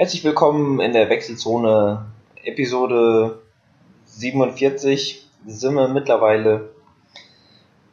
Herzlich 0.00 0.24
willkommen 0.24 0.80
in 0.80 0.94
der 0.94 1.10
Wechselzone 1.10 2.06
Episode 2.42 3.40
47 4.06 5.28
sind 5.46 5.74
wir 5.74 5.88
mittlerweile. 5.88 6.70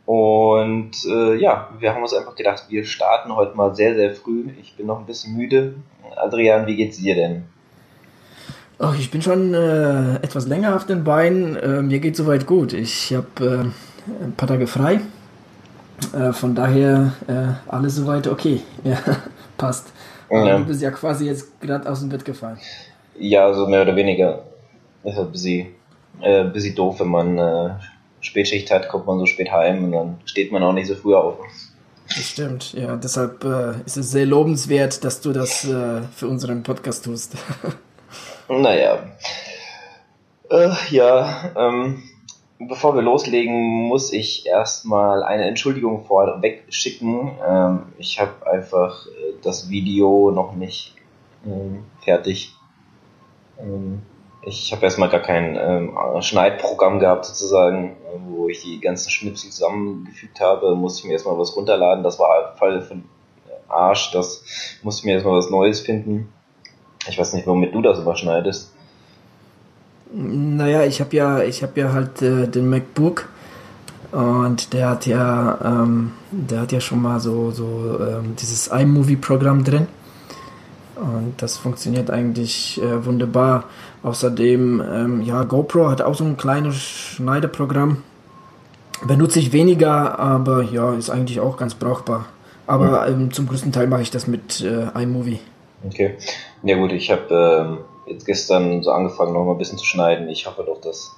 Und 0.05 0.91
äh, 1.05 1.36
ja, 1.36 1.70
wir 1.78 1.93
haben 1.93 2.01
uns 2.01 2.14
einfach 2.14 2.38
gedacht, 2.38 2.68
wir 2.70 2.86
starten 2.86 3.36
heute 3.36 3.57
mal 3.57 3.75
sehr, 3.75 3.93
sehr 3.96 4.15
früh. 4.15 4.46
Ich 4.61 4.78
bin 4.78 4.88
noch 4.88 5.00
ein 5.00 5.05
bisschen 5.05 5.36
müde. 5.36 5.73
Adrian, 6.15 6.65
wie 6.65 6.78
geht's 6.78 6.96
dir 6.96 7.14
denn? 7.14 7.43
Ach, 8.79 8.97
ich 8.97 9.11
bin 9.11 9.21
schon 9.21 9.54
äh, 9.54 10.15
etwas 10.24 10.47
länger 10.47 10.78
auf 10.78 10.86
den 10.86 11.04
Beinen. 11.04 11.57
Äh, 11.57 11.82
mir 11.82 12.00
geht 12.00 12.15
soweit 12.15 12.47
gut. 12.47 12.71
Ich 12.71 13.14
habe 13.14 13.74
äh, 14.21 14.24
ein 14.24 14.33
paar 14.37 14.47
Tage 14.47 14.68
frei. 14.68 15.01
Äh, 16.18 16.32
von 16.32 16.55
daher 16.55 17.11
äh, 17.28 17.69
alles 17.69 17.97
soweit 17.97 18.29
okay. 18.29 18.61
Ja, 18.86 18.97
passt. 19.57 19.92
Ja. 20.29 20.57
Du 20.57 20.65
bist 20.65 20.81
ja 20.81 20.91
quasi 20.91 21.27
jetzt 21.27 21.59
gerade 21.61 21.89
aus 21.89 22.01
dem 22.01 22.09
Bett 22.09 22.25
gefallen. 22.25 22.59
Ja, 23.17 23.54
so 23.54 23.67
mehr 23.67 23.81
oder 23.81 23.95
weniger. 23.95 24.43
Ist 25.03 25.15
halt 25.15 25.29
ein 25.29 25.31
bisschen, 25.31 25.67
äh, 26.21 26.41
ein 26.41 26.53
bisschen 26.53 26.75
doof, 26.75 27.00
wenn 27.00 27.07
man 27.07 27.37
äh, 27.37 27.69
Spätschicht 28.19 28.69
hat, 28.71 28.89
kommt 28.89 29.05
man 29.07 29.19
so 29.19 29.25
spät 29.25 29.51
heim 29.51 29.86
und 29.86 29.91
dann 29.91 30.17
steht 30.25 30.51
man 30.51 30.63
auch 30.63 30.73
nicht 30.73 30.87
so 30.87 30.95
früh 30.95 31.15
auf. 31.15 31.37
Das 32.08 32.30
stimmt, 32.30 32.73
ja. 32.73 32.95
Deshalb 32.95 33.44
äh, 33.44 33.73
ist 33.86 33.97
es 33.97 34.11
sehr 34.11 34.25
lobenswert, 34.25 35.03
dass 35.03 35.22
du 35.22 35.33
das 35.33 35.66
äh, 35.66 36.02
für 36.16 36.28
unseren 36.28 36.64
Podcast 36.64 37.05
tust. 37.05 37.36
naja. 38.50 39.00
Äh, 40.50 40.69
ja, 40.89 41.52
ähm, 41.55 42.03
bevor 42.59 42.95
wir 42.95 43.02
loslegen, 43.02 43.88
muss 43.88 44.12
ich 44.14 44.45
erstmal 44.45 45.23
eine 45.23 45.45
Entschuldigung 45.45 46.06
vorweg 46.06 46.66
schicken. 46.70 47.31
Ähm, 47.48 47.80
ich 47.98 48.20
habe 48.20 48.48
einfach 48.50 49.06
äh, 49.08 49.34
das 49.42 49.70
Video 49.70 50.31
noch 50.31 50.54
nicht 50.54 50.96
ähm, 51.46 51.86
fertig. 52.02 52.54
Ähm, 53.59 54.02
ich 54.42 54.72
habe 54.72 54.84
erstmal 54.84 55.09
gar 55.09 55.20
kein 55.20 55.58
ähm, 55.59 55.98
Schneidprogramm 56.22 57.00
gehabt, 57.00 57.26
sozusagen, 57.26 57.92
äh, 57.92 58.20
wo 58.28 58.48
ich 58.48 58.62
die 58.62 58.80
ganzen 58.80 59.09
Schnipsel 59.09 59.52
zusammengefügt 59.52 60.40
habe. 60.40 60.76
Musste 60.76 61.02
ich 61.02 61.06
mir 61.06 61.14
erstmal 61.14 61.38
was 61.38 61.56
runterladen. 61.56 62.03
Das 62.03 62.18
war 62.20 62.56
Fall 62.58 62.81
von 62.81 63.03
Arsch. 63.68 64.12
Das 64.12 64.80
musste 64.84 65.02
ich 65.02 65.06
mir 65.06 65.14
erstmal 65.14 65.38
was 65.38 65.50
Neues 65.50 65.81
finden. 65.81 66.34
Ich 67.09 67.18
weiß 67.18 67.34
nicht, 67.34 67.48
womit 67.48 67.74
du 67.74 67.81
das 67.81 68.00
überschneidest. 68.00 68.74
Naja, 70.13 70.83
ich 70.83 71.02
habe 71.02 71.16
ja, 71.16 71.41
ich 71.44 71.63
habe 71.63 71.80
ja 71.80 71.91
halt 71.91 72.22
äh, 72.22 72.47
den 72.47 72.69
MacBook 72.69 73.27
und 74.11 74.73
der 74.73 74.89
hat 74.89 75.05
ja, 75.05 75.58
ähm, 75.63 76.13
der 76.31 76.61
hat 76.61 76.72
ja 76.72 76.80
schon 76.80 77.02
mal 77.02 77.19
so, 77.19 77.52
so 77.52 78.00
ähm, 78.00 78.35
dieses 78.39 78.67
iMovie-Programm 78.67 79.63
drin. 79.63 79.88
Und 80.95 81.35
das 81.38 81.58
funktioniert 81.58 82.09
eigentlich 82.09 82.81
äh, 82.81 83.05
wunderbar. 83.05 83.66
Außerdem, 84.02 84.81
ähm, 84.81 85.22
ja, 85.22 85.44
GoPro 85.44 85.89
hat 85.89 86.02
auch 86.02 86.16
so 86.16 86.23
ein 86.23 86.38
kleines 86.38 86.75
Schneideprogramm. 86.75 88.03
Benutze 89.05 89.39
ich 89.39 89.53
weniger, 89.53 90.17
aber 90.17 90.63
ja, 90.63 90.94
ist 90.94 91.11
eigentlich 91.11 91.39
auch 91.39 91.58
ganz 91.58 91.75
brauchbar. 91.75 92.25
Aber 92.66 93.08
ähm, 93.08 93.31
zum 93.31 93.47
größten 93.47 93.72
Teil 93.72 93.88
mache 93.88 94.02
ich 94.02 94.11
das 94.11 94.25
mit 94.25 94.61
äh, 94.61 94.88
iMovie. 95.00 95.39
Okay. 95.85 96.16
Ja 96.63 96.78
gut, 96.78 96.91
ich 96.91 97.11
habe 97.11 97.28
ähm, 97.31 97.78
jetzt 98.08 98.25
gestern 98.25 98.83
so 98.83 98.91
angefangen, 98.91 99.33
noch 99.33 99.45
mal 99.45 99.53
ein 99.53 99.58
bisschen 99.58 99.77
zu 99.77 99.86
schneiden. 99.86 100.30
Ich 100.30 100.45
hoffe 100.45 100.63
doch, 100.66 100.81
dass 100.81 101.16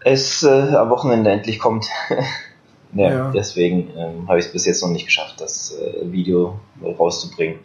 es 0.00 0.42
äh, 0.42 0.74
am 0.74 0.90
Wochenende 0.90 1.30
endlich 1.30 1.58
kommt. 1.58 1.86
ja, 2.94 3.10
ja, 3.10 3.30
Deswegen 3.30 3.90
ähm, 3.96 4.28
habe 4.28 4.38
ich 4.38 4.46
es 4.46 4.52
bis 4.52 4.64
jetzt 4.64 4.82
noch 4.82 4.90
nicht 4.90 5.06
geschafft, 5.06 5.40
das 5.40 5.76
äh, 5.78 6.10
Video 6.10 6.58
rauszubringen. 6.82 7.60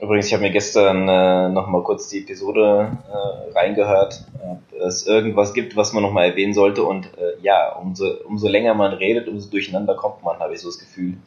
Übrigens, 0.00 0.26
ich 0.28 0.32
habe 0.32 0.42
mir 0.42 0.50
gestern 0.50 1.08
äh, 1.08 1.50
noch 1.50 1.66
mal 1.66 1.82
kurz 1.82 2.08
die 2.08 2.20
Episode 2.20 2.96
äh, 3.06 3.52
reingehört, 3.52 4.24
ob 4.42 4.80
es 4.80 5.06
irgendwas 5.06 5.52
gibt, 5.52 5.76
was 5.76 5.92
man 5.92 6.02
noch 6.02 6.12
mal 6.12 6.24
erwähnen 6.24 6.54
sollte. 6.54 6.84
Und 6.84 7.06
äh, 7.18 7.38
ja, 7.42 7.76
umso, 7.76 8.06
umso 8.26 8.48
länger 8.48 8.72
man 8.72 8.94
redet, 8.94 9.28
umso 9.28 9.50
durcheinander 9.50 9.94
kommt 9.94 10.22
man, 10.22 10.38
habe 10.38 10.54
ich 10.54 10.60
so 10.60 10.68
das 10.68 10.78
Gefühl 10.78 11.18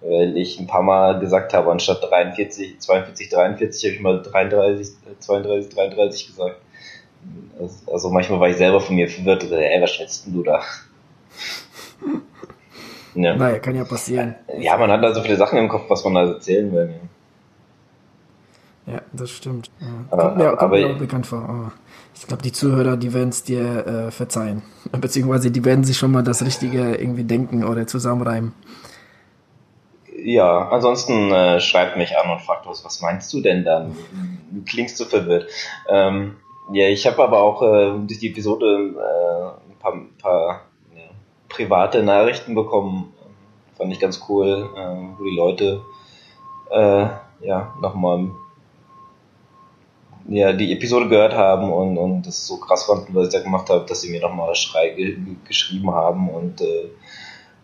weil 0.00 0.36
ich 0.36 0.58
ein 0.58 0.66
paar 0.66 0.82
Mal 0.82 1.18
gesagt 1.20 1.54
habe, 1.54 1.70
anstatt 1.70 2.02
43, 2.02 2.80
42, 2.80 3.28
43 3.28 3.84
habe 3.84 3.94
ich 3.94 4.00
mal 4.00 4.22
33, 4.22 4.94
32, 5.18 5.74
33 5.74 6.26
gesagt. 6.28 6.56
Also 7.86 8.10
manchmal 8.10 8.40
war 8.40 8.48
ich 8.48 8.56
selber 8.56 8.80
von 8.80 8.94
mir 8.94 9.08
verwirrt, 9.08 9.50
ey, 9.50 9.82
was 9.82 9.90
schätzt 9.90 10.26
denn 10.26 10.34
du 10.34 10.42
da? 10.44 10.62
ja. 13.14 13.36
Naja, 13.36 13.58
kann 13.58 13.74
ja 13.74 13.84
passieren. 13.84 14.36
Ja, 14.58 14.76
man 14.76 14.90
hat 14.92 15.02
da 15.02 15.12
so 15.12 15.22
viele 15.22 15.36
Sachen 15.36 15.58
im 15.58 15.68
Kopf, 15.68 15.90
was 15.90 16.04
man 16.04 16.14
da 16.14 16.32
erzählen 16.32 16.72
will. 16.72 16.94
Ja, 18.86 19.02
das 19.12 19.30
stimmt. 19.30 19.70
Ja. 19.80 19.86
Aber, 20.10 20.22
kommt 20.22 20.36
mir, 20.38 20.48
kommt 20.50 20.62
aber, 20.62 20.76
mir 20.78 20.94
auch 20.94 20.98
bekannt 20.98 21.26
vor. 21.26 21.42
Aber 21.42 21.72
ich 22.14 22.26
glaube, 22.26 22.42
die 22.42 22.52
Zuhörer, 22.52 22.96
die 22.96 23.12
werden 23.12 23.28
es 23.28 23.42
dir 23.42 23.86
äh, 23.86 24.10
verzeihen. 24.10 24.62
Beziehungsweise 24.92 25.50
die 25.50 25.64
werden 25.64 25.84
sich 25.84 25.98
schon 25.98 26.12
mal 26.12 26.22
das 26.22 26.44
Richtige 26.44 26.94
irgendwie 26.94 27.24
denken 27.24 27.64
oder 27.64 27.86
zusammenreimen. 27.86 28.54
Ja, 30.24 30.68
ansonsten 30.68 31.30
äh, 31.30 31.60
schreibt 31.60 31.96
mich 31.96 32.18
an 32.18 32.30
und 32.30 32.40
fragt 32.40 32.66
was, 32.66 32.84
was 32.84 33.00
meinst 33.00 33.32
du 33.32 33.40
denn 33.40 33.64
dann? 33.64 33.96
Du 34.50 34.62
klingst 34.64 34.96
so 34.96 35.04
verwirrt. 35.04 35.48
Ähm, 35.88 36.36
ja, 36.72 36.88
ich 36.88 37.06
habe 37.06 37.22
aber 37.22 37.40
auch 37.40 37.62
äh, 37.62 37.92
durch 38.06 38.18
die 38.18 38.30
Episode 38.30 38.94
äh, 38.96 39.70
ein 39.70 39.78
paar, 39.78 39.92
ein 39.94 40.16
paar 40.18 40.62
ja, 40.94 41.02
private 41.48 42.02
Nachrichten 42.02 42.54
bekommen. 42.54 43.12
Fand 43.76 43.92
ich 43.92 44.00
ganz 44.00 44.24
cool, 44.28 44.68
äh, 44.76 45.18
wo 45.18 45.24
die 45.24 45.36
Leute 45.36 45.82
äh, 46.70 47.06
ja 47.40 47.74
nochmal 47.80 48.30
ja, 50.28 50.52
die 50.52 50.72
Episode 50.72 51.08
gehört 51.08 51.34
haben 51.34 51.72
und, 51.72 51.96
und 51.96 52.26
das 52.26 52.46
so 52.46 52.58
krass 52.58 52.84
fanden, 52.84 53.14
was 53.14 53.28
ich 53.28 53.32
da 53.32 53.40
gemacht 53.40 53.70
habe, 53.70 53.86
dass 53.86 54.02
sie 54.02 54.10
mir 54.10 54.20
nochmal 54.20 54.54
Schrei 54.54 54.90
ge 54.90 55.16
geschrieben 55.46 55.90
haben 55.90 56.28
und 56.28 56.60
äh, 56.60 56.90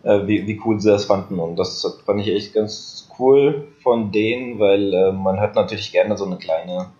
äh, 0.05 0.27
wie, 0.27 0.47
wie 0.47 0.61
cool 0.63 0.79
sie 0.79 0.89
das 0.89 1.05
fanden. 1.05 1.39
Und 1.39 1.57
das 1.57 1.99
fand 2.05 2.21
ich 2.21 2.29
echt 2.29 2.53
ganz 2.53 3.09
cool 3.19 3.67
von 3.81 4.11
denen, 4.11 4.59
weil 4.59 4.93
äh, 4.93 5.11
man 5.11 5.39
hat 5.39 5.55
natürlich 5.55 5.91
gerne 5.91 6.15
so 6.15 6.25
eine 6.25 6.37
kleine, 6.37 6.91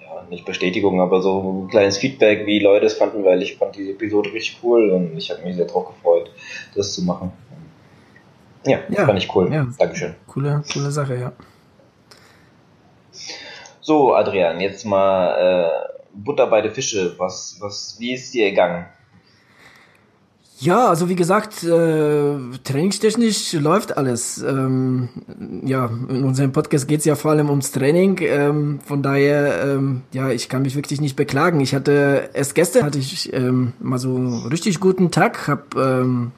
ja, 0.00 0.22
nicht 0.30 0.46
Bestätigung, 0.46 1.00
aber 1.00 1.20
so 1.20 1.64
ein 1.64 1.68
kleines 1.68 1.98
Feedback, 1.98 2.46
wie 2.46 2.58
Leute 2.58 2.86
es 2.86 2.94
fanden, 2.94 3.24
weil 3.24 3.42
ich 3.42 3.56
fand 3.56 3.76
die 3.76 3.90
Episode 3.90 4.32
richtig 4.32 4.58
cool 4.62 4.90
und 4.90 5.16
ich 5.16 5.30
habe 5.30 5.42
mich 5.42 5.56
sehr 5.56 5.66
drauf 5.66 5.88
gefreut, 5.88 6.30
das 6.74 6.94
zu 6.94 7.04
machen. 7.04 7.30
Ja, 8.66 8.78
ja 8.88 9.06
fand 9.06 9.18
ich 9.18 9.34
cool. 9.34 9.52
Ja. 9.52 9.66
Dankeschön. 9.78 10.14
Coole, 10.26 10.62
coole 10.72 10.90
Sache, 10.90 11.16
ja. 11.16 11.32
So, 13.80 14.14
Adrian, 14.14 14.60
jetzt 14.60 14.84
mal 14.84 15.34
äh, 15.36 15.68
Butter 16.14 16.46
bei 16.46 16.60
der 16.60 16.70
Fische. 16.70 17.14
Was, 17.18 17.56
was, 17.60 17.96
wie 17.98 18.12
ist 18.12 18.32
dir 18.32 18.50
gegangen? 18.50 18.86
Ja, 20.60 20.88
also 20.88 21.08
wie 21.08 21.16
gesagt, 21.16 21.64
äh, 21.64 22.34
trainingstechnisch 22.64 23.54
läuft 23.54 23.96
alles. 23.96 24.42
Ähm, 24.42 25.08
ja, 25.64 25.86
in 25.86 26.22
unserem 26.22 26.52
Podcast 26.52 26.86
geht's 26.86 27.06
ja 27.06 27.14
vor 27.14 27.30
allem 27.30 27.48
ums 27.48 27.72
Training. 27.72 28.18
Ähm, 28.20 28.78
von 28.84 29.02
daher, 29.02 29.64
ähm, 29.64 30.02
ja, 30.12 30.28
ich 30.28 30.50
kann 30.50 30.60
mich 30.60 30.76
wirklich 30.76 31.00
nicht 31.00 31.16
beklagen. 31.16 31.60
Ich 31.60 31.74
hatte 31.74 32.28
erst 32.34 32.54
gestern 32.54 32.84
hatte 32.84 32.98
ich 32.98 33.32
ähm, 33.32 33.72
mal 33.80 33.98
so 33.98 34.36
richtig 34.50 34.80
guten 34.80 35.10
Tag, 35.10 35.48
hab, 35.48 35.74
ähm, 35.76 36.32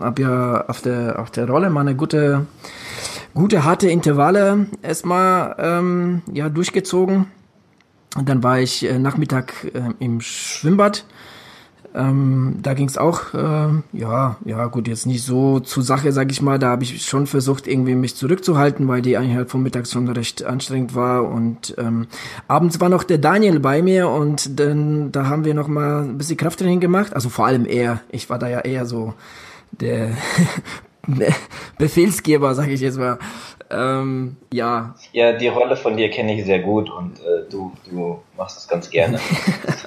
hab 0.00 0.18
ja 0.18 0.64
auf 0.66 0.80
der 0.80 1.20
auf 1.20 1.30
der 1.30 1.48
Rolle 1.48 1.70
mal 1.70 1.82
eine 1.82 1.94
gute 1.94 2.46
gute 3.34 3.62
harte 3.62 3.88
Intervalle 3.88 4.66
erstmal 4.82 5.54
ähm, 5.60 6.22
ja 6.32 6.48
durchgezogen. 6.48 7.26
Und 8.16 8.28
dann 8.28 8.42
war 8.42 8.58
ich 8.58 8.84
äh, 8.84 8.98
Nachmittag 8.98 9.64
äh, 9.72 9.94
im 10.00 10.20
Schwimmbad 10.20 11.04
ähm, 11.94 12.58
da 12.62 12.74
ging 12.74 12.86
es 12.86 12.96
auch, 12.96 13.34
äh, 13.34 13.68
ja, 13.92 14.36
ja, 14.44 14.66
gut, 14.66 14.86
jetzt 14.86 15.06
nicht 15.06 15.24
so 15.24 15.58
zur 15.58 15.82
Sache, 15.82 16.12
sag 16.12 16.30
ich 16.30 16.40
mal. 16.40 16.58
Da 16.58 16.68
habe 16.68 16.84
ich 16.84 17.04
schon 17.04 17.26
versucht, 17.26 17.66
irgendwie 17.66 17.94
mich 17.94 18.14
zurückzuhalten, 18.14 18.86
weil 18.86 19.02
die 19.02 19.16
Einheit 19.16 19.50
vom 19.50 19.62
Mittags 19.62 19.90
schon 19.90 20.08
recht 20.08 20.44
anstrengend 20.44 20.94
war. 20.94 21.28
Und 21.28 21.74
ähm, 21.78 22.06
abends 22.46 22.80
war 22.80 22.88
noch 22.88 23.02
der 23.02 23.18
Daniel 23.18 23.58
bei 23.58 23.82
mir 23.82 24.08
und 24.08 24.60
dann 24.60 25.10
da 25.10 25.26
haben 25.26 25.44
wir 25.44 25.54
noch 25.54 25.68
mal 25.68 26.02
ein 26.02 26.18
bisschen 26.18 26.36
Krafttraining 26.36 26.80
gemacht. 26.80 27.14
Also 27.14 27.28
vor 27.28 27.46
allem 27.46 27.66
er. 27.66 28.00
Ich 28.10 28.30
war 28.30 28.38
da 28.38 28.48
ja 28.48 28.60
eher 28.60 28.86
so 28.86 29.14
der 29.72 30.10
Befehlsgeber, 31.78 32.54
sag 32.54 32.68
ich 32.68 32.80
jetzt 32.80 32.98
mal. 32.98 33.18
Ähm, 33.70 34.36
ja. 34.52 34.94
Ja, 35.12 35.32
die 35.32 35.48
Rolle 35.48 35.76
von 35.76 35.96
dir 35.96 36.10
kenne 36.10 36.38
ich 36.38 36.44
sehr 36.44 36.60
gut 36.60 36.90
und 36.90 37.18
äh, 37.20 37.48
du, 37.50 37.72
du 37.88 38.20
machst 38.36 38.56
das 38.56 38.68
ganz 38.68 38.90
gerne. 38.90 39.18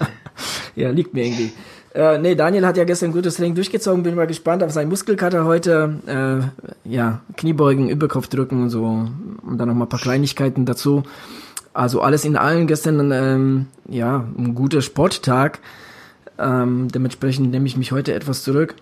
ja, 0.76 0.90
liegt 0.90 1.14
mir 1.14 1.26
irgendwie. 1.26 1.52
Äh, 1.94 2.18
nee, 2.18 2.34
Daniel 2.34 2.66
hat 2.66 2.78
ja 2.78 2.86
gestern 2.86 3.12
ein 3.12 3.14
gutes 3.14 3.36
Training 3.36 3.54
durchgezogen, 3.54 4.02
bin 4.02 4.16
mal 4.16 4.26
gespannt 4.26 4.64
auf 4.64 4.72
seinen 4.72 4.90
Muskelkater 4.90 5.46
heute. 5.46 5.94
Äh, 6.86 6.90
ja, 6.90 7.22
Kniebeugen, 7.38 7.90
Überkopf 7.90 8.28
drücken 8.28 8.64
und 8.64 8.70
so. 8.70 8.84
Und 8.84 9.58
dann 9.58 9.68
noch 9.68 9.76
mal 9.76 9.86
ein 9.86 9.90
paar 9.90 10.00
Kleinigkeiten 10.00 10.66
dazu. 10.66 11.04
Also 11.74 12.02
alles 12.02 12.26
in 12.26 12.36
allem 12.36 12.68
gestern 12.68 13.12
ähm, 13.12 13.68
ja, 13.88 14.26
ein 14.38 14.56
guter 14.56 14.82
Sporttag. 14.82 15.60
Ähm, 16.40 16.88
dementsprechend 16.90 17.52
nehme 17.52 17.68
ich 17.68 17.78
mich 17.78 17.92
heute 17.92 18.14
etwas 18.14 18.44
zurück. 18.44 18.76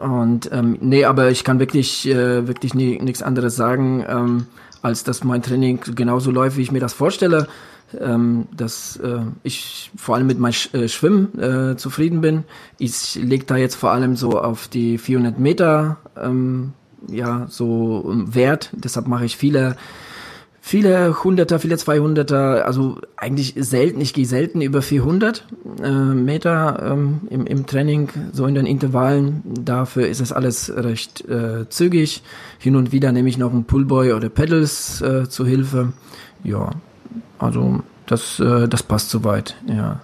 Und 0.00 0.50
ähm, 0.52 0.78
nee, 0.80 1.04
aber 1.04 1.30
ich 1.30 1.44
kann 1.44 1.60
wirklich, 1.60 2.08
äh, 2.08 2.48
wirklich 2.48 2.74
nichts 2.74 3.22
anderes 3.22 3.54
sagen. 3.54 4.04
Ähm, 4.08 4.46
als 4.82 5.04
dass 5.04 5.24
mein 5.24 5.42
Training 5.42 5.80
genauso 5.94 6.30
läuft, 6.30 6.56
wie 6.56 6.62
ich 6.62 6.72
mir 6.72 6.80
das 6.80 6.92
vorstelle. 6.92 7.48
Ähm, 7.98 8.48
dass 8.54 8.96
äh, 8.98 9.20
ich 9.42 9.90
vor 9.96 10.16
allem 10.16 10.26
mit 10.26 10.38
meinem 10.38 10.52
Sch 10.52 10.74
äh, 10.74 10.88
Schwimmen 10.88 11.38
äh, 11.38 11.76
zufrieden 11.76 12.20
bin. 12.20 12.44
Ich 12.78 13.14
lege 13.14 13.46
da 13.46 13.56
jetzt 13.56 13.76
vor 13.76 13.92
allem 13.92 14.14
so 14.14 14.38
auf 14.38 14.68
die 14.68 14.98
400 14.98 15.38
Meter 15.38 15.96
ähm, 16.22 16.74
ja 17.08 17.46
so 17.48 18.04
Wert. 18.06 18.70
Deshalb 18.74 19.08
mache 19.08 19.24
ich 19.24 19.38
viele 19.38 19.76
viele 20.68 21.24
Hunderter, 21.24 21.58
viele 21.58 21.78
Zweihunderter, 21.78 22.66
also 22.66 23.00
eigentlich 23.16 23.54
selten, 23.56 24.02
ich 24.02 24.12
gehe 24.12 24.26
selten 24.26 24.60
über 24.60 24.82
400 24.82 25.46
äh, 25.82 25.90
Meter 25.90 26.90
ähm, 26.92 27.20
im, 27.30 27.46
im 27.46 27.66
Training, 27.66 28.10
so 28.32 28.44
in 28.44 28.54
den 28.54 28.66
Intervallen. 28.66 29.42
Dafür 29.64 30.08
ist 30.08 30.20
es 30.20 30.30
alles 30.30 30.70
recht 30.76 31.26
äh, 31.26 31.66
zügig. 31.70 32.22
Hin 32.58 32.76
und 32.76 32.92
wieder 32.92 33.12
nehme 33.12 33.30
ich 33.30 33.38
noch 33.38 33.50
einen 33.50 33.64
Pullboy 33.64 34.12
oder 34.12 34.28
Pedals 34.28 35.00
äh, 35.00 35.26
zur 35.26 35.46
Hilfe. 35.46 35.94
Ja, 36.44 36.72
also 37.38 37.80
das, 38.06 38.40
äh, 38.40 38.68
das 38.68 38.82
passt 38.82 39.10
soweit, 39.10 39.56
ja. 39.66 40.00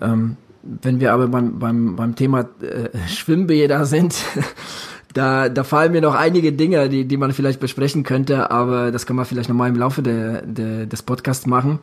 Ähm, 0.00 0.36
wenn 0.62 1.00
wir 1.00 1.12
aber 1.12 1.28
beim, 1.28 1.58
beim, 1.58 1.96
beim 1.96 2.14
Thema 2.16 2.40
äh, 2.60 2.88
Schwimmbäder 3.08 3.86
sind, 3.86 4.16
da, 5.14 5.48
da 5.48 5.64
fallen 5.64 5.92
mir 5.92 6.00
noch 6.00 6.14
einige 6.14 6.52
Dinge, 6.52 6.88
die, 6.88 7.04
die 7.04 7.16
man 7.16 7.32
vielleicht 7.32 7.60
besprechen 7.60 8.02
könnte, 8.02 8.50
aber 8.50 8.90
das 8.90 9.06
kann 9.06 9.16
man 9.16 9.24
vielleicht 9.24 9.48
nochmal 9.48 9.68
im 9.68 9.76
Laufe 9.76 10.02
de, 10.02 10.42
de, 10.44 10.86
des 10.86 11.02
Podcasts 11.02 11.46
machen. 11.46 11.78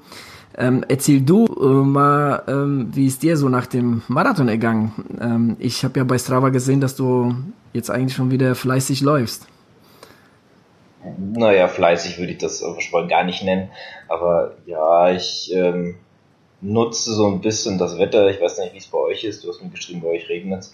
Ähm, 0.56 0.86
erzähl 0.88 1.22
du 1.22 1.46
äh, 1.46 1.66
mal, 1.66 2.44
ähm, 2.48 2.90
wie 2.94 3.08
ist 3.08 3.24
dir 3.24 3.38
so 3.38 3.50
nach 3.50 3.66
dem 3.66 4.04
Marathon 4.08 4.48
ergangen? 4.48 4.92
Ähm, 5.20 5.56
ich 5.58 5.84
habe 5.84 6.00
ja 6.00 6.04
bei 6.04 6.18
Strava 6.18 6.50
gesehen, 6.50 6.80
dass 6.80 6.96
du 6.96 7.36
jetzt 7.74 7.90
eigentlich 7.90 8.14
schon 8.16 8.30
wieder 8.30 8.54
fleißig 8.54 9.02
läufst. 9.02 9.48
Naja, 11.18 11.68
fleißig 11.68 12.18
würde 12.18 12.32
ich 12.32 12.38
das 12.38 12.64
schon 12.80 13.08
gar 13.08 13.24
nicht 13.24 13.44
nennen, 13.44 13.70
aber 14.08 14.56
ja, 14.66 15.12
ich 15.12 15.52
ähm, 15.54 15.96
nutze 16.62 17.14
so 17.14 17.28
ein 17.28 17.42
bisschen 17.42 17.78
das 17.78 18.00
Wetter. 18.00 18.30
Ich 18.30 18.42
weiß 18.42 18.60
nicht, 18.60 18.74
wie 18.74 18.78
es 18.78 18.88
bei 18.88 18.98
euch 18.98 19.24
ist. 19.24 19.44
Du 19.44 19.50
hast 19.50 19.62
mir 19.62 19.70
geschrieben, 19.70 20.02
bei 20.02 20.10
euch 20.10 20.30
regnet 20.30 20.62
es. 20.62 20.74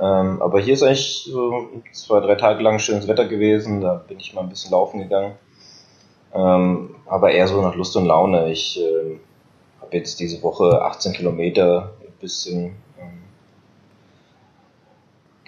Ähm, 0.00 0.40
aber 0.40 0.60
hier 0.60 0.74
ist 0.74 0.82
eigentlich 0.82 1.24
so 1.30 1.68
zwei, 1.92 2.20
drei 2.20 2.36
Tage 2.36 2.62
lang 2.62 2.78
schönes 2.78 3.08
Wetter 3.08 3.26
gewesen. 3.26 3.80
Da 3.80 3.94
bin 3.94 4.18
ich 4.18 4.32
mal 4.32 4.42
ein 4.42 4.48
bisschen 4.48 4.70
laufen 4.70 5.00
gegangen. 5.00 5.34
Ähm, 6.34 6.96
aber 7.06 7.30
eher 7.32 7.48
so 7.48 7.60
nach 7.60 7.74
Lust 7.74 7.96
und 7.96 8.06
Laune. 8.06 8.50
Ich 8.50 8.80
äh, 8.80 9.18
habe 9.80 9.96
jetzt 9.96 10.18
diese 10.20 10.42
Woche 10.42 10.82
18 10.82 11.12
Kilometer 11.12 11.92
ein 12.00 12.12
bisschen. 12.20 12.76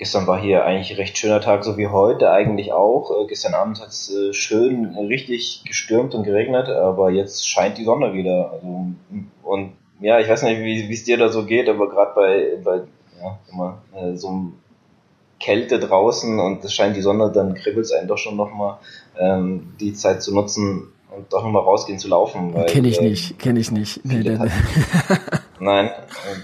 Gestern 0.01 0.27
war 0.27 0.41
hier 0.41 0.65
eigentlich 0.65 0.93
ein 0.93 0.97
recht 0.97 1.19
schöner 1.19 1.43
Tag, 1.43 1.63
so 1.63 1.77
wie 1.77 1.89
heute 1.89 2.31
eigentlich 2.33 2.73
auch. 2.73 3.11
Äh, 3.11 3.27
gestern 3.27 3.53
Abend 3.53 3.83
hat 3.83 3.89
es 3.89 4.11
äh, 4.11 4.33
schön 4.33 4.97
richtig 4.97 5.63
gestürmt 5.67 6.15
und 6.15 6.25
geregnet, 6.25 6.71
aber 6.71 7.11
jetzt 7.11 7.47
scheint 7.47 7.77
die 7.77 7.85
Sonne 7.85 8.15
wieder. 8.15 8.51
Also, 8.51 8.87
und 9.43 9.73
ja, 10.01 10.19
ich 10.19 10.27
weiß 10.27 10.45
nicht, 10.45 10.59
wie 10.63 10.91
es 10.91 11.05
dir 11.05 11.19
da 11.19 11.29
so 11.29 11.45
geht, 11.45 11.69
aber 11.69 11.91
gerade 11.91 12.13
bei, 12.15 12.57
bei 12.65 12.77
ja, 13.23 13.39
immer 13.53 13.83
äh, 13.95 14.17
so 14.17 14.53
Kälte 15.39 15.79
draußen 15.79 16.41
und 16.41 16.65
es 16.65 16.73
scheint 16.73 16.97
die 16.97 17.03
Sonne, 17.03 17.31
dann 17.31 17.53
kribbelt 17.53 17.85
es 17.85 17.93
einen 17.93 18.09
doch 18.09 18.17
schon 18.17 18.37
nochmal, 18.37 18.79
ähm, 19.19 19.75
die 19.81 19.93
Zeit 19.93 20.23
zu 20.23 20.35
nutzen 20.35 20.95
und 21.15 21.31
doch 21.31 21.45
nochmal 21.45 21.63
rausgehen 21.63 21.99
zu 21.99 22.09
laufen. 22.09 22.55
Kenne 22.69 22.89
ich 22.89 23.03
äh, 23.03 23.11
nicht, 23.11 23.39
kenne 23.39 23.61
ich 23.61 23.71
nicht. 23.71 24.03
Nee. 24.03 24.39
Nein, 25.61 25.91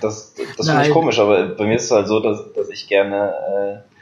das, 0.00 0.34
das 0.56 0.68
finde 0.68 0.82
ich 0.86 0.90
komisch, 0.90 1.18
aber 1.18 1.48
bei 1.48 1.64
mir 1.66 1.76
ist 1.76 1.84
es 1.84 1.90
halt 1.90 2.06
so, 2.06 2.20
dass, 2.20 2.52
dass 2.52 2.68
ich 2.68 2.86
gerne 2.86 3.82
äh, 3.84 3.96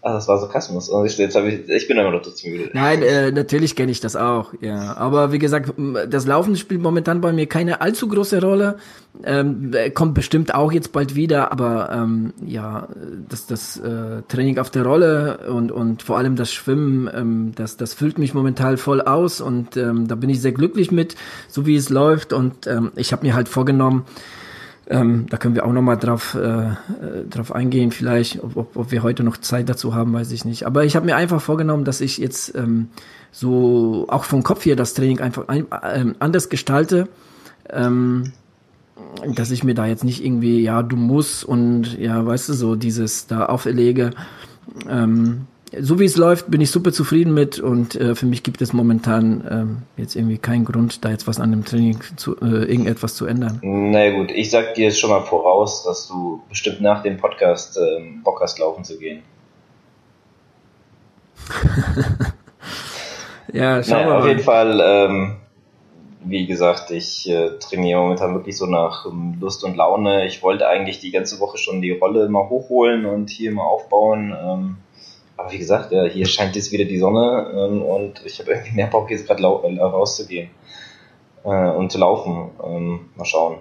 Ah, 0.00 0.12
das 0.12 0.28
war 0.28 0.38
Sarkasmus. 0.38 0.88
Und 0.88 1.06
ich, 1.06 1.18
jetzt 1.18 1.34
hab 1.34 1.44
ich, 1.44 1.68
ich 1.68 1.88
bin 1.88 1.98
immer 1.98 2.12
noch 2.12 2.22
trotzdem 2.22 2.52
müde. 2.52 2.70
Nein, 2.72 3.02
äh, 3.02 3.32
natürlich 3.32 3.74
kenne 3.74 3.90
ich 3.90 3.98
das 3.98 4.14
auch, 4.14 4.54
ja. 4.60 4.96
Aber 4.96 5.32
wie 5.32 5.40
gesagt, 5.40 5.72
das 6.08 6.24
Laufen 6.24 6.56
spielt 6.56 6.80
momentan 6.80 7.20
bei 7.20 7.32
mir 7.32 7.46
keine 7.46 7.80
allzu 7.80 8.06
große 8.06 8.40
Rolle. 8.40 8.76
Ähm, 9.24 9.74
kommt 9.94 10.14
bestimmt 10.14 10.54
auch 10.54 10.70
jetzt 10.70 10.92
bald 10.92 11.16
wieder, 11.16 11.50
aber 11.50 11.90
ähm, 11.92 12.32
ja, 12.46 12.86
das, 13.28 13.46
das 13.46 13.76
äh, 13.78 14.22
Training 14.28 14.58
auf 14.58 14.70
der 14.70 14.84
Rolle 14.84 15.40
und, 15.50 15.72
und 15.72 16.04
vor 16.04 16.16
allem 16.16 16.36
das 16.36 16.52
Schwimmen, 16.52 17.10
ähm, 17.12 17.52
das, 17.56 17.76
das 17.76 17.94
füllt 17.94 18.18
mich 18.18 18.34
momentan 18.34 18.76
voll 18.76 19.00
aus 19.00 19.40
und 19.40 19.76
ähm, 19.76 20.06
da 20.06 20.14
bin 20.14 20.30
ich 20.30 20.40
sehr 20.40 20.52
glücklich 20.52 20.92
mit, 20.92 21.16
so 21.48 21.66
wie 21.66 21.74
es 21.74 21.88
läuft. 21.88 22.32
Und 22.32 22.68
ähm, 22.68 22.92
ich 22.94 23.10
habe 23.10 23.26
mir 23.26 23.34
halt 23.34 23.48
vorgenommen, 23.48 24.04
ähm, 24.88 25.26
da 25.28 25.36
können 25.36 25.54
wir 25.54 25.66
auch 25.66 25.72
nochmal 25.72 25.98
drauf, 25.98 26.34
äh, 26.34 26.70
drauf 27.28 27.54
eingehen, 27.54 27.90
vielleicht, 27.90 28.42
ob, 28.42 28.74
ob, 28.76 28.90
wir 28.90 29.02
heute 29.02 29.22
noch 29.22 29.36
Zeit 29.36 29.68
dazu 29.68 29.94
haben, 29.94 30.14
weiß 30.14 30.32
ich 30.32 30.44
nicht. 30.44 30.64
Aber 30.64 30.84
ich 30.84 30.96
habe 30.96 31.04
mir 31.04 31.16
einfach 31.16 31.42
vorgenommen, 31.42 31.84
dass 31.84 32.00
ich 32.00 32.16
jetzt 32.18 32.54
ähm, 32.56 32.88
so 33.30 34.06
auch 34.08 34.24
vom 34.24 34.42
Kopf 34.42 34.62
hier 34.62 34.76
das 34.76 34.94
Training 34.94 35.20
einfach 35.20 35.48
ein, 35.48 35.66
äh, 35.70 36.14
anders 36.18 36.48
gestalte. 36.48 37.08
Ähm, 37.68 38.32
dass 39.26 39.50
ich 39.50 39.62
mir 39.62 39.74
da 39.74 39.86
jetzt 39.86 40.04
nicht 40.04 40.24
irgendwie, 40.24 40.62
ja, 40.62 40.82
du 40.82 40.96
musst 40.96 41.44
und 41.44 41.98
ja, 41.98 42.24
weißt 42.24 42.48
du, 42.48 42.52
so 42.54 42.74
dieses 42.74 43.26
da 43.26 43.46
auferlege. 43.46 44.10
Ähm, 44.88 45.46
so 45.80 45.98
wie 45.98 46.04
es 46.04 46.16
läuft, 46.16 46.50
bin 46.50 46.60
ich 46.60 46.70
super 46.70 46.92
zufrieden 46.92 47.34
mit 47.34 47.58
und 47.58 47.94
äh, 47.96 48.14
für 48.14 48.26
mich 48.26 48.42
gibt 48.42 48.62
es 48.62 48.72
momentan 48.72 49.46
ähm, 49.50 49.82
jetzt 49.96 50.16
irgendwie 50.16 50.38
keinen 50.38 50.64
Grund, 50.64 51.04
da 51.04 51.10
jetzt 51.10 51.26
was 51.26 51.40
an 51.40 51.50
dem 51.50 51.64
Training 51.64 52.00
zu 52.16 52.36
äh, 52.40 52.64
irgendetwas 52.64 53.14
zu 53.14 53.26
ändern. 53.26 53.60
Na 53.62 54.10
gut, 54.10 54.30
ich 54.30 54.50
sag 54.50 54.74
dir 54.74 54.84
jetzt 54.84 54.98
schon 54.98 55.10
mal 55.10 55.22
voraus, 55.22 55.84
dass 55.84 56.08
du 56.08 56.42
bestimmt 56.48 56.80
nach 56.80 57.02
dem 57.02 57.16
Podcast 57.18 57.78
ähm, 57.78 58.22
Bock 58.22 58.40
hast, 58.40 58.58
laufen 58.58 58.84
zu 58.84 58.98
gehen. 58.98 59.22
ja, 63.52 63.82
schau 63.82 63.94
naja, 63.94 64.06
mal. 64.06 64.18
Auf 64.20 64.26
jeden 64.26 64.40
Fall, 64.40 64.80
ähm, 64.82 65.36
wie 66.24 66.46
gesagt, 66.46 66.90
ich 66.90 67.28
äh, 67.28 67.58
trainiere 67.58 68.00
momentan 68.00 68.34
wirklich 68.34 68.56
so 68.56 68.66
nach 68.66 69.04
um, 69.04 69.36
Lust 69.40 69.64
und 69.64 69.76
Laune. 69.76 70.26
Ich 70.26 70.42
wollte 70.42 70.68
eigentlich 70.68 71.00
die 71.00 71.10
ganze 71.10 71.40
Woche 71.40 71.58
schon 71.58 71.82
die 71.82 71.92
Rolle 71.92 72.28
mal 72.28 72.48
hochholen 72.48 73.06
und 73.06 73.30
hier 73.30 73.52
mal 73.52 73.64
aufbauen. 73.64 74.76
Aber 75.38 75.52
wie 75.52 75.58
gesagt, 75.58 75.92
ja, 75.92 76.04
hier 76.04 76.26
scheint 76.26 76.56
jetzt 76.56 76.72
wieder 76.72 76.84
die 76.84 76.98
Sonne 76.98 77.46
ähm, 77.54 77.80
und 77.80 78.26
ich 78.26 78.40
habe 78.40 78.50
irgendwie 78.50 78.74
mehr 78.74 78.88
Bock, 78.88 79.08
jetzt 79.10 79.26
gerade 79.26 79.40
äh, 79.42 79.80
rauszugehen 79.80 80.50
äh, 81.44 81.70
und 81.70 81.92
zu 81.92 81.98
laufen. 81.98 82.50
Ähm, 82.62 83.10
mal 83.14 83.24
schauen. 83.24 83.58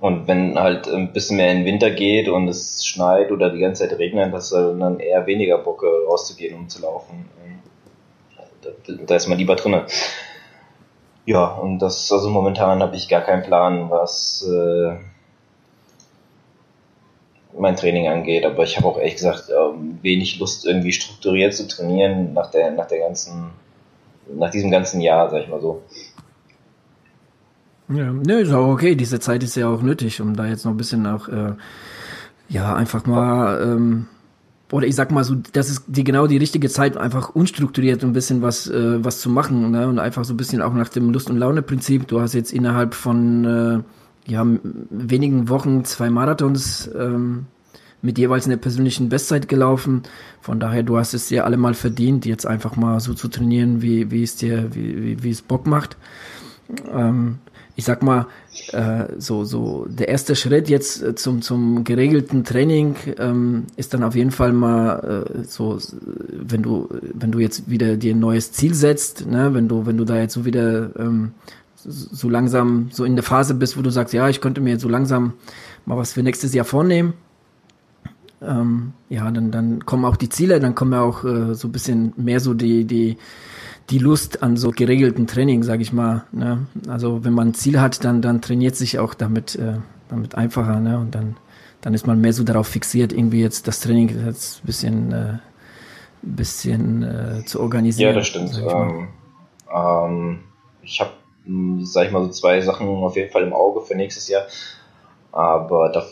Und 0.00 0.26
wenn 0.26 0.58
halt 0.58 0.88
ein 0.88 1.12
bisschen 1.12 1.36
mehr 1.36 1.52
in 1.52 1.58
den 1.58 1.66
Winter 1.66 1.90
geht 1.92 2.28
und 2.28 2.48
es 2.48 2.84
schneit 2.84 3.30
oder 3.30 3.50
die 3.50 3.60
ganze 3.60 3.88
Zeit 3.88 3.98
regnet, 3.98 4.32
hast 4.32 4.50
du 4.50 4.76
dann 4.76 4.98
eher 4.98 5.26
weniger 5.26 5.58
Bock 5.58 5.84
rauszugehen, 5.84 6.56
um 6.56 6.68
zu 6.68 6.82
laufen. 6.82 7.28
Ähm, 7.44 7.60
da, 8.62 8.70
da 9.06 9.14
ist 9.14 9.28
man 9.28 9.38
lieber 9.38 9.54
drinnen. 9.54 9.82
Ja, 11.24 11.46
und 11.46 11.78
das, 11.78 12.10
also 12.10 12.30
momentan 12.30 12.82
habe 12.82 12.96
ich 12.96 13.08
gar 13.08 13.20
keinen 13.20 13.44
Plan, 13.44 13.90
was 13.90 14.44
äh, 14.44 14.96
mein 17.58 17.76
Training 17.76 18.08
angeht, 18.08 18.44
aber 18.44 18.62
ich 18.64 18.76
habe 18.76 18.86
auch 18.86 18.98
ehrlich 18.98 19.16
gesagt 19.16 19.48
ähm, 19.50 19.98
wenig 20.02 20.38
Lust, 20.38 20.66
irgendwie 20.66 20.92
strukturiert 20.92 21.54
zu 21.54 21.66
trainieren 21.66 22.32
nach 22.32 22.50
der, 22.50 22.70
nach 22.70 22.86
der 22.86 22.98
ganzen, 22.98 23.50
nach 24.32 24.50
diesem 24.50 24.70
ganzen 24.70 25.00
Jahr, 25.00 25.30
sag 25.30 25.42
ich 25.42 25.48
mal 25.48 25.60
so. 25.60 25.82
Ja, 27.88 28.12
ne, 28.12 28.40
ist 28.40 28.52
auch 28.52 28.68
okay. 28.68 28.94
Diese 28.94 29.18
Zeit 29.18 29.42
ist 29.42 29.56
ja 29.56 29.68
auch 29.68 29.82
nötig, 29.82 30.20
um 30.20 30.36
da 30.36 30.46
jetzt 30.46 30.64
noch 30.64 30.72
ein 30.72 30.76
bisschen 30.76 31.06
auch, 31.06 31.28
äh, 31.28 31.52
ja, 32.48 32.74
einfach 32.74 33.06
mal, 33.06 33.62
ähm, 33.62 34.06
oder 34.70 34.86
ich 34.86 34.94
sag 34.94 35.10
mal 35.10 35.24
so, 35.24 35.36
das 35.52 35.70
ist 35.70 35.84
die 35.86 36.04
genau 36.04 36.26
die 36.26 36.36
richtige 36.36 36.68
Zeit, 36.68 36.98
einfach 36.98 37.30
unstrukturiert 37.30 38.04
ein 38.04 38.12
bisschen 38.12 38.42
was, 38.42 38.68
äh, 38.68 39.02
was 39.02 39.20
zu 39.20 39.30
machen, 39.30 39.70
ne? 39.70 39.88
Und 39.88 39.98
einfach 39.98 40.24
so 40.24 40.34
ein 40.34 40.36
bisschen 40.36 40.60
auch 40.60 40.74
nach 40.74 40.90
dem 40.90 41.10
Lust- 41.10 41.30
und 41.30 41.38
Laune-Prinzip. 41.38 42.06
Du 42.06 42.20
hast 42.20 42.34
jetzt 42.34 42.52
innerhalb 42.52 42.92
von 42.92 43.44
äh, 43.44 43.80
ja, 44.28 44.46
wenigen 44.90 45.48
Wochen 45.48 45.84
zwei 45.84 46.10
Marathons 46.10 46.90
ähm, 46.96 47.46
mit 48.02 48.18
jeweils 48.18 48.46
einer 48.46 48.56
persönlichen 48.56 49.08
Bestzeit 49.08 49.48
gelaufen. 49.48 50.02
Von 50.40 50.60
daher, 50.60 50.82
du 50.82 50.98
hast 50.98 51.14
es 51.14 51.28
dir 51.28 51.44
alle 51.44 51.56
mal 51.56 51.74
verdient, 51.74 52.26
jetzt 52.26 52.46
einfach 52.46 52.76
mal 52.76 53.00
so 53.00 53.14
zu 53.14 53.28
trainieren, 53.28 53.82
wie, 53.82 54.10
wie 54.10 54.22
es 54.22 54.36
dir, 54.36 54.74
wie, 54.74 55.02
wie, 55.02 55.22
wie 55.22 55.30
es 55.30 55.42
Bock 55.42 55.66
macht. 55.66 55.96
Ähm, 56.92 57.38
ich 57.74 57.84
sag 57.84 58.02
mal, 58.02 58.26
äh, 58.72 59.04
so, 59.18 59.44
so 59.44 59.86
der 59.88 60.08
erste 60.08 60.34
Schritt 60.34 60.68
jetzt 60.68 61.16
zum, 61.16 61.42
zum 61.42 61.84
geregelten 61.84 62.42
Training 62.42 62.96
ähm, 63.18 63.66
ist 63.76 63.94
dann 63.94 64.02
auf 64.02 64.16
jeden 64.16 64.32
Fall 64.32 64.52
mal 64.52 65.24
äh, 65.38 65.44
so, 65.44 65.78
wenn 66.32 66.62
du, 66.62 66.88
wenn 67.14 67.30
du 67.30 67.38
jetzt 67.38 67.70
wieder 67.70 67.96
dir 67.96 68.16
ein 68.16 68.18
neues 68.18 68.50
Ziel 68.50 68.74
setzt, 68.74 69.26
ne, 69.26 69.54
wenn 69.54 69.68
du, 69.68 69.86
wenn 69.86 69.96
du 69.96 70.04
da 70.04 70.16
jetzt 70.18 70.34
so 70.34 70.44
wieder 70.44 70.90
ähm, 70.98 71.34
so 71.88 72.28
langsam 72.28 72.88
so 72.90 73.04
in 73.04 73.16
der 73.16 73.22
Phase 73.22 73.54
bist, 73.54 73.76
wo 73.76 73.82
du 73.82 73.90
sagst, 73.90 74.14
ja, 74.14 74.28
ich 74.28 74.40
könnte 74.40 74.60
mir 74.60 74.78
so 74.78 74.88
langsam 74.88 75.34
mal 75.86 75.96
was 75.96 76.12
für 76.12 76.22
nächstes 76.22 76.54
Jahr 76.54 76.64
vornehmen. 76.64 77.14
Ähm, 78.40 78.92
ja, 79.08 79.30
dann, 79.30 79.50
dann 79.50 79.84
kommen 79.84 80.04
auch 80.04 80.16
die 80.16 80.28
Ziele, 80.28 80.60
dann 80.60 80.74
kommen 80.74 80.92
ja 80.92 81.02
auch 81.02 81.24
äh, 81.24 81.54
so 81.54 81.68
ein 81.68 81.72
bisschen 81.72 82.12
mehr 82.16 82.38
so 82.40 82.54
die, 82.54 82.84
die, 82.84 83.16
die 83.90 83.98
Lust 83.98 84.42
an 84.42 84.56
so 84.56 84.70
geregelten 84.70 85.26
Training, 85.26 85.62
sag 85.64 85.80
ich 85.80 85.92
mal. 85.92 86.24
Ne? 86.30 86.66
Also 86.88 87.24
wenn 87.24 87.32
man 87.32 87.48
ein 87.48 87.54
Ziel 87.54 87.80
hat, 87.80 88.04
dann, 88.04 88.22
dann 88.22 88.40
trainiert 88.40 88.76
sich 88.76 88.98
auch 88.98 89.14
damit, 89.14 89.56
äh, 89.56 89.78
damit 90.08 90.36
einfacher, 90.36 90.78
ne? 90.78 90.98
Und 90.98 91.14
dann, 91.14 91.36
dann 91.80 91.94
ist 91.94 92.06
man 92.06 92.20
mehr 92.20 92.32
so 92.32 92.44
darauf 92.44 92.68
fixiert, 92.68 93.12
irgendwie 93.12 93.40
jetzt 93.40 93.66
das 93.66 93.80
Training 93.80 94.08
jetzt 94.26 94.62
ein 94.62 94.66
bisschen, 94.66 95.12
äh, 95.12 95.38
bisschen 96.22 97.02
äh, 97.02 97.44
zu 97.44 97.60
organisieren. 97.60 98.10
Ja, 98.10 98.14
das 98.14 98.28
stimmt. 98.28 98.56
Ähm, 98.56 99.08
Ähm, 99.74 100.40
ich 100.82 101.00
habe, 101.00 101.10
sag 101.82 102.06
ich 102.06 102.12
mal, 102.12 102.24
so 102.24 102.30
zwei 102.30 102.60
Sachen 102.60 102.88
auf 102.88 103.16
jeden 103.16 103.30
Fall 103.30 103.42
im 103.42 103.52
Auge 103.52 103.80
für 103.80 103.94
nächstes 103.94 104.28
Jahr. 104.28 104.46
Aber 105.32 105.90
da. 105.90 106.06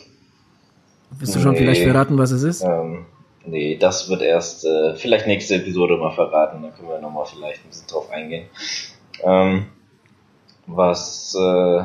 Willst 1.11 1.35
du 1.35 1.38
nee, 1.38 1.45
schon 1.45 1.57
vielleicht 1.57 1.83
verraten, 1.83 2.19
was 2.19 2.31
es 2.31 2.43
ist? 2.43 2.62
Ähm, 2.62 3.07
nee, 3.45 3.76
das 3.76 4.09
wird 4.09 4.23
erst 4.23 4.64
äh, 4.64 4.95
vielleicht 4.97 5.26
nächste 5.26 5.57
Episode 5.57 5.97
mal 5.97 6.12
verraten. 6.12 6.62
Da 6.62 6.71
können 6.71 6.88
wir 6.88 7.00
nochmal 7.00 7.26
vielleicht 7.26 7.64
ein 7.64 7.69
bisschen 7.69 7.87
drauf 7.88 8.11
eingehen. 8.11 8.47
Ähm, 9.23 9.66
was, 10.66 11.35
äh, 11.38 11.85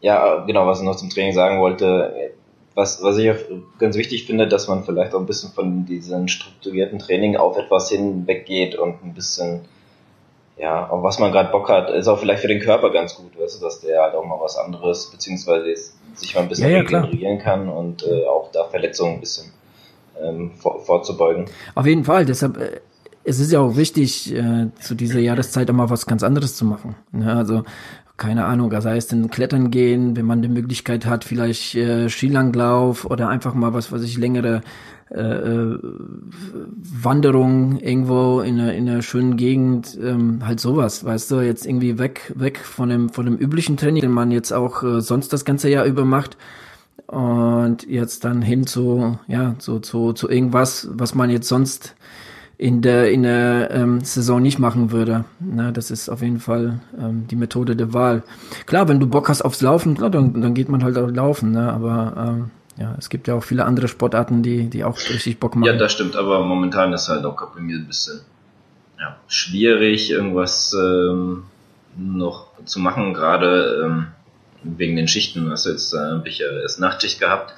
ja, 0.00 0.44
genau, 0.46 0.66
was 0.66 0.80
ich 0.80 0.84
noch 0.84 0.96
zum 0.96 1.10
Training 1.10 1.34
sagen 1.34 1.60
wollte, 1.60 2.32
was, 2.74 3.02
was 3.02 3.16
ich 3.16 3.34
ganz 3.78 3.96
wichtig 3.96 4.26
finde, 4.26 4.46
dass 4.46 4.68
man 4.68 4.84
vielleicht 4.84 5.14
auch 5.14 5.20
ein 5.20 5.26
bisschen 5.26 5.50
von 5.50 5.86
diesem 5.86 6.28
strukturierten 6.28 6.98
Training 6.98 7.36
auf 7.36 7.56
etwas 7.56 7.88
hinweggeht 7.90 8.76
und 8.76 9.02
ein 9.02 9.14
bisschen, 9.14 9.62
ja, 10.56 10.88
auf 10.88 11.02
was 11.02 11.18
man 11.18 11.32
gerade 11.32 11.50
Bock 11.50 11.68
hat, 11.68 11.90
ist 11.90 12.08
auch 12.08 12.18
vielleicht 12.18 12.40
für 12.40 12.48
den 12.48 12.60
Körper 12.60 12.90
ganz 12.90 13.14
gut, 13.14 13.38
weißt 13.38 13.60
du, 13.60 13.64
dass 13.64 13.80
der 13.80 14.02
halt 14.02 14.14
auch 14.14 14.24
mal 14.24 14.40
was 14.40 14.56
anderes, 14.56 15.10
beziehungsweise 15.10 15.66
sich 16.14 16.34
mal 16.34 16.42
ein 16.42 16.48
bisschen 16.48 16.70
ja, 16.70 16.78
ja, 16.78 16.82
regenerieren 16.82 17.38
kann 17.38 17.68
und 17.68 18.02
äh, 18.04 18.26
auch 18.26 18.50
da 18.52 18.64
Verletzungen 18.64 19.14
ein 19.14 19.20
bisschen 19.20 19.52
ähm, 20.22 20.52
vor, 20.52 20.80
vorzubeugen. 20.80 21.46
Auf 21.74 21.84
jeden 21.84 22.04
Fall, 22.04 22.24
deshalb, 22.24 22.56
äh, 22.56 22.80
es 23.24 23.38
ist 23.38 23.52
ja 23.52 23.60
auch 23.60 23.76
wichtig, 23.76 24.34
äh, 24.34 24.68
zu 24.80 24.94
dieser 24.94 25.18
Jahreszeit 25.18 25.68
auch 25.68 25.74
mal 25.74 25.90
was 25.90 26.06
ganz 26.06 26.22
anderes 26.22 26.56
zu 26.56 26.64
machen. 26.64 26.94
Ne? 27.12 27.36
Also 27.36 27.64
keine 28.16 28.46
Ahnung, 28.46 28.70
das 28.70 28.86
heißt, 28.86 29.12
in 29.12 29.30
Klettern 29.30 29.70
gehen, 29.70 30.16
wenn 30.16 30.24
man 30.26 30.42
die 30.42 30.48
Möglichkeit 30.48 31.06
hat, 31.06 31.24
vielleicht 31.24 31.74
äh, 31.74 32.08
Skilanglauf 32.08 33.04
oder 33.04 33.28
einfach 33.28 33.54
mal 33.54 33.74
was, 33.74 33.92
was 33.92 34.02
ich 34.02 34.16
längere 34.16 34.62
äh, 35.10 35.20
äh, 35.20 35.78
Wanderung 37.02 37.78
irgendwo 37.78 38.40
in 38.40 38.58
einer, 38.58 38.74
in 38.74 38.88
einer 38.88 39.02
schönen 39.02 39.36
Gegend, 39.36 39.96
ähm, 40.02 40.44
halt 40.44 40.58
sowas, 40.58 41.04
weißt 41.04 41.30
du, 41.30 41.40
jetzt 41.40 41.64
irgendwie 41.64 41.98
weg, 41.98 42.32
weg 42.34 42.58
von 42.58 42.88
dem, 42.88 43.10
von 43.10 43.24
dem 43.24 43.36
üblichen 43.36 43.76
Training, 43.76 44.02
den 44.02 44.10
man 44.10 44.32
jetzt 44.32 44.52
auch 44.52 44.82
äh, 44.82 45.00
sonst 45.00 45.32
das 45.32 45.44
ganze 45.44 45.68
Jahr 45.68 45.84
über 45.84 46.04
macht. 46.04 46.36
Und 47.06 47.86
jetzt 47.86 48.24
dann 48.24 48.42
hin 48.42 48.66
zu, 48.66 49.16
ja, 49.28 49.54
so 49.58 49.78
zu, 49.78 50.12
zu 50.12 50.28
irgendwas, 50.28 50.88
was 50.90 51.14
man 51.14 51.30
jetzt 51.30 51.46
sonst 51.46 51.94
in 52.58 52.80
der, 52.80 53.10
in 53.10 53.22
der 53.22 53.70
ähm, 53.70 54.00
Saison 54.00 54.40
nicht 54.40 54.58
machen 54.58 54.90
würde. 54.90 55.24
Na, 55.40 55.72
das 55.72 55.90
ist 55.90 56.08
auf 56.08 56.22
jeden 56.22 56.40
Fall 56.40 56.80
ähm, 56.98 57.26
die 57.28 57.36
Methode 57.36 57.76
der 57.76 57.92
Wahl. 57.92 58.22
Klar, 58.64 58.88
wenn 58.88 58.98
du 58.98 59.06
Bock 59.06 59.28
hast 59.28 59.42
aufs 59.42 59.60
Laufen, 59.60 59.94
klar, 59.94 60.10
dann, 60.10 60.40
dann 60.40 60.54
geht 60.54 60.68
man 60.68 60.82
halt 60.82 60.96
auch 60.96 61.10
laufen, 61.10 61.52
ne? 61.52 61.70
aber 61.70 62.14
ähm, 62.16 62.50
ja, 62.78 62.94
es 62.98 63.10
gibt 63.10 63.28
ja 63.28 63.34
auch 63.34 63.44
viele 63.44 63.64
andere 63.64 63.88
Sportarten, 63.88 64.42
die, 64.42 64.68
die 64.68 64.84
auch 64.84 64.98
richtig 64.98 65.38
Bock 65.38 65.54
machen. 65.54 65.66
Ja, 65.66 65.76
das 65.76 65.92
stimmt, 65.92 66.16
aber 66.16 66.42
momentan 66.44 66.92
ist 66.92 67.08
halt 67.08 67.24
auch 67.24 67.36
bei 67.54 67.60
mir 67.60 67.76
ein 67.76 67.86
bisschen 67.86 68.20
ja, 68.98 69.16
schwierig, 69.28 70.10
irgendwas 70.10 70.74
ähm, 70.74 71.44
noch 71.96 72.46
zu 72.64 72.80
machen, 72.80 73.12
gerade 73.12 73.82
ähm, 73.84 74.06
wegen 74.62 74.96
den 74.96 75.08
Schichten. 75.08 75.50
Also 75.50 75.70
jetzt 75.70 75.92
äh, 75.92 75.98
habe 75.98 76.28
ich 76.28 76.38
ja 76.38 76.46
erst 76.62 76.80
Nachtschicht 76.80 77.20
gehabt 77.20 77.54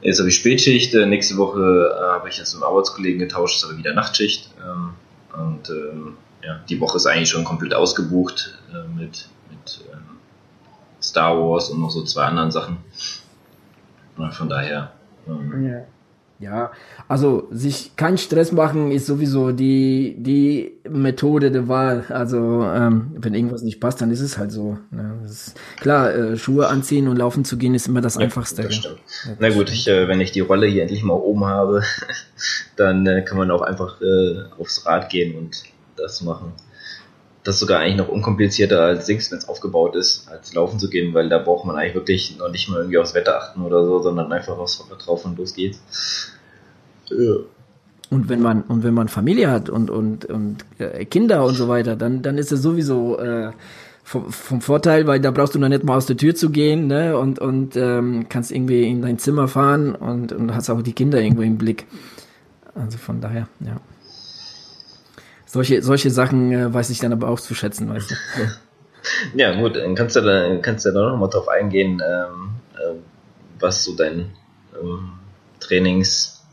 Jetzt 0.00 0.18
habe 0.20 0.28
ich 0.28 0.36
Spätschicht, 0.36 0.94
äh, 0.94 1.06
nächste 1.06 1.36
Woche 1.36 1.94
äh, 1.96 2.12
habe 2.14 2.28
ich 2.28 2.38
jetzt 2.38 2.54
mit 2.54 2.62
einem 2.62 2.72
Arbeitskollegen 2.72 3.18
getauscht, 3.18 3.56
ist 3.56 3.64
aber 3.64 3.78
wieder 3.78 3.94
Nachtschicht. 3.94 4.50
Ähm, 4.60 4.94
und 5.36 5.70
ähm, 5.70 6.16
ja, 6.42 6.60
die 6.68 6.80
Woche 6.80 6.96
ist 6.96 7.06
eigentlich 7.06 7.30
schon 7.30 7.44
komplett 7.44 7.74
ausgebucht 7.74 8.58
äh, 8.72 8.88
mit, 8.96 9.28
mit 9.50 9.84
ähm, 9.92 10.18
Star 11.02 11.36
Wars 11.36 11.70
und 11.70 11.80
noch 11.80 11.90
so 11.90 12.04
zwei 12.04 12.24
anderen 12.24 12.50
Sachen. 12.50 12.78
von 14.30 14.48
daher. 14.48 14.92
Ja. 15.26 15.86
Ja, 16.40 16.70
also 17.08 17.48
sich 17.50 17.96
keinen 17.96 18.16
Stress 18.16 18.52
machen 18.52 18.92
ist 18.92 19.06
sowieso 19.06 19.50
die, 19.50 20.14
die 20.18 20.78
Methode 20.88 21.50
der 21.50 21.66
Wahl. 21.66 22.04
Also 22.10 22.62
ähm, 22.62 23.16
wenn 23.16 23.34
irgendwas 23.34 23.62
nicht 23.62 23.80
passt, 23.80 24.00
dann 24.00 24.12
ist 24.12 24.20
es 24.20 24.38
halt 24.38 24.52
so. 24.52 24.78
Ne? 24.92 25.20
Ist, 25.24 25.54
klar, 25.80 26.14
äh, 26.14 26.36
Schuhe 26.36 26.68
anziehen 26.68 27.08
und 27.08 27.16
laufen 27.16 27.44
zu 27.44 27.58
gehen 27.58 27.74
ist 27.74 27.88
immer 27.88 28.00
das 28.00 28.14
ja, 28.14 28.20
Einfachste. 28.20 28.62
Das. 28.62 28.84
Ja, 28.84 28.90
das 28.90 29.36
Na 29.40 29.50
gut, 29.50 29.68
ich, 29.70 29.88
äh, 29.88 30.06
wenn 30.06 30.20
ich 30.20 30.30
die 30.30 30.40
Rolle 30.40 30.68
hier 30.68 30.82
endlich 30.82 31.02
mal 31.02 31.14
oben 31.14 31.44
habe, 31.44 31.82
dann 32.76 33.04
äh, 33.06 33.22
kann 33.22 33.36
man 33.36 33.50
auch 33.50 33.62
einfach 33.62 34.00
äh, 34.00 34.44
aufs 34.58 34.86
Rad 34.86 35.10
gehen 35.10 35.36
und 35.36 35.64
das 35.96 36.22
machen. 36.22 36.52
Das 37.44 37.54
ist 37.54 37.60
sogar 37.60 37.80
eigentlich 37.80 37.96
noch 37.96 38.08
unkomplizierter 38.08 38.80
als 38.80 39.06
Dings, 39.06 39.30
wenn 39.30 39.38
es 39.38 39.48
aufgebaut 39.48 39.96
ist, 39.96 40.28
als 40.28 40.52
laufen 40.54 40.78
zu 40.78 40.90
gehen, 40.90 41.14
weil 41.14 41.28
da 41.28 41.38
braucht 41.38 41.64
man 41.64 41.76
eigentlich 41.76 41.94
wirklich 41.94 42.36
noch 42.38 42.50
nicht 42.50 42.68
mal 42.68 42.78
irgendwie 42.78 42.98
aufs 42.98 43.14
Wetter 43.14 43.38
achten 43.40 43.62
oder 43.62 43.84
so, 43.86 44.00
sondern 44.00 44.32
einfach 44.32 44.58
aufs 44.58 44.84
drauf 44.98 45.24
und 45.24 45.38
los 45.38 45.54
geht's. 45.54 46.32
Ja. 47.10 47.36
Und 48.10 48.28
wenn 48.28 48.40
man 48.40 48.62
und 48.62 48.84
wenn 48.84 48.94
man 48.94 49.08
Familie 49.08 49.50
hat 49.50 49.68
und 49.68 49.90
und 49.90 50.24
und 50.24 50.64
äh, 50.78 51.04
Kinder 51.04 51.44
und 51.44 51.54
so 51.54 51.68
weiter, 51.68 51.94
dann 51.94 52.22
dann 52.22 52.38
ist 52.38 52.52
es 52.52 52.62
sowieso 52.62 53.18
äh, 53.18 53.52
vom, 54.02 54.32
vom 54.32 54.62
Vorteil, 54.62 55.06
weil 55.06 55.20
da 55.20 55.30
brauchst 55.30 55.54
du 55.54 55.58
noch 55.58 55.68
nicht 55.68 55.84
mal 55.84 55.96
aus 55.96 56.06
der 56.06 56.16
Tür 56.16 56.34
zu 56.34 56.50
gehen, 56.50 56.86
ne? 56.86 57.18
Und 57.18 57.38
und 57.38 57.76
ähm, 57.76 58.26
kannst 58.30 58.50
irgendwie 58.50 58.88
in 58.88 59.02
dein 59.02 59.18
Zimmer 59.18 59.46
fahren 59.46 59.94
und 59.94 60.32
und 60.32 60.54
hast 60.54 60.70
auch 60.70 60.80
die 60.80 60.94
Kinder 60.94 61.20
irgendwo 61.20 61.42
im 61.42 61.58
Blick. 61.58 61.86
Also 62.74 62.96
von 62.96 63.20
daher, 63.20 63.48
ja. 63.60 63.80
Solche 65.48 65.82
solche 65.82 66.10
Sachen 66.10 66.52
äh, 66.52 66.72
weiß 66.72 66.90
ich 66.90 66.98
dann 66.98 67.12
aber 67.12 67.28
auch 67.28 67.40
zu 67.40 67.54
schätzen, 67.54 67.88
weißt 67.88 68.10
du. 68.10 68.14
Ja 69.34 69.58
gut, 69.58 69.76
dann 69.76 69.94
kannst 69.94 70.16
du 70.16 70.20
da 70.20 70.56
kannst 70.58 70.84
du 70.84 70.90
da 70.90 71.10
noch 71.10 71.16
mal 71.16 71.28
drauf 71.28 71.48
eingehen, 71.48 72.02
ähm, 72.06 72.50
äh, 72.74 72.98
was 73.58 73.84
so 73.84 73.96
dein 73.96 74.32
ähm, 74.78 75.12
Trainings 75.60 76.44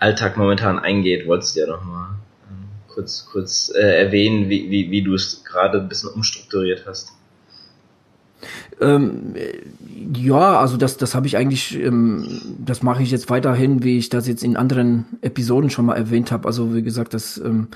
Alltag 0.00 0.36
momentan 0.36 0.78
eingeht, 0.78 1.28
wolltest 1.28 1.54
du 1.54 1.60
ja 1.60 1.66
nochmal 1.68 2.08
ähm, 2.50 2.68
kurz, 2.88 3.28
kurz 3.30 3.72
äh, 3.74 4.04
erwähnen, 4.04 4.48
wie, 4.48 4.68
wie, 4.70 4.90
wie 4.90 5.02
du 5.02 5.14
es 5.14 5.44
gerade 5.44 5.78
ein 5.78 5.88
bisschen 5.88 6.10
umstrukturiert 6.10 6.84
hast. 6.86 7.12
Ähm, 8.80 9.34
ja, 10.12 10.58
also 10.58 10.76
das, 10.76 10.96
das 10.96 11.14
habe 11.14 11.26
ich 11.26 11.36
eigentlich, 11.36 11.78
ähm, 11.78 12.40
das 12.58 12.82
mache 12.82 13.02
ich 13.02 13.10
jetzt 13.10 13.30
weiterhin, 13.30 13.84
wie 13.84 13.98
ich 13.98 14.08
das 14.08 14.26
jetzt 14.26 14.42
in 14.42 14.56
anderen 14.56 15.06
Episoden 15.22 15.70
schon 15.70 15.86
mal 15.86 15.96
erwähnt 15.96 16.32
habe. 16.32 16.46
Also 16.46 16.74
wie 16.74 16.82
gesagt, 16.82 17.14
das 17.14 17.38
ähm, 17.38 17.68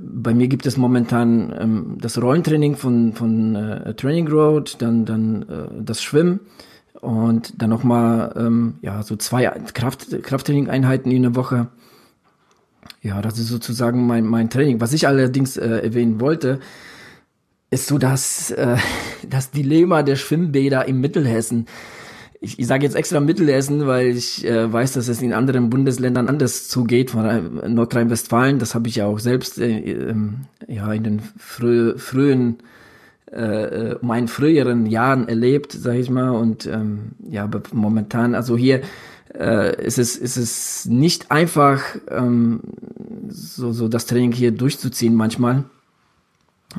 bei 0.00 0.34
mir 0.34 0.48
gibt 0.48 0.66
es 0.66 0.76
momentan 0.76 1.54
ähm, 1.58 1.98
das 2.00 2.20
Rollentraining 2.20 2.76
von, 2.76 3.12
von 3.12 3.54
äh, 3.54 3.94
Training 3.94 4.28
Road, 4.28 4.76
dann, 4.80 5.04
dann 5.04 5.42
äh, 5.42 5.82
das 5.84 6.02
Schwimmen 6.02 6.40
und 7.00 7.60
dann 7.60 7.70
nochmal 7.70 8.34
ähm, 8.36 8.74
ja, 8.82 9.02
so 9.02 9.16
zwei 9.16 9.46
Kraft, 9.72 10.22
Krafttraining-Einheiten 10.22 11.10
in 11.10 11.22
der 11.22 11.36
Woche. 11.36 11.68
Ja, 13.02 13.20
das 13.22 13.38
ist 13.38 13.48
sozusagen 13.48 14.06
mein, 14.06 14.24
mein 14.24 14.50
Training. 14.50 14.80
Was 14.80 14.92
ich 14.92 15.06
allerdings 15.06 15.56
äh, 15.56 15.68
erwähnen 15.68 16.20
wollte, 16.20 16.60
ist 17.70 17.86
so 17.86 17.98
das, 17.98 18.50
äh, 18.50 18.76
das 19.28 19.50
Dilemma 19.50 20.02
der 20.02 20.16
Schwimmbäder 20.16 20.86
im 20.86 21.00
Mittelhessen. 21.00 21.66
Ich, 22.44 22.58
ich 22.58 22.66
sage 22.66 22.84
jetzt 22.84 22.94
extra 22.94 23.20
Mittelhessen, 23.20 23.86
weil 23.86 24.08
ich 24.08 24.44
äh, 24.44 24.70
weiß, 24.70 24.92
dass 24.92 25.08
es 25.08 25.22
in 25.22 25.32
anderen 25.32 25.70
Bundesländern 25.70 26.28
anders 26.28 26.68
zugeht, 26.68 27.10
von 27.10 27.24
äh, 27.24 27.68
Nordrhein-Westfalen. 27.68 28.58
Das 28.58 28.74
habe 28.74 28.86
ich 28.88 28.96
ja 28.96 29.06
auch 29.06 29.18
selbst 29.18 29.58
äh, 29.58 29.78
äh, 29.78 30.14
ja 30.68 30.92
in 30.92 31.04
den 31.04 31.22
frü 31.38 31.96
frühen 31.96 32.58
äh, 33.32 33.92
äh, 33.92 33.98
meinen 34.02 34.28
früheren 34.28 34.84
Jahren 34.84 35.26
erlebt, 35.26 35.72
sage 35.72 35.98
ich 35.98 36.10
mal. 36.10 36.30
Und 36.30 36.66
ähm, 36.66 37.12
ja, 37.30 37.44
aber 37.44 37.62
momentan, 37.72 38.34
also 38.34 38.58
hier 38.58 38.82
äh, 39.34 39.82
ist 39.82 39.98
es 39.98 40.18
ist 40.18 40.36
es 40.36 40.84
nicht 40.84 41.30
einfach, 41.30 41.82
ähm, 42.10 42.60
so 43.28 43.72
so 43.72 43.88
das 43.88 44.04
Training 44.04 44.32
hier 44.32 44.52
durchzuziehen 44.52 45.14
manchmal. 45.14 45.64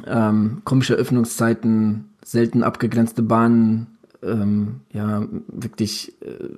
Ähm, 0.06 0.62
komische 0.64 0.94
Öffnungszeiten, 0.94 2.10
selten 2.24 2.62
abgegrenzte 2.62 3.24
Bahnen, 3.24 3.95
ähm, 4.26 4.82
ja 4.92 5.26
wirklich 5.48 6.14
äh, 6.22 6.50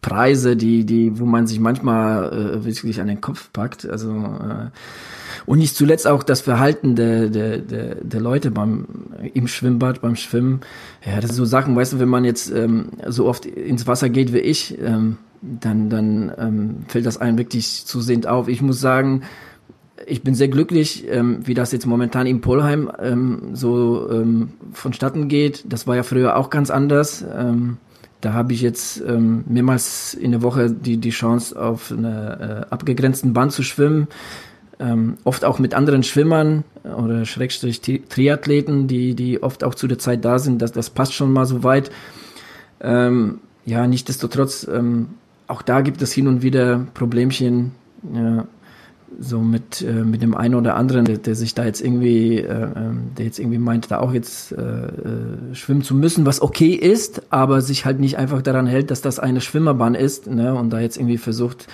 Preise, 0.00 0.56
die 0.56 0.84
die, 0.84 1.18
wo 1.18 1.24
man 1.24 1.46
sich 1.46 1.60
manchmal 1.60 2.32
äh, 2.32 2.64
wirklich 2.64 3.00
an 3.00 3.08
den 3.08 3.20
Kopf 3.20 3.50
packt. 3.52 3.88
Also 3.88 4.10
äh, 4.12 4.70
und 5.44 5.58
nicht 5.58 5.76
zuletzt 5.76 6.06
auch 6.06 6.22
das 6.22 6.40
Verhalten 6.40 6.96
der, 6.96 7.28
der, 7.28 7.58
der, 7.58 7.96
der 7.96 8.20
Leute 8.20 8.50
beim, 8.50 8.86
im 9.34 9.48
Schwimmbad, 9.48 10.00
beim 10.00 10.16
Schwimmen. 10.16 10.60
Ja, 11.04 11.20
das 11.20 11.30
sind 11.30 11.36
so 11.36 11.44
Sachen, 11.44 11.76
weißt 11.76 11.94
du, 11.94 11.98
wenn 11.98 12.08
man 12.08 12.24
jetzt 12.24 12.50
ähm, 12.50 12.88
so 13.06 13.26
oft 13.26 13.46
ins 13.46 13.86
Wasser 13.86 14.08
geht 14.08 14.32
wie 14.32 14.38
ich, 14.38 14.78
ähm, 14.80 15.18
dann, 15.42 15.90
dann 15.90 16.32
ähm, 16.38 16.76
fällt 16.88 17.06
das 17.06 17.18
einem 17.18 17.38
wirklich 17.38 17.84
zusehend 17.86 18.26
auf. 18.26 18.48
Ich 18.48 18.62
muss 18.62 18.80
sagen, 18.80 19.22
ich 20.06 20.22
bin 20.22 20.34
sehr 20.34 20.48
glücklich, 20.48 21.04
ähm, 21.08 21.40
wie 21.44 21.54
das 21.54 21.72
jetzt 21.72 21.86
momentan 21.86 22.26
in 22.26 22.40
Polheim 22.40 22.90
ähm, 23.00 23.50
so 23.54 24.08
ähm, 24.10 24.50
vonstatten 24.72 25.28
geht. 25.28 25.64
Das 25.68 25.86
war 25.86 25.96
ja 25.96 26.02
früher 26.02 26.36
auch 26.36 26.50
ganz 26.50 26.70
anders. 26.70 27.24
Ähm, 27.36 27.76
da 28.20 28.32
habe 28.32 28.52
ich 28.52 28.62
jetzt 28.62 29.02
ähm, 29.06 29.44
mehrmals 29.46 30.14
in 30.14 30.30
der 30.30 30.42
Woche 30.42 30.70
die, 30.70 30.96
die 30.96 31.10
Chance, 31.10 31.60
auf 31.60 31.92
einer 31.92 32.40
äh, 32.40 32.72
abgegrenzten 32.72 33.32
Bahn 33.32 33.50
zu 33.50 33.62
schwimmen 33.62 34.08
ähm, 34.78 35.16
oft 35.24 35.44
auch 35.44 35.58
mit 35.58 35.74
anderen 35.74 36.02
Schwimmern 36.02 36.64
oder 36.84 37.24
Schrägstrich 37.24 37.80
Triathleten, 37.80 38.88
die, 38.88 39.14
die 39.14 39.42
oft 39.42 39.64
auch 39.64 39.74
zu 39.74 39.86
der 39.86 39.98
Zeit 39.98 40.24
da 40.24 40.38
sind, 40.38 40.60
das, 40.60 40.72
das 40.72 40.90
passt 40.90 41.14
schon 41.14 41.32
mal 41.32 41.46
so 41.46 41.62
weit. 41.62 41.90
Ähm, 42.80 43.40
ja, 43.64 43.86
nichtsdestotrotz, 43.86 44.68
ähm, 44.70 45.08
auch 45.46 45.62
da 45.62 45.80
gibt 45.80 46.02
es 46.02 46.12
hin 46.12 46.28
und 46.28 46.42
wieder 46.42 46.86
Problemchen, 46.94 47.72
ja, 48.12 48.46
so 49.18 49.40
mit, 49.40 49.82
äh, 49.82 50.04
mit 50.04 50.22
dem 50.22 50.34
einen 50.34 50.54
oder 50.54 50.76
anderen, 50.76 51.04
der, 51.04 51.18
der 51.18 51.34
sich 51.34 51.54
da 51.54 51.64
jetzt 51.64 51.80
irgendwie, 51.80 52.38
äh, 52.38 52.68
ähm, 52.76 53.10
der 53.16 53.26
jetzt 53.26 53.38
irgendwie 53.38 53.58
meint, 53.58 53.90
da 53.90 53.98
auch 53.98 54.12
jetzt 54.12 54.52
äh, 54.52 54.60
äh, 54.60 55.54
schwimmen 55.54 55.82
zu 55.82 55.94
müssen, 55.94 56.26
was 56.26 56.42
okay 56.42 56.72
ist, 56.72 57.22
aber 57.30 57.60
sich 57.60 57.84
halt 57.84 58.00
nicht 58.00 58.18
einfach 58.18 58.42
daran 58.42 58.66
hält, 58.66 58.90
dass 58.90 59.00
das 59.00 59.18
eine 59.18 59.40
Schwimmerbahn 59.40 59.94
ist, 59.94 60.26
ne, 60.26 60.54
und 60.54 60.70
da 60.70 60.80
jetzt 60.80 60.96
irgendwie 60.96 61.18
versucht, 61.18 61.66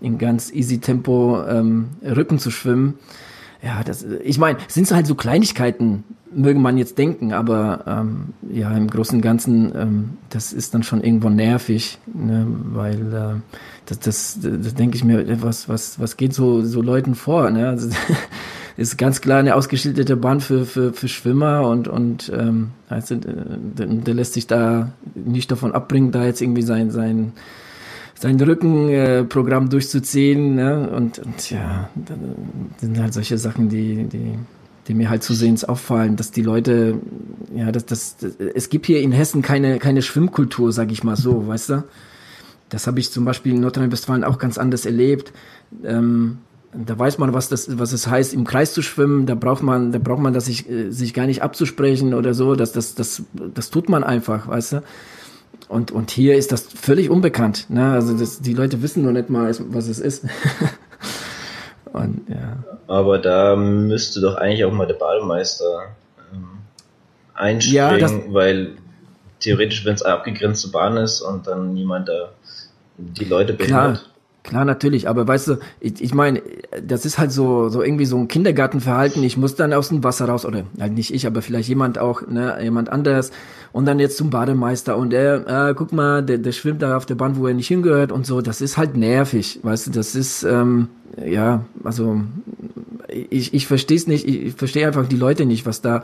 in 0.00 0.18
ganz 0.18 0.52
easy 0.52 0.78
Tempo 0.78 1.42
ähm, 1.48 1.90
Rücken 2.04 2.38
zu 2.38 2.50
schwimmen. 2.50 2.94
Ja, 3.62 3.84
das, 3.84 4.04
ich 4.24 4.38
meine, 4.38 4.58
sind 4.66 4.88
so 4.88 4.94
halt 4.96 5.06
so 5.06 5.14
Kleinigkeiten, 5.14 6.02
mögen 6.34 6.62
man 6.62 6.78
jetzt 6.78 6.98
denken, 6.98 7.32
aber 7.32 7.84
ähm, 7.86 8.34
ja, 8.50 8.76
im 8.76 8.88
Großen 8.88 9.16
und 9.16 9.22
Ganzen, 9.22 9.72
ähm, 9.76 10.10
das 10.30 10.52
ist 10.52 10.74
dann 10.74 10.82
schon 10.82 11.02
irgendwo 11.02 11.28
nervig, 11.28 11.98
ne, 12.12 12.46
weil 12.72 13.12
äh, 13.12 13.40
das, 13.86 14.00
das, 14.00 14.38
das 14.40 14.74
denke 14.74 14.96
ich 14.96 15.04
mir, 15.04 15.42
was, 15.42 15.68
was, 15.68 16.00
was 16.00 16.16
geht 16.16 16.34
so, 16.34 16.62
so 16.62 16.82
Leuten 16.82 17.14
vor? 17.14 17.50
Ne? 17.50 17.68
Also, 17.68 17.88
ist 18.76 18.96
ganz 18.96 19.20
klar 19.20 19.38
eine 19.38 19.54
ausgeschilderte 19.54 20.16
Bahn 20.16 20.40
für, 20.40 20.64
für, 20.64 20.92
für 20.92 21.08
Schwimmer 21.08 21.68
und, 21.68 21.86
und 21.88 22.32
ähm, 22.34 22.70
also, 22.88 23.16
der, 23.16 23.86
der 23.86 24.14
lässt 24.14 24.32
sich 24.32 24.46
da 24.46 24.92
nicht 25.14 25.50
davon 25.50 25.72
abbringen, 25.72 26.10
da 26.10 26.24
jetzt 26.24 26.40
irgendwie 26.40 26.62
sein, 26.62 26.90
sein, 26.90 27.32
sein 28.22 28.40
Rückenprogramm 28.40 29.66
äh, 29.66 29.68
durchzuziehen. 29.68 30.54
Ne? 30.54 30.88
Und, 30.90 31.18
und 31.18 31.50
ja, 31.50 31.90
das 31.96 32.16
sind 32.80 32.98
halt 33.00 33.12
solche 33.12 33.36
Sachen, 33.36 33.68
die, 33.68 34.04
die, 34.04 34.38
die 34.86 34.94
mir 34.94 35.10
halt 35.10 35.24
zusehends 35.24 35.64
auffallen, 35.64 36.14
dass 36.14 36.30
die 36.30 36.42
Leute, 36.42 37.00
ja, 37.52 37.72
das, 37.72 37.84
das, 37.84 38.16
es 38.54 38.68
gibt 38.68 38.86
hier 38.86 39.00
in 39.00 39.10
Hessen 39.10 39.42
keine, 39.42 39.78
keine 39.80 40.02
Schwimmkultur, 40.02 40.70
sag 40.72 40.92
ich 40.92 41.02
mal 41.02 41.16
so, 41.16 41.48
weißt 41.48 41.70
du? 41.70 41.84
Das 42.68 42.86
habe 42.86 43.00
ich 43.00 43.10
zum 43.10 43.24
Beispiel 43.24 43.54
in 43.54 43.60
Nordrhein-Westfalen 43.60 44.22
auch 44.22 44.38
ganz 44.38 44.56
anders 44.56 44.86
erlebt. 44.86 45.32
Ähm, 45.84 46.38
da 46.72 46.96
weiß 46.96 47.18
man, 47.18 47.34
was 47.34 47.48
das, 47.48 47.76
was 47.76 47.92
es 47.92 48.06
heißt, 48.06 48.32
im 48.32 48.44
Kreis 48.44 48.72
zu 48.72 48.82
schwimmen. 48.82 49.26
Da 49.26 49.34
braucht 49.34 49.64
man, 49.64 49.90
da 49.90 49.98
braucht 49.98 50.22
man 50.22 50.32
das 50.32 50.46
sich, 50.46 50.70
äh, 50.70 50.90
sich 50.90 51.12
gar 51.12 51.26
nicht 51.26 51.42
abzusprechen 51.42 52.14
oder 52.14 52.34
so. 52.34 52.54
Das, 52.54 52.70
das, 52.70 52.94
das, 52.94 53.24
das 53.52 53.70
tut 53.70 53.88
man 53.88 54.04
einfach, 54.04 54.46
weißt 54.46 54.74
du. 54.74 54.82
Und, 55.68 55.90
und 55.90 56.10
hier 56.10 56.36
ist 56.36 56.52
das 56.52 56.62
völlig 56.62 57.10
unbekannt. 57.10 57.70
Ne? 57.70 57.92
Also 57.92 58.16
das, 58.16 58.40
die 58.40 58.54
Leute 58.54 58.82
wissen 58.82 59.04
noch 59.04 59.12
nicht 59.12 59.30
mal, 59.30 59.54
was 59.70 59.88
es 59.88 59.98
ist. 59.98 60.24
und, 61.92 62.28
ja. 62.28 62.62
Aber 62.88 63.18
da 63.18 63.56
müsste 63.56 64.20
doch 64.20 64.34
eigentlich 64.36 64.64
auch 64.64 64.72
mal 64.72 64.86
der 64.86 64.94
Ballmeister 64.94 65.94
ähm, 66.32 66.48
einspringen, 67.34 68.28
ja, 68.28 68.34
weil 68.34 68.76
theoretisch, 69.40 69.84
wenn 69.84 69.94
es 69.94 70.02
eine 70.02 70.14
abgegrenzte 70.14 70.68
Bahn 70.68 70.96
ist 70.96 71.20
und 71.20 71.46
dann 71.46 71.74
niemand 71.74 72.08
da 72.08 72.32
die 72.96 73.24
Leute 73.24 73.54
behindert. 73.54 74.00
Klar. 74.00 74.11
Klar, 74.44 74.64
natürlich, 74.64 75.08
aber 75.08 75.28
weißt 75.28 75.48
du, 75.48 75.56
ich, 75.78 76.02
ich 76.02 76.14
meine, 76.14 76.42
das 76.84 77.06
ist 77.06 77.18
halt 77.18 77.30
so, 77.30 77.68
so 77.68 77.80
irgendwie 77.80 78.06
so 78.06 78.18
ein 78.18 78.26
Kindergartenverhalten. 78.26 79.22
Ich 79.22 79.36
muss 79.36 79.54
dann 79.54 79.72
aus 79.72 79.90
dem 79.90 80.02
Wasser 80.02 80.24
raus, 80.24 80.44
oder 80.44 80.64
halt 80.80 80.94
nicht 80.94 81.14
ich, 81.14 81.28
aber 81.28 81.42
vielleicht 81.42 81.68
jemand 81.68 81.98
auch, 81.98 82.26
ne, 82.26 82.58
jemand 82.60 82.88
anders 82.88 83.30
und 83.70 83.86
dann 83.86 84.00
jetzt 84.00 84.16
zum 84.16 84.30
Bademeister 84.30 84.96
und 84.96 85.12
er, 85.12 85.68
äh, 85.68 85.74
guck 85.74 85.92
mal, 85.92 86.22
der, 86.22 86.38
der 86.38 86.50
schwimmt 86.52 86.82
da 86.82 86.96
auf 86.96 87.06
der 87.06 87.14
Bahn, 87.14 87.36
wo 87.36 87.46
er 87.46 87.54
nicht 87.54 87.68
hingehört 87.68 88.10
und 88.10 88.26
so. 88.26 88.40
Das 88.40 88.60
ist 88.60 88.76
halt 88.76 88.96
nervig, 88.96 89.60
weißt 89.62 89.86
du, 89.86 89.90
das 89.92 90.16
ist, 90.16 90.42
ähm, 90.42 90.88
ja, 91.24 91.64
also 91.84 92.20
ich, 93.08 93.54
ich 93.54 93.66
verstehe 93.68 93.96
es 93.96 94.08
nicht, 94.08 94.26
ich, 94.26 94.42
ich 94.42 94.54
verstehe 94.54 94.86
einfach 94.88 95.06
die 95.06 95.16
Leute 95.16 95.46
nicht, 95.46 95.66
was 95.66 95.82
da 95.82 96.02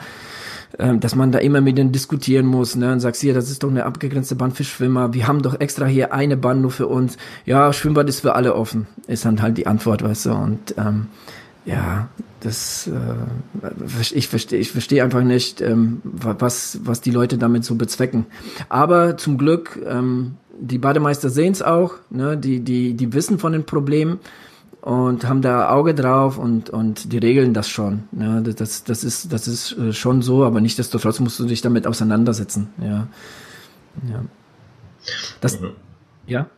ähm, 0.79 1.01
dass 1.01 1.15
man 1.15 1.33
da 1.33 1.39
immer 1.39 1.61
mit 1.61 1.79
denen 1.79 1.93
diskutieren 1.93 2.47
muss, 2.47 2.77
ne, 2.77 2.93
und 2.93 3.01
sagst, 3.01 3.21
hier, 3.21 3.35
das 3.35 3.51
ist 3.51 3.63
doch 3.63 3.71
eine 3.71 3.85
abgegrenzte 3.85 4.35
Bahn 4.35 4.53
für 4.53 4.65
Schwimmer, 4.65 5.15
wir 5.15 5.27
haben 5.27 5.43
doch 5.43 5.61
extra 5.61 5.87
hier 5.87 6.13
eine 6.13 6.37
Bahn 6.37 6.61
nur 6.61 6.71
für 6.71 6.87
uns, 6.87 7.17
ja, 7.47 7.73
Schwimmbad 7.73 8.09
ist 8.09 8.21
für 8.21 8.35
alle 8.35 8.55
offen, 8.55 8.87
ist 9.07 9.25
dann 9.25 9.41
halt 9.43 9.59
die 9.59 9.67
Antwort, 9.67 10.03
weißt 10.03 10.27
du, 10.27 10.33
und 10.33 10.75
ähm, 10.77 11.07
ja, 11.65 12.09
das 12.41 12.89
äh, 12.89 14.15
ich 14.15 14.29
verstehe 14.29 14.59
ich 14.59 14.71
verstehe 14.71 15.03
einfach 15.05 15.23
nicht, 15.23 15.61
ähm, 15.61 16.01
was 16.05 16.81
was 16.85 17.01
die 17.01 17.11
Leute 17.11 17.37
damit 17.37 17.65
so 17.65 17.75
bezwecken. 17.75 18.27
Aber 18.69 19.17
zum 19.17 19.39
Glück 19.39 19.79
ähm, 19.87 20.37
die 20.61 20.79
Bademeister 20.79 21.31
sehen 21.31 21.53
es 21.53 21.63
auch, 21.63 21.95
ne? 22.11 22.37
Die 22.37 22.61
die 22.61 22.95
die 22.95 23.13
wissen 23.13 23.39
von 23.39 23.53
den 23.53 23.65
Problemen 23.65 24.19
und 24.81 25.27
haben 25.27 25.43
da 25.43 25.71
Auge 25.71 25.95
drauf 25.95 26.39
und, 26.39 26.71
und 26.71 27.13
die 27.13 27.19
regeln 27.19 27.55
das 27.55 27.69
schon. 27.69 28.05
Ja, 28.19 28.41
das, 28.41 28.85
das, 28.85 29.05
ist, 29.05 29.33
das 29.33 29.49
ist 29.49 29.77
äh, 29.77 29.93
schon 29.93 30.23
so, 30.23 30.45
aber 30.45 30.61
nichtsdestotrotz 30.61 31.21
musst 31.21 31.39
du 31.39 31.47
dich 31.47 31.61
damit 31.61 31.87
auseinandersetzen. 31.87 32.73
Ja. 32.81 33.09
Ja. 34.09 34.25
Das, 35.41 35.61
mhm. 35.61 35.73
ja? 36.27 36.49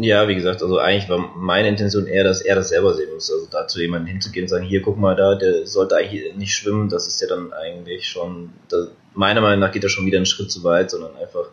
Ja, 0.00 0.26
wie 0.26 0.34
gesagt, 0.34 0.62
also 0.62 0.78
eigentlich 0.78 1.08
war 1.08 1.32
meine 1.36 1.68
Intention 1.68 2.06
eher, 2.06 2.24
dass 2.24 2.40
er 2.40 2.56
das 2.56 2.70
selber 2.70 2.92
sehen 2.94 3.08
muss. 3.14 3.30
Also 3.30 3.46
da 3.50 3.68
zu 3.68 3.80
jemandem 3.80 4.08
hinzugehen 4.08 4.44
und 4.44 4.48
sagen, 4.48 4.64
hier, 4.64 4.82
guck 4.82 4.98
mal 4.98 5.14
da, 5.14 5.36
der 5.36 5.64
sollte 5.66 5.96
eigentlich 5.96 6.34
nicht 6.34 6.54
schwimmen, 6.54 6.88
das 6.88 7.06
ist 7.06 7.20
ja 7.20 7.28
dann 7.28 7.52
eigentlich 7.52 8.08
schon, 8.08 8.50
da, 8.68 8.88
meiner 9.14 9.40
Meinung 9.40 9.60
nach 9.60 9.70
geht 9.70 9.84
er 9.84 9.88
schon 9.88 10.04
wieder 10.04 10.16
einen 10.16 10.26
Schritt 10.26 10.50
zu 10.50 10.64
weit, 10.64 10.90
sondern 10.90 11.14
einfach, 11.16 11.50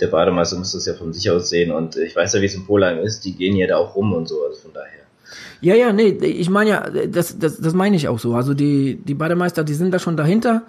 der 0.00 0.08
Bademeister 0.08 0.56
muss 0.58 0.72
das 0.72 0.86
ja 0.86 0.94
von 0.94 1.12
sich 1.12 1.30
aus 1.30 1.48
sehen 1.48 1.70
und 1.70 1.96
ich 1.96 2.16
weiß 2.16 2.34
ja, 2.34 2.40
wie 2.40 2.46
es 2.46 2.54
in 2.54 2.66
Polen 2.66 2.98
ist, 2.98 3.24
die 3.24 3.34
gehen 3.34 3.56
ja 3.56 3.68
da 3.68 3.76
auch 3.76 3.94
rum 3.94 4.12
und 4.12 4.26
so, 4.26 4.44
also 4.44 4.60
von 4.60 4.72
daher. 4.72 5.07
Ja, 5.60 5.74
ja, 5.74 5.92
nee, 5.92 6.08
ich 6.08 6.50
meine 6.50 6.70
ja, 6.70 6.90
das, 7.08 7.38
das, 7.38 7.60
das 7.60 7.74
meine 7.74 7.96
ich 7.96 8.08
auch 8.08 8.18
so. 8.18 8.34
Also 8.34 8.54
die, 8.54 8.96
die 9.04 9.14
Bademeister, 9.14 9.64
die 9.64 9.74
sind 9.74 9.92
da 9.92 9.98
schon 9.98 10.16
dahinter. 10.16 10.62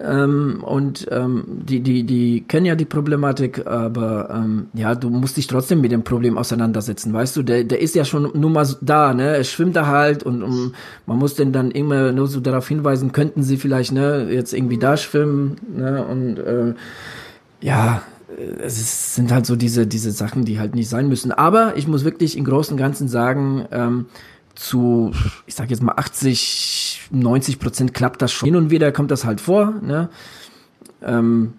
Ähm, 0.00 0.64
und 0.64 1.06
ähm, 1.10 1.44
die, 1.48 1.80
die, 1.80 2.04
die 2.04 2.44
kennen 2.48 2.64
ja 2.64 2.74
die 2.74 2.86
Problematik, 2.86 3.66
aber 3.66 4.30
ähm, 4.30 4.68
ja, 4.72 4.94
du 4.94 5.10
musst 5.10 5.36
dich 5.36 5.46
trotzdem 5.46 5.82
mit 5.82 5.92
dem 5.92 6.02
Problem 6.02 6.38
auseinandersetzen, 6.38 7.12
weißt 7.12 7.36
du, 7.36 7.42
der, 7.42 7.64
der 7.64 7.80
ist 7.80 7.94
ja 7.94 8.06
schon 8.06 8.30
nur 8.34 8.48
mal 8.48 8.66
da, 8.80 9.12
ne? 9.12 9.36
Er 9.36 9.44
schwimmt 9.44 9.76
da 9.76 9.86
halt 9.86 10.22
und, 10.22 10.42
und 10.42 10.72
man 11.06 11.18
muss 11.18 11.34
den 11.34 11.52
dann 11.52 11.70
immer 11.70 12.10
nur 12.12 12.26
so 12.26 12.40
darauf 12.40 12.66
hinweisen, 12.68 13.12
könnten 13.12 13.42
sie 13.42 13.58
vielleicht, 13.58 13.92
ne, 13.92 14.28
jetzt 14.30 14.54
irgendwie 14.54 14.78
da 14.78 14.96
schwimmen, 14.96 15.56
ne? 15.76 16.04
Und 16.06 16.38
äh, 16.38 16.74
ja, 17.60 18.02
es 18.60 19.14
sind 19.14 19.32
halt 19.32 19.46
so 19.46 19.56
diese, 19.56 19.86
diese 19.86 20.10
Sachen, 20.10 20.44
die 20.44 20.58
halt 20.58 20.74
nicht 20.74 20.88
sein 20.88 21.08
müssen. 21.08 21.32
Aber 21.32 21.76
ich 21.76 21.86
muss 21.86 22.04
wirklich 22.04 22.36
im 22.36 22.44
Großen 22.44 22.74
und 22.74 22.78
Ganzen 22.78 23.08
sagen, 23.08 23.66
ähm, 23.70 24.06
zu, 24.54 25.12
ich 25.46 25.54
sag 25.54 25.70
jetzt 25.70 25.82
mal 25.82 25.94
80, 25.96 27.08
90 27.10 27.58
Prozent 27.58 27.94
klappt 27.94 28.22
das 28.22 28.32
schon. 28.32 28.46
Hin 28.46 28.56
und 28.56 28.70
wieder 28.70 28.92
kommt 28.92 29.10
das 29.10 29.24
halt 29.24 29.40
vor, 29.40 29.74
ne? 29.82 30.08
Ähm, 31.02 31.54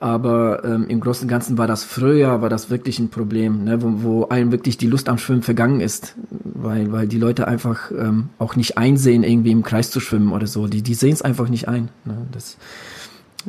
aber 0.00 0.62
ähm, 0.64 0.86
im 0.88 1.00
Großen 1.00 1.24
und 1.24 1.28
Ganzen 1.28 1.56
war 1.56 1.66
das 1.66 1.82
früher, 1.82 2.42
war 2.42 2.50
das 2.50 2.68
wirklich 2.68 2.98
ein 2.98 3.08
Problem, 3.08 3.64
ne? 3.64 3.80
wo, 3.80 4.02
wo 4.02 4.28
einem 4.28 4.52
wirklich 4.52 4.76
die 4.76 4.86
Lust 4.86 5.08
am 5.08 5.16
Schwimmen 5.16 5.40
vergangen 5.40 5.80
ist, 5.80 6.14
weil, 6.42 6.92
weil 6.92 7.08
die 7.08 7.18
Leute 7.18 7.48
einfach 7.48 7.90
ähm, 7.90 8.28
auch 8.38 8.54
nicht 8.54 8.76
einsehen, 8.76 9.22
irgendwie 9.22 9.52
im 9.52 9.62
Kreis 9.62 9.90
zu 9.90 10.00
schwimmen 10.00 10.32
oder 10.32 10.46
so. 10.46 10.66
Die, 10.66 10.82
die 10.82 10.92
sehen 10.92 11.14
es 11.14 11.22
einfach 11.22 11.48
nicht 11.48 11.68
ein. 11.68 11.88
Ne? 12.04 12.18
Das, 12.32 12.58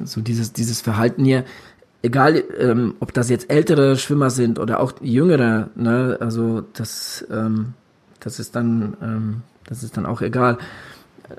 so 0.06 0.22
dieses, 0.22 0.54
dieses 0.54 0.80
Verhalten 0.80 1.26
hier, 1.26 1.44
egal 2.06 2.44
ähm, 2.60 2.96
ob 3.00 3.14
das 3.14 3.30
jetzt 3.30 3.50
ältere 3.50 3.98
Schwimmer 3.98 4.30
sind 4.30 4.60
oder 4.60 4.80
auch 4.80 4.94
jüngere, 5.02 5.70
ne, 5.76 6.18
also 6.20 6.64
das, 6.74 7.26
ähm, 7.32 7.74
das 8.20 8.40
ist 8.40 8.56
dann, 8.56 8.96
ähm, 9.02 9.42
das 9.68 9.84
ist 9.84 9.98
dann 9.98 10.06
auch 10.06 10.22
egal. 10.22 10.58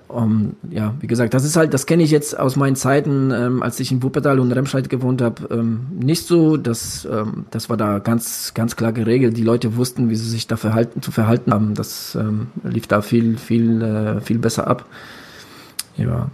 Um, 0.09 0.57
ja, 0.69 0.95
wie 0.99 1.07
gesagt, 1.07 1.33
das 1.33 1.45
ist 1.45 1.55
halt, 1.55 1.73
das 1.73 1.87
kenne 1.87 2.03
ich 2.03 2.11
jetzt 2.11 2.37
aus 2.37 2.57
meinen 2.57 2.75
Zeiten, 2.75 3.31
ähm, 3.31 3.63
als 3.63 3.79
ich 3.79 3.93
in 3.93 4.03
Wuppertal 4.03 4.41
und 4.41 4.51
Remscheid 4.51 4.89
gewohnt 4.89 5.23
habe, 5.23 5.47
ähm, 5.55 5.87
nicht 6.01 6.27
so. 6.27 6.57
Das, 6.57 7.07
ähm, 7.09 7.47
das 7.53 7.71
war 7.71 7.77
da 7.77 8.01
ganz, 8.01 8.53
ganz 8.55 8.75
klar 8.75 8.93
geregelt. 8.93 9.37
Die 9.37 9.45
Leute 9.45 9.77
wussten, 9.77 10.11
wie 10.11 10.17
sie 10.17 10.29
sich 10.29 10.49
da 10.49 10.57
verhalten, 10.57 11.03
zu 11.03 11.13
verhalten 11.13 11.53
haben. 11.53 11.75
Das 11.75 12.17
ähm, 12.17 12.49
lief 12.65 12.89
da 12.89 13.01
viel, 13.01 13.39
viel, 13.39 13.81
äh, 13.81 14.21
viel 14.21 14.41
besser 14.41 14.67
ab. 14.67 14.87
Ja. 15.97 16.31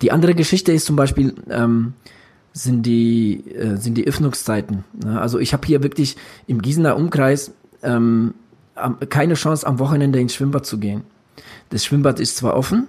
Die 0.00 0.12
andere 0.12 0.34
Geschichte 0.34 0.72
ist 0.72 0.86
zum 0.86 0.94
Beispiel, 0.94 1.34
ähm, 1.50 1.94
sind 2.52 2.84
die, 2.84 3.44
äh, 3.50 3.76
sind 3.76 3.94
die 3.94 4.06
Öffnungszeiten. 4.06 4.84
Ne? 5.04 5.20
Also 5.20 5.38
ich 5.38 5.52
habe 5.52 5.66
hier 5.66 5.82
wirklich 5.82 6.16
im 6.46 6.62
Gießener 6.62 6.96
Umkreis 6.96 7.52
ähm, 7.82 8.34
keine 9.08 9.34
Chance, 9.34 9.66
am 9.66 9.78
Wochenende 9.78 10.20
ins 10.20 10.34
Schwimmbad 10.34 10.66
zu 10.66 10.78
gehen. 10.78 11.02
Das 11.70 11.84
Schwimmbad 11.84 12.18
ist 12.18 12.36
zwar 12.36 12.56
offen, 12.56 12.88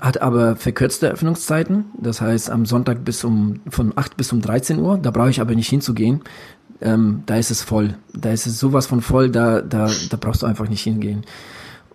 hat 0.00 0.20
aber 0.22 0.56
verkürzte 0.56 1.08
Öffnungszeiten. 1.08 1.86
Das 2.00 2.20
heißt, 2.20 2.50
am 2.50 2.66
Sonntag 2.66 3.04
bis 3.04 3.24
um, 3.24 3.60
von 3.68 3.92
8 3.96 4.16
bis 4.16 4.32
um 4.32 4.40
13 4.40 4.78
Uhr, 4.78 4.98
da 4.98 5.10
brauche 5.10 5.30
ich 5.30 5.40
aber 5.40 5.54
nicht 5.54 5.68
hinzugehen. 5.68 6.22
Ähm, 6.80 7.22
da 7.26 7.36
ist 7.36 7.50
es 7.50 7.62
voll. 7.62 7.94
Da 8.12 8.30
ist 8.30 8.46
es 8.46 8.58
sowas 8.58 8.86
von 8.86 9.00
voll, 9.00 9.30
da, 9.30 9.60
da, 9.60 9.90
da 10.10 10.16
brauchst 10.18 10.42
du 10.42 10.46
einfach 10.46 10.68
nicht 10.68 10.82
hingehen. 10.82 11.24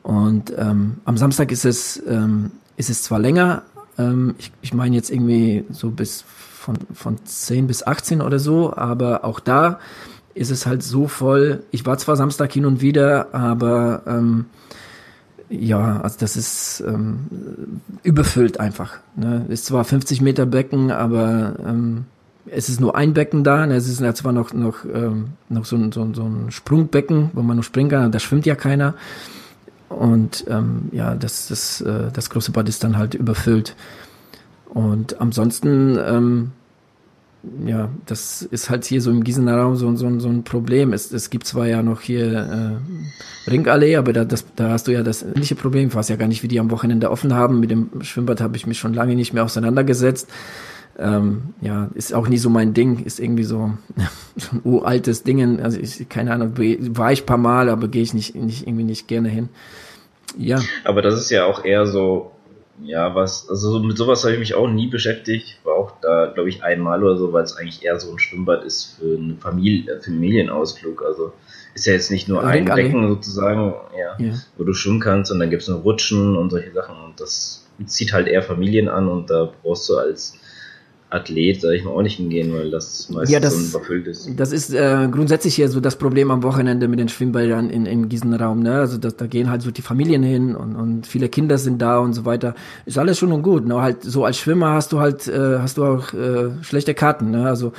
Und 0.03 0.53
ähm, 0.57 0.97
am 1.05 1.17
Samstag 1.17 1.51
ist 1.51 1.65
es, 1.65 2.01
ähm, 2.07 2.51
ist 2.77 2.89
es 2.89 3.03
zwar 3.03 3.19
länger, 3.19 3.63
ähm, 3.97 4.35
ich, 4.39 4.51
ich 4.61 4.73
meine 4.73 4.95
jetzt 4.95 5.11
irgendwie 5.11 5.65
so 5.69 5.91
bis 5.91 6.23
von, 6.61 6.77
von 6.93 7.17
10 7.25 7.67
bis 7.67 7.85
18 7.85 8.21
oder 8.21 8.37
so, 8.37 8.73
aber 8.75 9.25
auch 9.25 9.39
da 9.39 9.79
ist 10.35 10.51
es 10.51 10.65
halt 10.65 10.83
so 10.83 11.07
voll. 11.07 11.63
Ich 11.71 11.85
war 11.85 11.97
zwar 11.97 12.15
Samstag 12.15 12.53
hin 12.53 12.65
und 12.65 12.81
wieder, 12.81 13.33
aber 13.33 14.03
ähm, 14.05 14.45
ja, 15.49 15.99
also 16.01 16.17
das 16.19 16.37
ist 16.37 16.83
ähm, 16.87 17.81
überfüllt 18.03 18.59
einfach. 18.59 18.99
Ne? 19.15 19.45
Ist 19.49 19.65
zwar 19.65 19.83
50 19.83 20.21
Meter 20.21 20.45
Becken, 20.45 20.91
aber 20.91 21.55
ähm, 21.65 22.05
es 22.45 22.69
ist 22.69 22.79
nur 22.79 22.95
ein 22.95 23.13
Becken 23.13 23.43
da. 23.43 23.65
Ne? 23.65 23.75
Es 23.75 23.87
ist 23.87 24.17
zwar 24.17 24.31
noch 24.31 24.53
noch 24.53 24.85
ähm, 24.85 25.29
noch 25.49 25.65
so 25.65 25.75
ein, 25.75 25.91
so, 25.91 26.07
so 26.13 26.23
ein 26.23 26.51
Sprungbecken, 26.51 27.31
wo 27.33 27.41
man 27.41 27.57
nur 27.57 27.63
springen 27.63 27.89
kann. 27.89 28.11
Da 28.11 28.19
schwimmt 28.19 28.45
ja 28.45 28.55
keiner. 28.55 28.93
Und 29.89 30.45
ähm, 30.47 30.89
ja, 30.93 31.15
das, 31.15 31.47
das, 31.47 31.81
äh, 31.81 32.11
das 32.13 32.29
große 32.29 32.51
Bad 32.51 32.69
ist 32.69 32.83
dann 32.83 32.97
halt 32.97 33.13
überfüllt. 33.13 33.75
Und 34.73 35.19
ansonsten, 35.19 35.99
ähm, 36.03 36.51
ja, 37.65 37.89
das 38.05 38.41
ist 38.41 38.69
halt 38.69 38.85
hier 38.85 39.01
so 39.01 39.11
im 39.11 39.23
Gießener 39.23 39.57
Raum 39.57 39.75
so, 39.75 39.93
so, 39.95 40.19
so 40.19 40.29
ein 40.29 40.43
Problem. 40.43 40.93
Es, 40.93 41.11
es 41.11 41.29
gibt 41.29 41.45
zwar 41.45 41.67
ja 41.67 41.83
noch 41.83 42.01
hier 42.01 42.79
äh, 43.47 43.49
Ringallee, 43.49 43.97
aber 43.97 44.13
da, 44.13 44.23
das, 44.23 44.45
da 44.55 44.69
hast 44.69 44.87
du 44.87 44.91
ja 44.91 45.03
das 45.03 45.23
ähnliche 45.23 45.55
Problem. 45.55 45.89
Ich 45.89 45.95
weiß 45.95 46.07
ja 46.07 46.15
gar 46.15 46.27
nicht, 46.27 46.41
wie 46.43 46.47
die 46.47 46.59
am 46.59 46.71
Wochenende 46.71 47.11
offen 47.11 47.33
haben. 47.33 47.59
Mit 47.59 47.71
dem 47.71 47.89
Schwimmbad 48.01 48.39
habe 48.39 48.55
ich 48.55 48.65
mich 48.65 48.79
schon 48.79 48.93
lange 48.93 49.15
nicht 49.15 49.33
mehr 49.33 49.43
auseinandergesetzt. 49.43 50.29
Ähm, 50.97 51.53
ja, 51.61 51.89
ist 51.93 52.13
auch 52.13 52.29
nie 52.29 52.37
so 52.37 52.49
mein 52.49 52.73
Ding, 52.73 53.03
ist 53.03 53.19
irgendwie 53.19 53.43
so, 53.43 53.71
so 54.37 54.49
ein 54.53 54.61
uraltes 54.63 55.23
Ding. 55.23 55.59
Also 55.59 55.79
ich, 55.79 56.07
keine 56.07 56.31
Ahnung, 56.31 56.53
war 56.55 57.11
ich 57.11 57.25
paar 57.25 57.37
Mal, 57.37 57.67
aber 57.67 57.89
gehe 57.89 58.03
ich 58.03 58.13
nicht, 58.13 58.35
nicht 58.35 58.67
irgendwie 58.67 58.85
nicht 58.85 59.09
gerne 59.09 59.27
hin. 59.27 59.49
Ja. 60.37 60.61
Aber 60.85 61.01
das 61.01 61.19
ist 61.19 61.29
ja 61.29 61.45
auch 61.45 61.65
eher 61.65 61.87
so 61.87 62.31
ja, 62.83 63.13
was, 63.15 63.49
also 63.49 63.79
mit 63.79 63.97
sowas 63.97 64.23
habe 64.23 64.33
ich 64.33 64.39
mich 64.39 64.53
auch 64.55 64.67
nie 64.67 64.87
beschäftigt. 64.87 65.59
War 65.63 65.75
auch 65.75 65.93
da, 66.01 66.27
glaube 66.27 66.49
ich, 66.49 66.63
einmal 66.63 67.03
oder 67.03 67.17
so, 67.17 67.33
weil 67.33 67.43
es 67.43 67.55
eigentlich 67.55 67.83
eher 67.83 67.99
so 67.99 68.11
ein 68.11 68.19
Schwimmbad 68.19 68.63
ist 68.63 68.97
für 68.97 69.17
einen 69.17 69.37
Familie, 69.37 69.99
Familienausflug. 70.01 71.03
Also 71.03 71.33
ist 71.73 71.85
ja 71.85 71.93
jetzt 71.93 72.11
nicht 72.11 72.27
nur 72.27 72.43
ein 72.43 72.65
Becken 72.65 73.07
sozusagen, 73.07 73.73
ja, 73.97 74.25
ja, 74.25 74.33
wo 74.57 74.63
du 74.63 74.73
schwimmen 74.73 74.99
kannst 74.99 75.31
und 75.31 75.39
dann 75.39 75.49
gibt 75.49 75.61
es 75.61 75.67
noch 75.67 75.83
Rutschen 75.83 76.35
und 76.35 76.49
solche 76.49 76.71
Sachen 76.71 76.95
und 77.03 77.19
das 77.19 77.67
zieht 77.85 78.13
halt 78.13 78.27
eher 78.27 78.43
Familien 78.43 78.89
an 78.89 79.07
und 79.07 79.29
da 79.29 79.51
brauchst 79.63 79.87
du 79.89 79.97
als 79.97 80.37
Athlet, 81.11 81.61
sag 81.61 81.73
ich 81.73 81.83
mal, 81.83 81.91
auch 81.91 82.01
nicht 82.01 82.17
hingehen, 82.17 82.53
weil 82.53 82.71
das 82.71 83.09
meistens 83.09 83.31
ja, 83.31 83.39
das, 83.39 83.69
überfüllt 83.69 84.07
ist. 84.07 84.29
Das 84.37 84.51
ist 84.51 84.73
äh, 84.73 85.07
grundsätzlich 85.11 85.55
hier 85.55 85.67
so 85.67 85.81
das 85.81 85.97
Problem 85.97 86.31
am 86.31 86.41
Wochenende 86.41 86.87
mit 86.87 86.99
den 86.99 87.09
Schwimmbädern 87.09 87.69
in, 87.69 87.85
in 87.85 88.07
Gießenraum. 88.07 88.61
Ne? 88.61 88.75
Also 88.75 88.97
das, 88.97 89.17
da 89.17 89.27
gehen 89.27 89.49
halt 89.49 89.61
so 89.61 89.71
die 89.71 89.81
Familien 89.81 90.23
hin 90.23 90.55
und, 90.55 90.75
und 90.75 91.05
viele 91.05 91.27
Kinder 91.27 91.57
sind 91.57 91.81
da 91.81 91.99
und 91.99 92.13
so 92.13 92.23
weiter. 92.23 92.55
Ist 92.85 92.97
alles 92.97 93.19
schon 93.19 93.33
und 93.33 93.43
gut. 93.43 93.65
Ne? 93.65 93.81
Halt 93.81 94.03
so 94.03 94.23
als 94.23 94.37
Schwimmer 94.37 94.71
hast 94.71 94.93
du 94.93 94.99
halt 94.99 95.27
äh, 95.27 95.59
hast 95.59 95.77
du 95.77 95.83
auch 95.83 96.13
äh, 96.13 96.51
schlechte 96.61 96.93
Karten. 96.93 97.31
Ne? 97.31 97.45
Also 97.45 97.73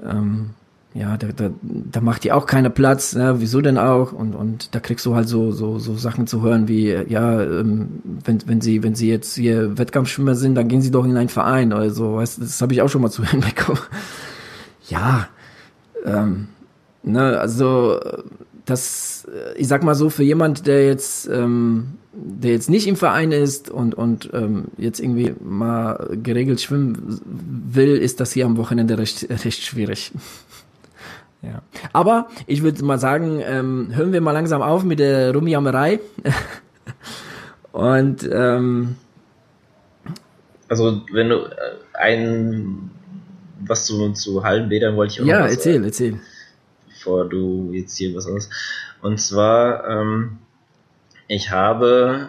ähm, 0.00 0.50
ja, 0.94 1.16
da, 1.16 1.28
da, 1.28 1.50
da 1.62 2.00
macht 2.02 2.24
die 2.24 2.32
auch 2.32 2.44
keiner 2.44 2.68
Platz, 2.68 3.14
ne? 3.14 3.36
wieso 3.38 3.62
denn 3.62 3.78
auch? 3.78 4.12
Und, 4.12 4.34
und 4.34 4.74
da 4.74 4.80
kriegst 4.80 5.06
du 5.06 5.14
halt 5.14 5.26
so, 5.26 5.50
so, 5.50 5.78
so 5.78 5.96
Sachen 5.96 6.26
zu 6.26 6.42
hören 6.42 6.68
wie, 6.68 6.90
ja, 6.90 7.42
ähm, 7.42 8.02
wenn, 8.24 8.46
wenn 8.46 8.60
sie, 8.60 8.82
wenn 8.82 8.94
sie 8.94 9.08
jetzt 9.08 9.34
hier 9.34 9.78
Wettkampfschwimmer 9.78 10.34
sind, 10.34 10.54
dann 10.54 10.68
gehen 10.68 10.82
sie 10.82 10.90
doch 10.90 11.06
in 11.06 11.16
einen 11.16 11.30
Verein 11.30 11.72
oder 11.72 11.90
so, 11.90 12.16
weißt 12.16 12.42
das 12.42 12.60
habe 12.60 12.74
ich 12.74 12.82
auch 12.82 12.88
schon 12.88 13.00
mal 13.00 13.10
zu 13.10 13.22
hören 13.22 13.40
bekommen. 13.40 13.80
Ja, 14.88 15.28
ähm, 16.04 16.48
ne, 17.02 17.38
also 17.38 17.98
das, 18.66 19.26
ich 19.56 19.68
sag 19.68 19.82
mal 19.82 19.94
so, 19.94 20.10
für 20.10 20.24
jemand, 20.24 20.66
der 20.66 20.86
jetzt, 20.86 21.26
ähm, 21.28 21.94
der 22.12 22.52
jetzt 22.52 22.68
nicht 22.68 22.86
im 22.86 22.96
Verein 22.96 23.32
ist 23.32 23.70
und, 23.70 23.94
und 23.94 24.28
ähm, 24.34 24.66
jetzt 24.76 25.00
irgendwie 25.00 25.34
mal 25.42 26.18
geregelt 26.22 26.60
schwimmen 26.60 27.20
will, 27.24 27.96
ist 27.96 28.20
das 28.20 28.32
hier 28.32 28.44
am 28.44 28.58
Wochenende 28.58 28.98
recht, 28.98 29.26
recht 29.30 29.62
schwierig. 29.62 30.12
Ja. 31.42 31.62
Aber 31.92 32.28
ich 32.46 32.62
würde 32.62 32.84
mal 32.84 32.98
sagen, 32.98 33.40
ähm, 33.44 33.90
hören 33.92 34.12
wir 34.12 34.20
mal 34.20 34.32
langsam 34.32 34.62
auf 34.62 34.84
mit 34.84 34.98
der 34.98 35.34
Rummiammerei. 35.34 36.00
Und 37.72 38.28
ähm, 38.30 38.96
also 40.68 41.02
wenn 41.12 41.28
du 41.30 41.36
äh, 41.36 41.50
ein 41.94 42.90
was 43.66 43.86
zu, 43.86 44.12
zu 44.12 44.44
Hallenbädern 44.44 44.96
wollte 44.96 45.14
ich 45.14 45.20
auch 45.20 45.26
Ja, 45.26 45.46
erzähl, 45.46 45.74
sagen, 45.74 45.84
erzähl. 45.84 46.20
Bevor 46.88 47.28
du 47.28 47.70
jetzt 47.72 47.96
hier 47.96 48.14
was 48.14 48.26
aus. 48.26 48.48
Und 49.00 49.20
zwar, 49.20 49.88
ähm, 49.88 50.38
ich 51.28 51.50
habe 51.50 52.28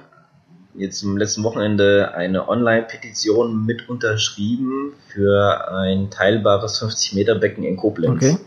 jetzt 0.76 1.00
zum 1.00 1.18
letzten 1.18 1.44
Wochenende 1.44 2.16
eine 2.16 2.50
Online-Petition 2.50 3.66
mit 3.66 3.90
unterschrieben 3.90 4.94
für 5.08 5.72
ein 5.72 6.10
teilbares 6.10 6.80
50 6.80 7.14
Meter 7.14 7.36
Becken 7.36 7.64
in 7.64 7.78
Koblenz. 7.78 8.24
Okay. 8.24 8.38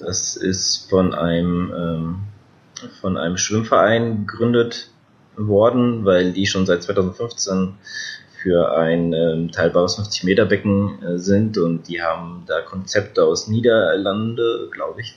Das 0.00 0.36
ist 0.36 0.88
von 0.88 1.14
einem, 1.14 1.72
ähm, 1.76 2.16
von 3.00 3.16
einem 3.16 3.36
Schwimmverein 3.36 4.26
gegründet 4.26 4.90
worden, 5.36 6.04
weil 6.04 6.32
die 6.32 6.46
schon 6.46 6.66
seit 6.66 6.82
2015 6.82 7.74
für 8.42 8.74
ein 8.76 9.12
ähm, 9.12 9.52
teilbares 9.52 9.96
50 9.96 10.24
Meter 10.24 10.46
Becken 10.46 11.02
äh, 11.02 11.18
sind 11.18 11.58
und 11.58 11.88
die 11.88 12.00
haben 12.02 12.44
da 12.46 12.62
Konzepte 12.62 13.24
aus 13.24 13.48
Niederlande, 13.48 14.70
glaube 14.72 15.02
ich, 15.02 15.16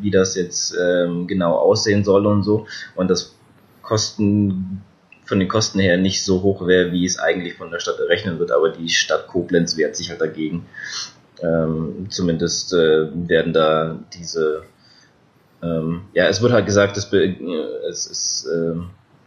wie 0.00 0.10
das 0.10 0.34
jetzt 0.34 0.76
ähm, 0.80 1.28
genau 1.28 1.54
aussehen 1.56 2.02
soll 2.02 2.26
und 2.26 2.42
so. 2.42 2.66
Und 2.96 3.08
das 3.08 3.36
Kosten 3.82 4.82
von 5.24 5.38
den 5.38 5.48
Kosten 5.48 5.78
her 5.78 5.96
nicht 5.96 6.24
so 6.24 6.42
hoch 6.42 6.66
wäre, 6.66 6.92
wie 6.92 7.06
es 7.06 7.18
eigentlich 7.18 7.54
von 7.54 7.70
der 7.70 7.78
Stadt 7.78 7.98
errechnen 7.98 8.38
wird, 8.38 8.50
aber 8.50 8.70
die 8.70 8.90
Stadt 8.90 9.28
Koblenz 9.28 9.76
wehrt 9.76 9.96
sich 9.96 10.10
halt 10.10 10.20
dagegen 10.20 10.66
ähm, 11.42 12.06
zumindest 12.10 12.72
äh, 12.72 13.08
werden 13.28 13.52
da 13.52 13.98
diese, 14.14 14.62
ähm, 15.62 16.02
ja, 16.12 16.28
es 16.28 16.42
wird 16.42 16.52
halt 16.52 16.66
gesagt, 16.66 16.96
es, 16.96 17.10
be 17.10 17.36
es 17.88 18.06
ist, 18.06 18.46
äh, 18.46 18.76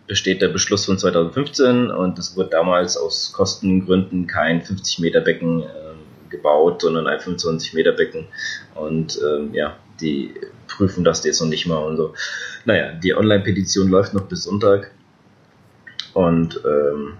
besteht 0.07 0.41
der 0.41 0.49
Beschluss 0.49 0.85
von 0.85 0.97
2015 0.97 1.91
und 1.91 2.17
es 2.17 2.37
wurde 2.37 2.49
damals 2.49 2.95
aus 2.97 3.33
Kostengründen 3.33 4.25
kein 4.25 4.61
50 4.61 4.99
Meter 4.99 5.21
Becken 5.21 5.63
äh, 5.63 6.29
gebaut, 6.29 6.81
sondern 6.81 7.07
ein 7.07 7.19
25 7.19 7.73
Meter 7.73 7.91
Becken 7.91 8.27
und 8.75 9.19
ähm, 9.21 9.53
ja, 9.53 9.75
die 9.99 10.33
prüfen 10.67 11.03
das 11.03 11.23
jetzt 11.25 11.41
noch 11.41 11.47
nicht 11.47 11.65
mal 11.65 11.79
und 11.79 11.97
so. 11.97 12.13
Naja, 12.65 12.93
die 12.93 13.15
Online-Petition 13.15 13.89
läuft 13.89 14.13
noch 14.13 14.27
bis 14.27 14.43
Sonntag 14.43 14.91
und 16.13 16.61
ähm, 16.65 17.17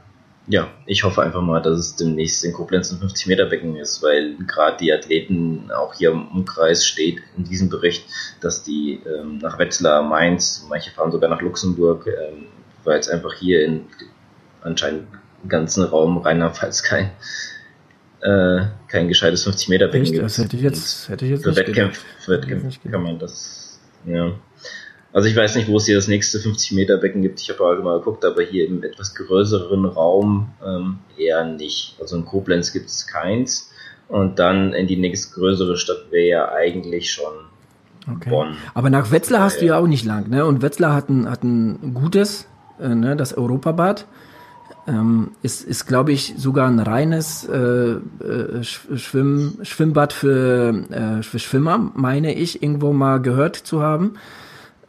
ja, 0.48 0.70
ich 0.86 1.04
hoffe 1.04 1.22
einfach 1.22 1.42
mal, 1.42 1.62
dass 1.62 1.78
es 1.78 1.96
demnächst 1.98 2.44
in 2.46 2.54
Koblenz 2.54 2.92
ein 2.92 3.00
50 3.00 3.28
Meter 3.28 3.46
Becken 3.46 3.76
ist, 3.76 4.02
weil 4.02 4.36
gerade 4.48 4.78
die 4.78 4.94
Athleten 4.94 5.70
auch 5.72 5.94
hier 5.94 6.12
im 6.12 6.28
Umkreis 6.30 6.86
steht 6.86 7.20
in 7.36 7.44
diesem 7.44 7.70
Bericht, 7.70 8.06
dass 8.40 8.64
die 8.64 9.02
ähm, 9.06 9.40
nach 9.40 9.60
Wetzlar, 9.60 10.04
Mainz, 10.04 10.66
manche 10.70 10.92
fahren 10.92 11.12
sogar 11.12 11.30
nach 11.30 11.42
Luxemburg, 11.42 12.08
ähm, 12.08 12.46
weil 12.86 13.00
es 13.00 13.10
einfach 13.10 13.34
hier 13.34 13.66
in 13.66 13.86
anscheinend 14.62 15.08
im 15.44 15.50
ganzen 15.50 15.84
Raum 15.84 16.18
Rheinland-Pfalz 16.18 16.82
kein 16.84 17.12
äh, 18.22 18.66
kein 18.88 19.10
gescheites 19.10 19.44
50 19.44 19.68
Meter 19.68 19.88
Becken 19.90 20.12
gibt. 20.12 20.24
Das 20.24 20.38
hätte 20.38 20.56
ich 20.56 20.64
jetzt, 20.64 21.10
hätte 21.10 21.26
ich 21.26 21.32
jetzt 21.32 21.44
für 21.44 21.56
Wettkämpfe, 21.56 22.06
für 22.20 22.32
Wettkämpfe 22.32 22.90
kann 22.90 23.04
man 23.04 23.20
das 23.20 23.80
ja. 24.06 24.32
Also 25.18 25.30
ich 25.30 25.36
weiß 25.36 25.56
nicht, 25.56 25.68
wo 25.68 25.78
es 25.78 25.88
hier 25.88 25.96
das 25.96 26.08
nächste 26.08 26.40
50 26.40 26.74
Meter 26.74 26.98
Becken 26.98 27.24
gibt. 27.24 27.42
Ich 27.42 27.50
habe 27.50 27.66
halt 27.66 27.84
mal 27.84 27.98
geguckt, 27.98 28.24
aber 28.24 28.44
hier 28.44 28.68
im 28.68 28.84
etwas 28.84 29.16
größeren 29.16 29.86
Raum 29.86 30.50
ähm, 30.64 31.00
eher 31.18 31.44
nicht. 31.44 31.96
Also 32.00 32.18
in 32.18 32.24
Koblenz 32.24 32.72
gibt 32.72 32.86
es 32.86 33.08
keins. 33.08 33.72
Und 34.10 34.38
dann 34.38 34.74
in 34.74 34.86
die 34.86 34.96
nächste 34.96 35.34
größere 35.34 35.76
Stadt 35.76 36.12
wäre 36.12 36.28
ja 36.28 36.52
eigentlich 36.52 37.12
schon 37.12 37.34
okay. 38.16 38.30
Bonn. 38.30 38.58
Aber 38.76 38.92
nach 38.92 39.10
Wetzlar 39.10 39.42
hast 39.42 39.60
du 39.60 39.66
ja 39.66 39.80
auch 39.80 39.88
nicht 39.88 40.06
lang, 40.06 40.30
ne? 40.30 40.46
Und 40.46 40.62
Wetzlar 40.62 40.94
hat 40.94 41.10
ein, 41.10 41.28
hat 41.28 41.44
ein 41.44 41.96
gutes, 41.96 42.46
äh, 42.80 42.90
ne, 42.94 43.16
das 43.16 43.36
Europabad. 43.36 44.06
Ähm, 44.88 45.32
ist, 45.42 45.64
ist 45.64 45.88
glaube 45.88 46.12
ich, 46.12 46.36
sogar 46.38 46.68
ein 46.68 46.80
reines 46.80 47.44
äh, 47.44 47.56
äh, 47.58 48.64
Schwimm, 48.64 49.58
Schwimmbad 49.64 50.14
für, 50.14 50.76
äh, 50.92 51.24
für 51.24 51.40
Schwimmer, 51.40 51.92
meine 51.96 52.36
ich, 52.36 52.62
irgendwo 52.62 52.94
mal 52.94 53.20
gehört 53.20 53.56
zu 53.56 53.82
haben. 53.82 54.14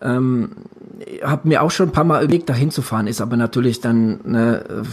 Ähm, 0.01 0.51
habe 1.23 1.49
mir 1.49 1.63
auch 1.63 1.71
schon 1.71 1.89
ein 1.89 1.93
paar 1.93 2.05
Mal 2.05 2.23
überlegt, 2.23 2.49
da 2.49 2.55
hinzufahren, 2.55 3.07
ist 3.07 3.21
aber 3.21 3.37
natürlich 3.37 3.81
dann 3.81 4.21
ne, 4.25 4.85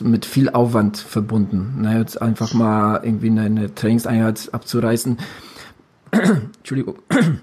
mit 0.00 0.26
viel 0.26 0.50
Aufwand 0.50 0.98
verbunden. 0.98 1.82
Ne, 1.82 1.98
jetzt 1.98 2.20
einfach 2.20 2.52
mal 2.54 3.00
irgendwie 3.02 3.28
eine, 3.28 3.42
eine 3.42 3.74
Trainingseinheit 3.74 4.50
abzureißen. 4.52 5.18
Entschuldigung. 6.12 6.98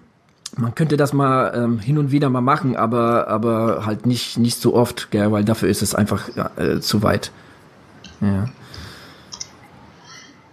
Man 0.58 0.76
könnte 0.76 0.98
das 0.98 1.14
mal 1.14 1.54
ähm, 1.56 1.80
hin 1.80 1.98
und 1.98 2.12
wieder 2.12 2.30
mal 2.30 2.42
machen, 2.42 2.76
aber 2.76 3.30
aber 3.30 3.86
halt 3.86 4.06
nicht 4.06 4.38
nicht 4.38 4.60
so 4.60 4.76
oft, 4.76 5.10
gell, 5.10 5.32
weil 5.32 5.46
dafür 5.46 5.70
ist 5.70 5.82
es 5.82 5.96
einfach 5.96 6.28
äh, 6.58 6.82
zu 6.82 7.04
weit. 7.04 7.32
Ja. 8.20 8.50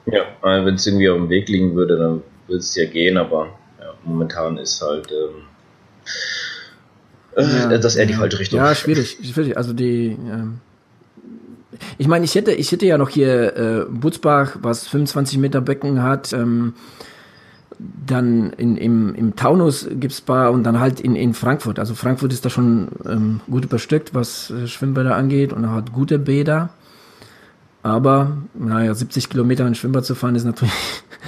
Ja, 0.06 0.22
wenn 0.42 0.74
es 0.74 0.86
irgendwie 0.86 1.10
auf 1.10 1.18
dem 1.18 1.28
Weg 1.28 1.48
liegen 1.48 1.74
würde, 1.74 1.98
dann 1.98 2.22
würde 2.46 2.60
es 2.60 2.74
ja 2.76 2.86
gehen, 2.86 3.18
aber 3.18 3.48
ja, 3.80 3.92
momentan 4.04 4.56
ist 4.56 4.80
halt 4.80 5.10
ähm, 5.10 5.42
ja, 7.36 7.70
äh, 7.70 7.80
das 7.80 7.94
ist 7.94 7.96
eher 7.96 8.06
die 8.06 8.14
falsche 8.14 8.38
Richtung. 8.38 8.58
Ja, 8.58 8.74
schwierig, 8.74 9.18
schwierig. 9.22 9.56
Also 9.56 9.72
die, 9.72 10.16
ähm, 10.30 10.60
ich 11.98 12.08
meine, 12.08 12.24
ich 12.24 12.34
hätte, 12.34 12.52
ich 12.52 12.72
hätte 12.72 12.86
ja 12.86 12.98
noch 12.98 13.10
hier 13.10 13.56
äh, 13.56 13.84
Butzbach, 13.88 14.56
was 14.60 14.88
25 14.88 15.38
Meter 15.38 15.60
Becken 15.60 16.02
hat. 16.02 16.32
Ähm, 16.32 16.74
dann 17.78 18.52
in, 18.54 18.76
im, 18.76 19.14
im 19.14 19.36
Taunus 19.36 19.86
gibt's 19.88 20.20
paar 20.20 20.50
und 20.50 20.64
dann 20.64 20.80
halt 20.80 21.00
in, 21.00 21.14
in 21.14 21.32
Frankfurt. 21.32 21.78
Also 21.78 21.94
Frankfurt 21.94 22.32
ist 22.32 22.44
da 22.44 22.50
schon 22.50 22.88
ähm, 23.06 23.40
gut 23.48 23.64
überstückt, 23.64 24.14
was 24.14 24.50
äh, 24.50 24.66
Schwimmbäder 24.66 25.14
angeht 25.14 25.52
und 25.52 25.70
hat 25.70 25.92
gute 25.92 26.18
Bäder. 26.18 26.70
Aber, 27.84 28.38
naja, 28.54 28.92
70 28.92 29.30
Kilometer 29.30 29.66
in 29.66 29.76
Schwimmbad 29.76 30.04
zu 30.04 30.16
fahren 30.16 30.34
ist 30.34 30.44
natürlich 30.44 30.72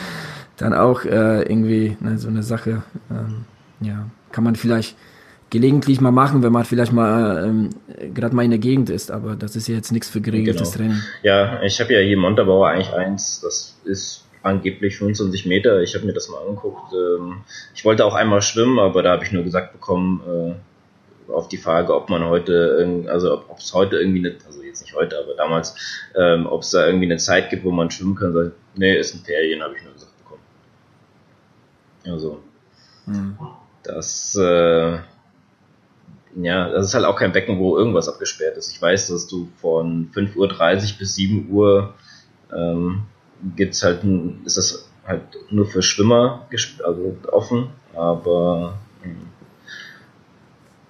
dann 0.57 0.75
auch 0.75 1.05
äh, 1.05 1.43
irgendwie 1.43 1.97
ne, 2.01 2.19
so 2.19 2.29
eine 2.29 2.43
Sache. 2.43 2.83
Ähm, 3.11 3.45
ja, 3.81 4.11
kann 4.33 4.45
man 4.45 4.57
vielleicht 4.57 4.97
gelegentlich 5.51 6.01
mal 6.01 6.13
machen, 6.13 6.43
wenn 6.43 6.53
man 6.53 6.65
vielleicht 6.65 6.93
mal 6.93 7.45
ähm, 7.45 7.71
gerade 8.15 8.35
mal 8.35 8.45
in 8.45 8.51
der 8.51 8.61
Gegend 8.61 8.89
ist, 8.89 9.11
aber 9.11 9.35
das 9.35 9.57
ist 9.57 9.69
ja 9.69 9.75
jetzt 9.75 9.91
nichts 9.91 10.09
für 10.09 10.21
geregeltes 10.21 10.73
genau. 10.73 10.85
Training. 10.85 11.03
Ja, 11.23 11.63
ich 11.63 11.81
habe 11.81 11.93
ja 11.93 12.01
hier 12.01 12.17
Montabaur 12.17 12.69
eigentlich 12.69 12.93
eins, 12.93 13.41
das 13.41 13.77
ist 13.85 14.25
angeblich 14.43 14.97
25 14.97 15.47
Meter. 15.47 15.83
Ich 15.83 15.95
habe 15.95 16.07
mir 16.07 16.13
das 16.13 16.29
mal 16.29 16.39
angeguckt. 16.47 16.93
Ähm, 16.93 17.43
ich 17.75 17.85
wollte 17.85 18.05
auch 18.05 18.15
einmal 18.15 18.43
schwimmen, 18.43 18.79
aber 18.79 19.03
da 19.03 19.13
habe 19.13 19.25
ich 19.25 19.33
nur 19.33 19.43
gesagt 19.43 19.73
bekommen, 19.73 20.23
äh, 20.27 21.33
auf 21.33 21.49
die 21.49 21.59
Frage, 21.59 21.95
ob 21.95 22.09
man 22.09 22.25
heute, 22.25 23.07
also 23.09 23.35
ob 23.35 23.59
es 23.59 23.73
heute 23.73 23.99
irgendwie 23.99 24.27
eine, 24.27 24.37
also 24.47 24.63
jetzt 24.63 24.83
nicht 24.83 24.95
heute, 24.95 25.19
aber 25.19 25.35
damals, 25.35 25.77
ähm, 26.17 26.47
ob 26.47 26.63
es 26.63 26.71
da 26.71 26.87
irgendwie 26.87 27.07
eine 27.07 27.19
Zeit 27.19 27.51
gibt, 27.51 27.65
wo 27.65 27.71
man 27.71 27.91
schwimmen 27.91 28.17
kann. 28.17 28.33
Sag, 28.33 28.53
nee, 28.75 28.97
ist 28.97 29.15
ein 29.15 29.25
Ferien, 29.25 29.63
habe 29.63 29.75
ich 29.77 29.85
nur 29.85 29.93
gesagt 29.93 30.17
bekommen. 30.19 30.43
Also, 32.05 32.41
hm. 33.07 33.37
Das, 33.83 34.37
äh, 34.37 34.99
ja, 36.37 36.71
das 36.71 36.87
ist 36.87 36.95
halt 36.95 37.05
auch 37.05 37.17
kein 37.17 37.33
Becken, 37.33 37.59
wo 37.59 37.77
irgendwas 37.77 38.09
abgesperrt 38.09 38.57
ist. 38.57 38.73
Ich 38.73 38.81
weiß, 38.81 39.09
dass 39.09 39.27
du 39.27 39.49
von 39.61 40.11
5.30 40.15 40.37
Uhr 40.37 40.99
bis 40.99 41.15
7 41.15 41.51
Uhr 41.51 41.95
ähm, 42.55 43.03
gibt's 43.57 43.83
halt, 43.83 44.05
ein, 44.05 44.43
ist 44.45 44.57
das 44.57 44.89
halt 45.07 45.23
nur 45.51 45.67
für 45.67 45.83
Schwimmer 45.83 46.47
also 46.85 47.17
offen, 47.33 47.71
aber 47.95 48.79
ähm, 49.05 49.29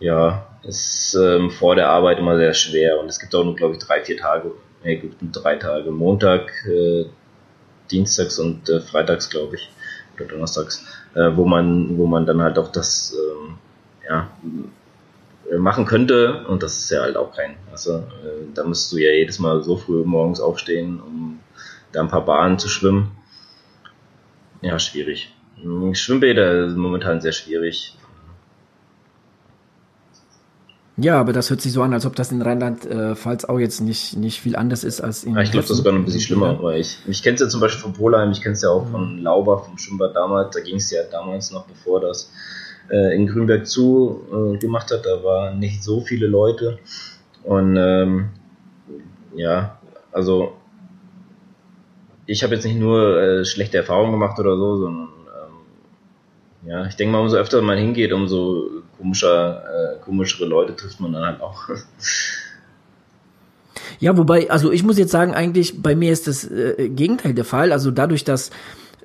ja, 0.01 0.47
ist 0.63 1.15
ähm, 1.15 1.51
vor 1.51 1.75
der 1.75 1.89
Arbeit 1.89 2.19
immer 2.19 2.37
sehr 2.37 2.55
schwer 2.55 3.01
und 3.01 3.09
es 3.09 3.19
gibt 3.19 3.35
auch 3.35 3.45
nur, 3.45 3.57
glaube 3.57 3.75
ich, 3.75 3.81
drei, 3.81 4.03
vier 4.03 4.17
Tage, 4.17 4.53
nee, 4.85 4.97
gibt 4.97 5.17
drei 5.33 5.57
Tage, 5.57 5.91
Montag, 5.91 6.51
äh, 6.67 7.07
Dienstags 7.91 8.39
und 8.39 8.69
äh, 8.69 8.81
Freitags, 8.81 9.31
glaube 9.31 9.57
ich, 9.57 9.71
oder 10.17 10.27
Donnerstags, 10.27 10.85
äh, 11.15 11.31
wo 11.35 11.45
man, 11.45 11.97
wo 11.99 12.07
man 12.07 12.27
dann 12.27 12.43
halt 12.43 12.59
auch 12.59 12.71
das, 12.71 13.15
ähm, 13.15 13.59
ja, 14.09 14.29
machen 15.59 15.85
könnte 15.85 16.45
und 16.47 16.63
das 16.63 16.79
ist 16.79 16.91
ja 16.91 17.03
halt 17.03 17.17
auch 17.17 17.35
kein, 17.35 17.57
also 17.73 17.99
äh, 17.99 18.47
da 18.55 18.65
müsst 18.65 18.93
du 18.93 18.99
ja 18.99 19.11
jedes 19.11 19.39
Mal 19.39 19.63
so 19.63 19.77
früh 19.77 20.05
morgens 20.05 20.41
aufstehen, 20.41 21.01
um 21.01 21.41
da 21.93 22.01
ein 22.01 22.09
paar 22.09 22.25
Bahnen 22.25 22.59
zu 22.59 22.69
schwimmen. 22.69 23.11
Ja, 24.63 24.79
schwierig. 24.79 25.35
Schwimmbäder 25.93 26.69
sind 26.71 26.79
momentan 26.79 27.21
sehr 27.21 27.33
schwierig. 27.33 27.97
Ja, 31.03 31.19
aber 31.19 31.33
das 31.33 31.49
hört 31.49 31.63
sich 31.63 31.73
so 31.73 31.83
an, 31.83 31.95
als 31.95 32.05
ob 32.05 32.15
das 32.15 32.31
in 32.31 32.43
Rheinland-Pfalz 32.43 33.47
auch 33.47 33.59
jetzt 33.59 33.81
nicht, 33.81 34.17
nicht 34.17 34.41
viel 34.41 34.55
anders 34.55 34.85
ist 34.85 35.01
als 35.01 35.25
in. 35.25 35.35
Ja, 35.35 35.41
ich 35.41 35.51
glaube, 35.51 35.63
das 35.63 35.71
ist 35.71 35.79
sogar 35.79 35.93
noch 35.95 36.01
ein 36.01 36.05
bisschen 36.05 36.21
schlimmer, 36.21 36.63
weil 36.63 36.81
ich, 36.81 36.99
ich 37.07 37.23
kenne 37.23 37.37
es 37.37 37.41
ja 37.41 37.49
zum 37.49 37.61
Beispiel 37.61 37.81
von 37.81 37.93
Polheim, 37.95 38.31
ich 38.33 38.43
kenne 38.43 38.53
es 38.53 38.63
ja 38.63 38.69
auch 38.69 38.87
von 38.87 39.19
Lauber, 39.19 39.61
vom 39.61 39.79
Schwimmbad 39.79 40.15
damals, 40.15 40.55
da 40.55 40.61
ging 40.61 40.77
es 40.77 40.91
ja 40.91 41.01
damals 41.11 41.53
noch, 41.53 41.67
bevor 41.67 42.01
das 42.01 42.31
äh, 42.91 43.17
in 43.17 43.27
Grünberg 43.27 43.67
zu 43.67 44.21
äh, 44.31 44.59
gemacht 44.59 44.91
hat, 44.91 45.07
da 45.07 45.25
waren 45.25 45.59
nicht 45.59 45.83
so 45.83 46.03
viele 46.03 46.27
Leute. 46.27 46.79
Und 47.45 47.77
ähm, 47.79 48.29
ja, 49.35 49.79
also 50.13 50.53
ich 52.27 52.43
habe 52.43 52.55
jetzt 52.55 52.65
nicht 52.65 52.79
nur 52.79 53.21
äh, 53.21 53.45
schlechte 53.47 53.79
Erfahrungen 53.79 54.13
gemacht 54.13 54.39
oder 54.39 54.57
so, 54.57 54.77
sondern 54.77 55.09
ähm, 55.09 56.69
ja, 56.69 56.87
ich 56.87 56.97
denke 56.97 57.13
mal, 57.13 57.21
umso 57.21 57.37
öfter 57.37 57.63
man 57.63 57.79
hingeht, 57.79 58.13
umso 58.13 58.80
komischer, 59.01 59.63
äh, 59.65 60.05
komischere 60.05 60.47
Leute 60.47 60.77
trifft 60.77 61.01
man 61.01 61.13
dann 61.13 61.25
halt 61.25 61.41
auch. 61.41 61.69
Ja, 63.99 64.17
wobei, 64.17 64.51
also 64.51 64.73
ich 64.73 64.83
muss 64.83 64.97
jetzt 64.97 65.11
sagen, 65.11 65.35
eigentlich 65.35 65.83
bei 65.83 65.95
mir 65.95 66.11
ist 66.11 66.27
das 66.27 66.51
äh, 66.51 66.89
Gegenteil 66.89 67.35
der 67.35 67.45
Fall. 67.45 67.71
Also 67.71 67.91
dadurch, 67.91 68.25
dass 68.25 68.51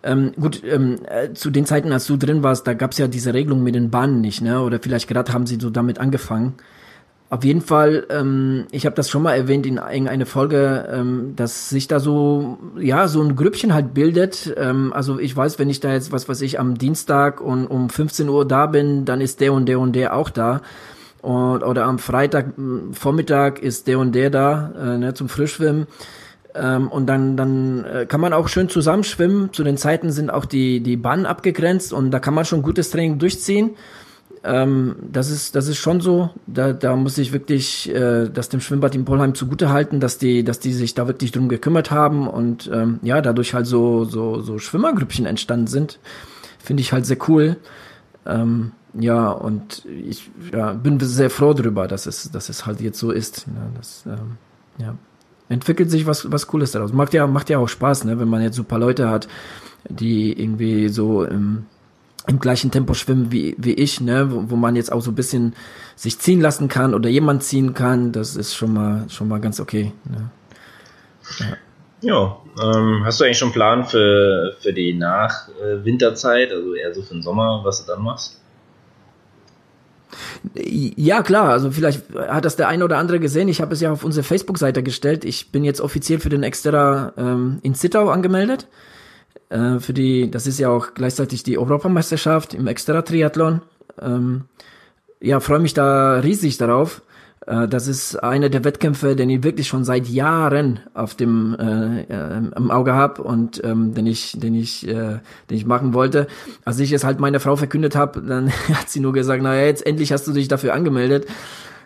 ähm, 0.03 0.31
gut, 0.39 0.63
ähm, 0.63 0.99
äh, 1.07 1.33
zu 1.33 1.49
den 1.49 1.65
Zeiten, 1.65 1.91
als 1.91 2.05
du 2.05 2.15
drin 2.15 2.43
warst, 2.43 2.65
da 2.65 2.73
gab's 2.73 2.97
ja 2.97 3.07
diese 3.07 3.33
Regelung 3.33 3.61
mit 3.61 3.75
den 3.75 3.89
Bahnen 3.89 4.21
nicht, 4.21 4.41
ne? 4.41 4.61
Oder 4.61 4.79
vielleicht 4.79 5.07
gerade 5.07 5.33
haben 5.33 5.47
sie 5.47 5.57
so 5.59 5.69
damit 5.69 5.99
angefangen. 5.99 6.53
Auf 7.35 7.43
jeden 7.43 7.59
Fall, 7.59 8.07
ähm, 8.11 8.63
ich 8.71 8.85
habe 8.85 8.95
das 8.95 9.09
schon 9.09 9.21
mal 9.21 9.35
erwähnt 9.35 9.65
in 9.65 9.75
irgendeiner 9.75 10.25
Folge, 10.25 10.87
ähm, 10.89 11.33
dass 11.35 11.69
sich 11.69 11.89
da 11.89 11.99
so, 11.99 12.57
ja, 12.79 13.09
so 13.09 13.21
ein 13.21 13.35
Grüppchen 13.35 13.73
halt 13.73 13.93
bildet. 13.93 14.55
Ähm, 14.55 14.93
also 14.93 15.19
ich 15.19 15.35
weiß, 15.35 15.59
wenn 15.59 15.69
ich 15.69 15.81
da 15.81 15.91
jetzt, 15.91 16.13
was 16.13 16.29
weiß 16.29 16.39
ich, 16.39 16.61
am 16.61 16.77
Dienstag 16.77 17.41
und 17.41 17.67
um 17.67 17.89
15 17.89 18.29
Uhr 18.29 18.47
da 18.47 18.67
bin, 18.67 19.03
dann 19.03 19.19
ist 19.19 19.41
der 19.41 19.51
und 19.51 19.65
der 19.65 19.81
und 19.81 19.97
der 19.97 20.15
auch 20.15 20.29
da. 20.29 20.61
Und, 21.21 21.61
oder 21.61 21.83
am 21.83 21.99
Freitag 21.99 22.53
Vormittag 22.93 23.59
ist 23.59 23.87
der 23.87 23.99
und 23.99 24.15
der 24.15 24.29
da, 24.29 24.71
äh, 24.81 24.97
ne, 24.97 25.13
zum 25.13 25.27
Frischschwimmen. 25.27 25.87
Ähm, 26.53 26.87
und 26.87 27.05
dann, 27.07 27.35
dann 27.35 27.83
äh, 27.83 28.05
kann 28.05 28.21
man 28.21 28.31
auch 28.31 28.47
schön 28.47 28.69
zusammenschwimmen. 28.69 29.51
Zu 29.51 29.65
den 29.65 29.75
Zeiten 29.75 30.09
sind 30.09 30.29
auch 30.29 30.45
die, 30.45 30.79
die 30.79 30.95
Bahnen 30.95 31.25
abgegrenzt 31.25 31.91
und 31.91 32.11
da 32.11 32.19
kann 32.19 32.33
man 32.33 32.45
schon 32.45 32.61
gutes 32.61 32.91
Training 32.91 33.19
durchziehen. 33.19 33.71
Ähm, 34.45 34.95
das 35.11 35.31
ist, 35.31 35.55
das 35.55 35.67
ist 35.67 35.77
schon 35.77 36.01
so. 36.01 36.29
Da, 36.45 36.71
da 36.71 36.95
muss 36.95 37.17
ich 37.17 37.33
wirklich 37.33 37.89
äh, 37.89 38.29
das 38.29 38.49
dem 38.49 38.61
Schwimmbad 38.61 38.93
in 38.93 39.03
Polheim 39.03 39.33
zugute 39.33 39.69
halten, 39.69 39.99
dass 39.99 40.19
die, 40.19 40.43
dass 40.43 40.59
die 40.59 40.71
sich 40.71 40.93
da 40.93 41.07
wirklich 41.07 41.31
drum 41.31 41.49
gekümmert 41.49 41.89
haben 41.89 42.27
und 42.27 42.69
ähm, 42.71 42.99
ja, 43.01 43.21
dadurch 43.21 43.55
halt 43.55 43.65
so, 43.65 44.05
so, 44.05 44.41
so 44.41 44.59
Schwimmergrüppchen 44.59 45.25
entstanden 45.25 45.67
sind. 45.67 45.99
Finde 46.59 46.81
ich 46.81 46.93
halt 46.93 47.07
sehr 47.07 47.17
cool. 47.27 47.57
Ähm, 48.27 48.73
ja, 48.93 49.31
und 49.31 49.83
ich 49.85 50.29
ja, 50.53 50.73
bin 50.73 50.99
sehr 50.99 51.31
froh 51.31 51.53
darüber, 51.53 51.87
dass 51.87 52.05
es, 52.05 52.29
dass 52.31 52.49
es 52.49 52.67
halt 52.67 52.81
jetzt 52.81 52.99
so 52.99 53.11
ist. 53.11 53.47
Ja, 53.47 53.67
das, 53.75 54.03
ähm, 54.05 54.37
ja. 54.77 54.95
Entwickelt 55.49 55.91
sich 55.91 56.05
was, 56.05 56.31
was 56.31 56.47
Cooles 56.47 56.71
daraus. 56.71 56.93
Macht 56.93 57.13
ja, 57.13 57.25
macht 57.27 57.49
ja 57.49 57.57
auch 57.57 57.69
Spaß, 57.69 58.05
ne, 58.05 58.19
wenn 58.19 58.29
man 58.29 58.41
jetzt 58.41 58.55
so 58.55 58.61
ein 58.63 58.67
paar 58.67 58.79
Leute 58.79 59.09
hat, 59.09 59.27
die 59.89 60.39
irgendwie 60.39 60.89
so 60.89 61.23
im 61.23 61.65
im 62.27 62.39
gleichen 62.39 62.71
Tempo 62.71 62.93
schwimmen 62.93 63.31
wie, 63.31 63.55
wie 63.57 63.73
ich, 63.73 64.01
ne, 64.01 64.31
wo, 64.31 64.49
wo 64.49 64.55
man 64.55 64.75
jetzt 64.75 64.91
auch 64.91 65.01
so 65.01 65.11
ein 65.11 65.15
bisschen 65.15 65.53
sich 65.95 66.19
ziehen 66.19 66.41
lassen 66.41 66.67
kann 66.67 66.93
oder 66.93 67.09
jemand 67.09 67.43
ziehen 67.43 67.73
kann, 67.73 68.11
das 68.11 68.35
ist 68.35 68.55
schon 68.55 68.73
mal 68.73 69.05
schon 69.09 69.27
mal 69.27 69.39
ganz 69.39 69.59
okay. 69.59 69.91
Ne? 70.05 70.29
Ja. 71.39 71.57
Ja, 72.01 72.37
ähm, 72.61 73.01
hast 73.03 73.19
du 73.19 73.23
eigentlich 73.23 73.39
schon 73.39 73.47
einen 73.47 73.53
Plan 73.53 73.85
für, 73.85 74.55
für 74.59 74.73
die 74.73 74.93
Nach-Winterzeit, 74.93 76.51
also 76.51 76.75
eher 76.75 76.93
so 76.93 77.01
für 77.01 77.15
den 77.15 77.23
Sommer, 77.23 77.61
was 77.63 77.83
du 77.83 77.91
dann 77.91 78.03
machst? 78.03 78.39
Ja, 80.53 81.23
klar, 81.23 81.49
also 81.49 81.71
vielleicht 81.71 82.03
hat 82.15 82.45
das 82.45 82.57
der 82.57 82.67
eine 82.67 82.83
oder 82.83 82.97
andere 82.97 83.19
gesehen. 83.19 83.47
Ich 83.47 83.59
habe 83.59 83.73
es 83.73 83.81
ja 83.81 83.91
auf 83.91 84.03
unsere 84.03 84.23
Facebook-Seite 84.23 84.83
gestellt. 84.83 85.25
Ich 85.25 85.51
bin 85.51 85.63
jetzt 85.63 85.81
offiziell 85.81 86.19
für 86.19 86.29
den 86.29 86.43
Extra 86.43 87.11
ähm, 87.17 87.59
in 87.63 87.73
Zittau 87.73 88.09
angemeldet. 88.09 88.67
Äh, 89.49 89.79
für 89.79 89.93
die, 89.93 90.31
das 90.31 90.47
ist 90.47 90.59
ja 90.59 90.69
auch 90.69 90.93
gleichzeitig 90.93 91.43
die 91.43 91.57
Europameisterschaft 91.57 92.53
im 92.53 92.67
Extra-Triathlon. 92.67 93.61
Ähm, 94.01 94.45
ja, 95.21 95.39
freue 95.39 95.59
mich 95.59 95.73
da 95.73 96.19
riesig 96.19 96.57
darauf. 96.57 97.01
Äh, 97.45 97.67
das 97.67 97.87
ist 97.87 98.15
einer 98.17 98.49
der 98.49 98.63
Wettkämpfe, 98.63 99.15
den 99.15 99.29
ich 99.29 99.43
wirklich 99.43 99.67
schon 99.67 99.83
seit 99.83 100.07
Jahren 100.07 100.79
auf 100.93 101.15
dem 101.15 101.55
äh, 101.59 102.01
äh, 102.01 102.37
im 102.55 102.71
Auge 102.71 102.93
habe 102.93 103.23
und 103.23 103.63
ähm, 103.63 103.93
den 103.93 104.07
ich, 104.07 104.37
den 104.39 104.55
ich, 104.55 104.87
äh, 104.87 105.19
den 105.49 105.57
ich 105.57 105.65
machen 105.65 105.93
wollte. 105.93 106.27
Als 106.63 106.79
ich 106.79 106.91
es 106.91 107.03
halt 107.03 107.19
meiner 107.19 107.39
Frau 107.39 107.55
verkündet 107.55 107.95
habe, 107.95 108.21
dann 108.21 108.49
hat 108.73 108.89
sie 108.89 108.99
nur 108.99 109.13
gesagt, 109.13 109.43
naja, 109.43 109.65
jetzt 109.65 109.85
endlich 109.85 110.11
hast 110.11 110.27
du 110.27 110.31
dich 110.31 110.47
dafür 110.47 110.73
angemeldet. 110.73 111.27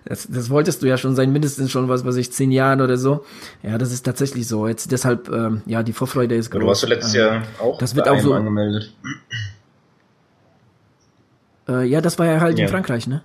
Das, 0.09 0.27
das 0.27 0.49
wolltest 0.49 0.81
du 0.81 0.87
ja 0.87 0.97
schon 0.97 1.15
sein, 1.15 1.31
mindestens 1.31 1.69
schon 1.69 1.87
was, 1.87 2.03
was 2.03 2.15
ich 2.15 2.31
zehn 2.31 2.51
Jahren 2.51 2.81
oder 2.81 2.97
so. 2.97 3.23
Ja, 3.61 3.77
das 3.77 3.91
ist 3.91 4.03
tatsächlich 4.03 4.47
so. 4.47 4.67
Jetzt 4.67 4.91
deshalb, 4.91 5.29
ähm, 5.29 5.61
ja, 5.67 5.83
die 5.83 5.93
Vorfreude 5.93 6.33
ist 6.33 6.49
groß. 6.49 6.61
Du 6.61 6.67
warst 6.67 6.83
du 6.83 6.87
letztes 6.87 7.13
Jahr 7.13 7.35
ähm, 7.35 7.41
auch 7.59 7.77
das 7.77 7.95
wird 7.95 8.09
auch 8.09 8.19
so 8.19 8.33
angemeldet. 8.33 8.91
Äh, 11.67 11.85
ja, 11.85 12.01
das 12.01 12.17
war 12.17 12.25
ja 12.25 12.41
halt 12.41 12.57
ja. 12.57 12.65
in 12.65 12.71
Frankreich, 12.71 13.05
ne? 13.05 13.21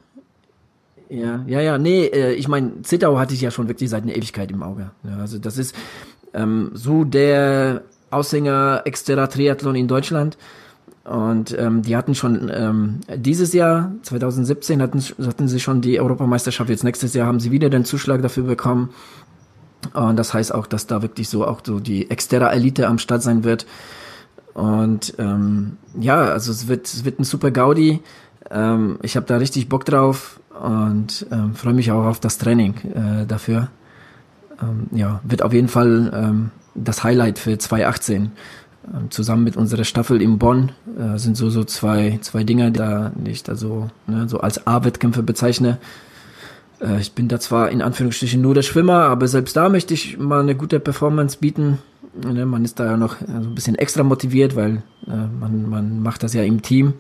Ja, 1.08 1.42
ja, 1.46 1.60
ja, 1.60 1.78
nee, 1.78 2.04
äh, 2.04 2.34
ich 2.34 2.48
meine, 2.48 2.82
Zittau 2.82 3.18
hatte 3.18 3.32
ich 3.32 3.40
ja 3.40 3.50
schon 3.50 3.66
wirklich 3.66 3.88
seit 3.88 4.02
einer 4.02 4.14
Ewigkeit 4.14 4.50
im 4.50 4.62
Auge. 4.62 4.90
Ja, 5.04 5.16
also 5.16 5.38
das 5.38 5.56
ist 5.56 5.74
ähm, 6.34 6.70
so 6.74 7.04
der 7.04 7.82
Aushänger 8.10 8.82
Exterra 8.84 9.26
Triathlon 9.26 9.74
in 9.74 9.88
Deutschland. 9.88 10.36
Und 11.04 11.56
ähm, 11.58 11.82
die 11.82 11.96
hatten 11.96 12.14
schon 12.14 12.50
ähm, 12.52 13.00
dieses 13.14 13.52
Jahr, 13.52 13.92
2017, 14.02 14.80
hatten, 14.80 15.00
hatten 15.00 15.48
sie 15.48 15.60
schon 15.60 15.82
die 15.82 16.00
Europameisterschaft. 16.00 16.70
Jetzt 16.70 16.84
nächstes 16.84 17.12
Jahr 17.12 17.26
haben 17.26 17.40
sie 17.40 17.50
wieder 17.50 17.68
den 17.68 17.84
Zuschlag 17.84 18.22
dafür 18.22 18.44
bekommen. 18.44 18.90
Und 19.92 20.16
das 20.16 20.32
heißt 20.32 20.54
auch, 20.54 20.66
dass 20.66 20.86
da 20.86 21.02
wirklich 21.02 21.28
so 21.28 21.46
auch 21.46 21.60
so 21.62 21.78
die 21.78 22.10
Exterra 22.10 22.50
Elite 22.52 22.86
am 22.88 22.98
Start 22.98 23.22
sein 23.22 23.44
wird. 23.44 23.66
Und 24.54 25.14
ähm, 25.18 25.76
ja, 26.00 26.22
also 26.22 26.50
es 26.52 26.68
wird, 26.68 26.86
es 26.86 27.04
wird 27.04 27.20
ein 27.20 27.24
super 27.24 27.50
Gaudi. 27.50 28.00
Ähm, 28.50 28.98
ich 29.02 29.16
habe 29.16 29.26
da 29.26 29.36
richtig 29.36 29.68
Bock 29.68 29.84
drauf 29.84 30.40
und 30.58 31.26
ähm, 31.30 31.54
freue 31.54 31.74
mich 31.74 31.90
auch 31.92 32.04
auf 32.04 32.20
das 32.20 32.38
Training 32.38 32.74
äh, 32.94 33.26
dafür. 33.26 33.68
Ähm, 34.62 34.86
ja, 34.92 35.20
wird 35.24 35.42
auf 35.42 35.52
jeden 35.52 35.68
Fall 35.68 36.12
ähm, 36.14 36.50
das 36.74 37.04
Highlight 37.04 37.38
für 37.38 37.58
2018. 37.58 38.32
Ähm, 38.92 39.10
zusammen 39.10 39.44
mit 39.44 39.56
unserer 39.56 39.84
Staffel 39.84 40.20
in 40.20 40.38
Bonn 40.38 40.72
äh, 40.98 41.16
sind 41.16 41.36
so 41.36 41.48
so 41.48 41.64
zwei 41.64 42.18
zwei 42.20 42.44
Dinger, 42.44 42.70
die 42.70 42.78
da 42.78 43.12
nicht 43.16 43.48
also 43.48 43.88
ne, 44.06 44.28
so 44.28 44.40
als 44.40 44.66
A-Wettkämpfe 44.66 45.22
bezeichne. 45.22 45.78
Äh, 46.80 47.00
ich 47.00 47.12
bin 47.12 47.28
da 47.28 47.40
zwar 47.40 47.70
in 47.70 47.80
Anführungsstrichen 47.80 48.42
nur 48.42 48.54
der 48.54 48.62
Schwimmer, 48.62 49.04
aber 49.04 49.26
selbst 49.26 49.56
da 49.56 49.68
möchte 49.70 49.94
ich 49.94 50.18
mal 50.18 50.40
eine 50.40 50.54
gute 50.54 50.80
Performance 50.80 51.38
bieten. 51.40 51.78
Ne, 52.22 52.44
man 52.44 52.64
ist 52.64 52.78
da 52.78 52.84
ja 52.84 52.96
noch 52.96 53.16
so 53.20 53.32
ein 53.32 53.54
bisschen 53.54 53.76
extra 53.76 54.02
motiviert, 54.02 54.54
weil 54.54 54.82
äh, 55.06 55.26
man 55.40 55.68
man 55.68 56.02
macht 56.02 56.22
das 56.22 56.34
ja 56.34 56.42
im 56.42 56.60
Team 56.60 56.94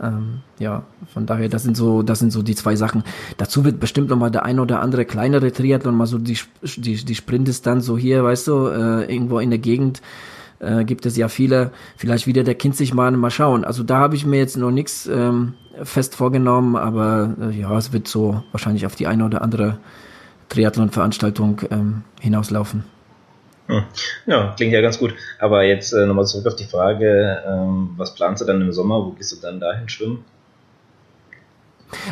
Ähm, 0.00 0.40
ja, 0.58 0.82
von 1.12 1.26
daher, 1.26 1.48
das 1.48 1.62
sind 1.62 1.76
so, 1.76 2.02
das 2.02 2.18
sind 2.18 2.32
so 2.32 2.42
die 2.42 2.54
zwei 2.54 2.76
Sachen. 2.76 3.02
Dazu 3.36 3.64
wird 3.64 3.80
bestimmt 3.80 4.08
noch 4.10 4.16
mal 4.16 4.30
der 4.30 4.44
ein 4.44 4.58
oder 4.58 4.80
andere 4.80 5.04
kleinere 5.04 5.52
Triathlon, 5.52 5.96
mal 5.96 6.06
so 6.06 6.18
die, 6.18 6.38
die, 6.76 6.96
die 7.04 7.14
Sprintdistanz 7.14 7.86
so 7.86 7.96
hier, 7.96 8.24
weißt 8.24 8.48
du, 8.48 8.66
äh, 8.68 9.12
irgendwo 9.12 9.38
in 9.38 9.50
der 9.50 9.58
Gegend 9.58 10.02
äh, 10.60 10.84
gibt 10.84 11.06
es 11.06 11.16
ja 11.16 11.28
viele, 11.28 11.72
vielleicht 11.96 12.26
wieder 12.26 12.44
der 12.44 12.54
Kind 12.54 12.76
sich 12.76 12.94
mal, 12.94 13.10
mal 13.12 13.30
schauen. 13.30 13.64
Also 13.64 13.82
da 13.82 13.98
habe 13.98 14.14
ich 14.14 14.24
mir 14.24 14.38
jetzt 14.38 14.56
noch 14.56 14.70
nichts 14.70 15.06
ähm, 15.06 15.54
fest 15.82 16.14
vorgenommen, 16.14 16.76
aber 16.76 17.34
äh, 17.40 17.50
ja, 17.50 17.76
es 17.76 17.92
wird 17.92 18.06
so 18.06 18.42
wahrscheinlich 18.52 18.86
auf 18.86 18.94
die 18.94 19.06
eine 19.06 19.24
oder 19.24 19.42
andere 19.42 19.78
Triathlon-Veranstaltung 20.48 21.62
ähm, 21.70 22.02
hinauslaufen. 22.20 22.84
Hm. 23.66 23.84
Ja, 24.26 24.52
klingt 24.56 24.72
ja 24.72 24.80
ganz 24.80 24.98
gut. 24.98 25.14
Aber 25.38 25.62
jetzt 25.64 25.92
äh, 25.92 26.04
nochmal 26.06 26.26
zurück 26.26 26.46
auf 26.46 26.56
die 26.56 26.64
Frage, 26.64 27.42
ähm, 27.46 27.90
was 27.96 28.14
planst 28.14 28.42
du 28.42 28.46
dann 28.46 28.60
im 28.60 28.72
Sommer? 28.72 28.96
Wo 28.96 29.10
gehst 29.10 29.32
du 29.32 29.36
dann 29.36 29.60
dahin 29.60 29.88
schwimmen? 29.88 30.24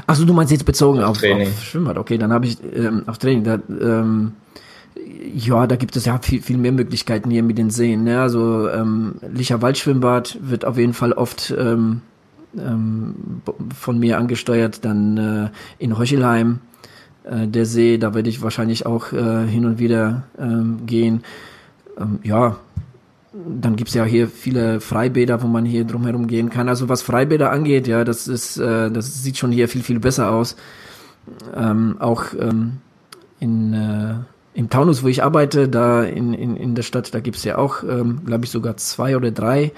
Achso, 0.06 0.24
du 0.24 0.32
meinst 0.32 0.52
jetzt 0.52 0.64
bezogen 0.64 1.00
auf, 1.00 1.11
auf, 1.11 1.18
Training. 1.18 1.48
auf 1.48 1.62
Schwimmbad. 1.62 1.98
Okay, 1.98 2.18
dann 2.18 2.32
habe 2.32 2.46
ich 2.46 2.58
ähm, 2.74 3.04
auf 3.06 3.18
Training. 3.18 3.44
Da, 3.44 3.58
ähm, 3.68 4.32
ja, 5.34 5.66
da 5.66 5.76
gibt 5.76 5.96
es 5.96 6.04
ja 6.04 6.18
viel, 6.18 6.42
viel 6.42 6.58
mehr 6.58 6.72
Möglichkeiten 6.72 7.30
hier 7.30 7.42
mit 7.42 7.58
den 7.58 7.70
Seen. 7.70 8.04
Ne? 8.04 8.20
Also 8.20 8.68
ähm, 8.68 9.16
Licher 9.32 9.62
Waldschwimmbad 9.62 10.38
wird 10.40 10.64
auf 10.64 10.78
jeden 10.78 10.94
Fall 10.94 11.12
oft 11.12 11.54
ähm, 11.56 12.02
ähm, 12.56 13.42
von 13.76 13.98
mir 13.98 14.18
angesteuert. 14.18 14.84
Dann 14.84 15.16
äh, 15.16 15.50
in 15.78 15.98
Heuchelheim 15.98 16.61
äh, 17.24 17.46
der 17.46 17.66
See, 17.66 17.98
da 17.98 18.14
werde 18.14 18.28
ich 18.28 18.42
wahrscheinlich 18.42 18.87
auch 18.87 19.12
äh, 19.12 19.46
hin 19.46 19.64
und 19.64 19.78
wieder 19.78 20.24
ähm, 20.38 20.87
gehen. 20.87 21.22
Ähm, 21.98 22.20
ja, 22.22 22.56
dann 23.32 23.76
gibt's 23.76 23.94
ja 23.94 24.04
hier 24.04 24.28
viele 24.28 24.80
Freibäder, 24.80 25.42
wo 25.42 25.46
man 25.46 25.64
hier 25.64 25.84
drumherum 25.84 26.26
gehen 26.26 26.50
kann. 26.50 26.68
Also 26.68 26.88
was 26.88 27.02
Freibäder 27.02 27.50
angeht, 27.50 27.87
ja, 27.87 28.04
das 28.04 28.26
ist, 28.26 28.58
äh, 28.58 28.90
das 28.90 29.22
sieht 29.22 29.37
schon 29.37 29.52
hier 29.52 29.68
viel, 29.68 29.82
viel 29.82 30.00
besser 30.00 30.30
aus. 30.30 30.56
Ähm, 31.54 31.96
auch 31.98 32.24
ähm, 32.38 32.78
in 33.38 33.74
äh, 33.74 34.14
im 34.59 34.71
Taunus, 34.71 35.05
wo 35.05 35.09
ich 35.09 35.23
arbeite, 35.23 35.68
da 35.68 36.03
in, 36.03 36.35
in, 36.35 36.57
in 36.57 36.75
der 36.75 36.83
Stadt, 36.83 37.14
da 37.14 37.21
gibt's 37.21 37.44
ja 37.44 37.59
auch, 37.59 37.85
ähm, 37.85 38.23
glaube 38.27 38.44
ich, 38.44 38.51
sogar 38.51 38.77
zwei 38.77 39.16
oder 39.16 39.31
drei 39.31 39.71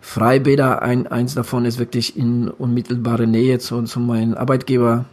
Freibäder. 0.00 0.82
Ein, 0.82 1.06
eins 1.06 1.36
davon 1.36 1.64
ist 1.64 1.78
wirklich 1.78 2.16
in 2.16 2.48
unmittelbarer 2.48 3.26
Nähe 3.26 3.60
zu, 3.60 3.80
zu 3.82 4.00
meinem 4.00 4.34
Arbeitgeber. 4.34 5.04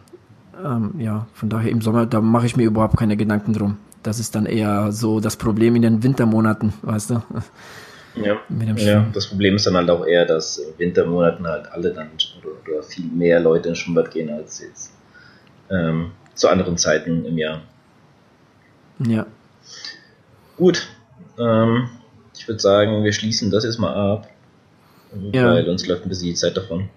Ähm, 0.64 0.94
ja, 0.98 1.28
von 1.34 1.48
daher 1.48 1.70
im 1.70 1.80
Sommer, 1.82 2.04
da 2.04 2.20
mache 2.20 2.46
ich 2.46 2.56
mir 2.56 2.64
überhaupt 2.64 2.96
keine 2.96 3.16
Gedanken 3.16 3.52
drum. 3.52 3.76
Das 4.02 4.18
ist 4.18 4.34
dann 4.34 4.44
eher 4.44 4.90
so 4.90 5.20
das 5.20 5.36
Problem 5.36 5.76
in 5.76 5.82
den 5.82 6.02
Wintermonaten, 6.02 6.72
weißt 6.82 7.10
du? 7.10 7.22
Ja, 8.16 8.38
ja, 8.74 9.06
das 9.14 9.28
Problem 9.28 9.54
ist 9.54 9.66
dann 9.68 9.76
halt 9.76 9.88
auch 9.88 10.04
eher, 10.04 10.26
dass 10.26 10.58
in 10.58 10.76
Wintermonaten 10.78 11.46
halt 11.46 11.70
alle 11.70 11.92
dann 11.92 12.08
oder, 12.40 12.50
oder 12.68 12.82
viel 12.82 13.06
mehr 13.06 13.38
Leute 13.38 13.68
ins 13.68 13.78
Schwimmbad 13.78 14.10
gehen 14.10 14.30
als 14.30 14.60
jetzt 14.60 14.92
ähm, 15.70 16.10
zu 16.34 16.48
anderen 16.48 16.76
Zeiten 16.76 17.24
im 17.24 17.38
Jahr. 17.38 17.62
Ja. 19.06 19.26
Gut. 20.56 20.88
Ähm, 21.38 21.88
ich 22.36 22.46
würde 22.48 22.60
sagen, 22.60 23.04
wir 23.04 23.12
schließen 23.12 23.50
das 23.50 23.64
jetzt 23.64 23.78
mal 23.78 23.94
ab. 23.94 24.28
Ja. 25.32 25.52
Weil 25.52 25.68
uns 25.68 25.86
läuft 25.86 26.04
ein 26.04 26.08
bisschen 26.08 26.28
die 26.28 26.34
Zeit 26.34 26.56
davon. 26.56 26.88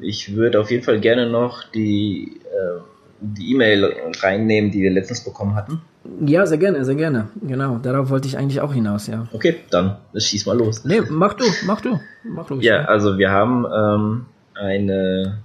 Ich 0.00 0.34
würde 0.34 0.60
auf 0.60 0.70
jeden 0.70 0.82
Fall 0.82 1.00
gerne 1.00 1.28
noch 1.28 1.64
die 1.64 2.40
äh, 2.44 2.80
die 3.20 3.52
E-Mail 3.52 3.94
reinnehmen, 4.20 4.70
die 4.70 4.82
wir 4.82 4.90
letztens 4.90 5.24
bekommen 5.24 5.54
hatten. 5.54 5.80
Ja, 6.24 6.46
sehr 6.46 6.58
gerne, 6.58 6.84
sehr 6.84 6.94
gerne. 6.94 7.28
Genau, 7.42 7.78
darauf 7.78 8.10
wollte 8.10 8.28
ich 8.28 8.38
eigentlich 8.38 8.60
auch 8.60 8.72
hinaus, 8.72 9.06
ja. 9.06 9.26
Okay, 9.32 9.56
dann 9.70 9.96
schieß 10.14 10.46
mal 10.46 10.56
los. 10.56 10.84
Nee, 10.84 11.02
mach 11.08 11.34
du, 11.34 11.44
mach 11.64 11.80
du, 11.80 12.00
mach 12.22 12.46
du. 12.46 12.60
Ja, 12.60 12.84
also 12.84 13.18
wir 13.18 13.30
haben 13.30 13.66
ähm, 13.74 14.26
eine 14.54 15.38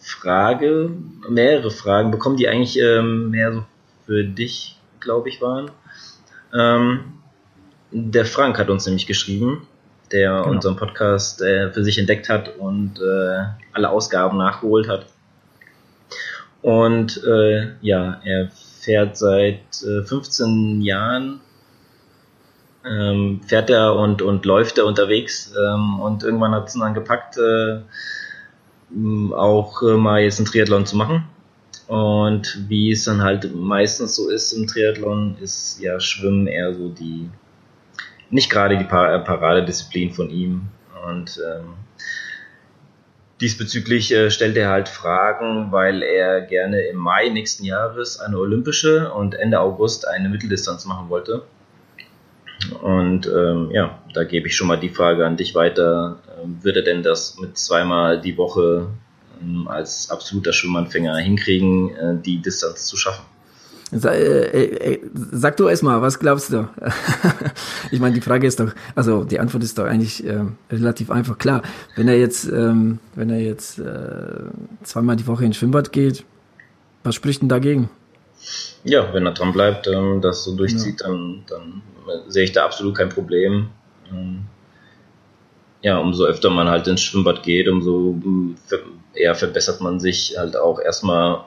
Frage, 0.00 0.90
mehrere 1.28 1.70
Fragen 1.70 2.10
bekommen, 2.10 2.36
die 2.36 2.48
eigentlich 2.48 2.78
ähm, 2.78 3.30
mehr 3.30 3.52
so 3.52 3.64
für 4.10 4.24
dich, 4.24 4.76
glaube 4.98 5.28
ich, 5.28 5.40
waren. 5.40 5.70
Ähm, 6.52 7.12
der 7.92 8.24
Frank 8.24 8.58
hat 8.58 8.68
uns 8.68 8.84
nämlich 8.84 9.06
geschrieben, 9.06 9.68
der 10.10 10.38
genau. 10.38 10.50
unseren 10.50 10.74
Podcast 10.74 11.40
äh, 11.42 11.70
für 11.70 11.84
sich 11.84 11.96
entdeckt 11.96 12.28
hat 12.28 12.56
und 12.58 12.98
äh, 12.98 13.44
alle 13.72 13.88
Ausgaben 13.88 14.36
nachgeholt 14.36 14.88
hat. 14.88 15.06
Und 16.60 17.22
äh, 17.22 17.68
ja, 17.82 18.20
er 18.24 18.50
fährt 18.80 19.16
seit 19.16 19.60
äh, 19.84 20.02
15 20.02 20.80
Jahren, 20.82 21.40
ähm, 22.84 23.42
fährt 23.46 23.70
er 23.70 23.94
und, 23.94 24.22
und 24.22 24.44
läuft 24.44 24.78
er 24.78 24.86
unterwegs 24.86 25.54
ähm, 25.56 26.00
und 26.00 26.24
irgendwann 26.24 26.52
hat 26.52 26.66
es 26.66 26.74
dann 26.74 26.94
gepackt, 26.94 27.38
äh, 27.38 27.78
auch 29.36 29.82
äh, 29.82 29.96
mal 29.96 30.20
jetzt 30.20 30.40
einen 30.40 30.46
Triathlon 30.46 30.84
zu 30.84 30.96
machen 30.96 31.28
und 31.90 32.68
wie 32.68 32.92
es 32.92 33.02
dann 33.02 33.20
halt 33.20 33.52
meistens 33.52 34.14
so 34.14 34.28
ist 34.28 34.52
im 34.52 34.68
Triathlon, 34.68 35.36
ist 35.40 35.80
ja 35.80 35.98
Schwimmen 35.98 36.46
eher 36.46 36.72
so 36.72 36.88
die, 36.88 37.28
nicht 38.30 38.48
gerade 38.48 38.78
die 38.78 38.84
Paradedisziplin 38.84 40.12
von 40.12 40.30
ihm. 40.30 40.68
Und 41.04 41.40
ähm, 41.44 41.74
diesbezüglich 43.40 44.12
äh, 44.12 44.30
stellt 44.30 44.56
er 44.56 44.68
halt 44.68 44.88
Fragen, 44.88 45.72
weil 45.72 46.04
er 46.04 46.42
gerne 46.42 46.80
im 46.82 46.96
Mai 46.96 47.28
nächsten 47.28 47.64
Jahres 47.64 48.20
eine 48.20 48.38
olympische 48.38 49.12
und 49.12 49.34
Ende 49.34 49.58
August 49.58 50.06
eine 50.06 50.28
Mitteldistanz 50.28 50.84
machen 50.84 51.08
wollte. 51.08 51.42
Und 52.82 53.26
ähm, 53.26 53.72
ja, 53.72 53.98
da 54.14 54.22
gebe 54.22 54.46
ich 54.46 54.54
schon 54.54 54.68
mal 54.68 54.78
die 54.78 54.90
Frage 54.90 55.26
an 55.26 55.36
dich 55.36 55.56
weiter. 55.56 56.20
Ähm, 56.40 56.58
würde 56.62 56.84
denn 56.84 57.02
das 57.02 57.36
mit 57.40 57.58
zweimal 57.58 58.20
die 58.20 58.36
Woche 58.36 58.90
als 59.66 60.10
absoluter 60.10 60.52
Schwimmanfänger 60.52 61.16
hinkriegen, 61.16 61.94
äh, 61.96 62.16
die 62.20 62.40
Distanz 62.40 62.86
zu 62.86 62.96
schaffen. 62.96 63.24
Sag, 63.92 64.14
äh, 64.14 64.92
äh, 64.92 65.00
sag 65.32 65.56
du 65.56 65.66
erst 65.66 65.82
mal, 65.82 66.00
was 66.00 66.20
glaubst 66.20 66.52
du? 66.52 66.68
ich 67.90 67.98
meine, 67.98 68.14
die 68.14 68.20
Frage 68.20 68.46
ist 68.46 68.60
doch, 68.60 68.72
also 68.94 69.24
die 69.24 69.40
Antwort 69.40 69.64
ist 69.64 69.78
doch 69.78 69.84
eigentlich 69.84 70.24
äh, 70.24 70.44
relativ 70.70 71.10
einfach. 71.10 71.38
Klar, 71.38 71.62
wenn 71.96 72.06
er 72.06 72.16
jetzt, 72.16 72.44
ähm, 72.44 73.00
wenn 73.16 73.30
er 73.30 73.40
jetzt 73.40 73.80
äh, 73.80 74.44
zweimal 74.84 75.16
die 75.16 75.26
Woche 75.26 75.44
ins 75.44 75.56
Schwimmbad 75.56 75.90
geht, 75.90 76.24
was 77.02 77.16
spricht 77.16 77.42
denn 77.42 77.48
dagegen? 77.48 77.90
Ja, 78.84 79.12
wenn 79.12 79.26
er 79.26 79.32
dran 79.32 79.52
bleibt, 79.52 79.88
ähm, 79.88 80.20
das 80.20 80.44
so 80.44 80.54
durchzieht, 80.54 81.00
ja. 81.00 81.08
dann, 81.08 81.42
dann 81.48 81.82
sehe 82.28 82.44
ich 82.44 82.52
da 82.52 82.64
absolut 82.64 82.96
kein 82.96 83.08
Problem. 83.08 83.70
Ähm, 84.12 84.42
ja, 85.82 85.98
umso 85.98 86.24
öfter 86.24 86.50
man 86.50 86.68
halt 86.68 86.86
ins 86.86 87.02
Schwimmbad 87.02 87.42
geht, 87.42 87.68
umso 87.68 88.16
eher 89.14 89.34
verbessert 89.34 89.80
man 89.80 89.98
sich 90.00 90.34
halt 90.36 90.56
auch 90.56 90.78
erstmal 90.78 91.44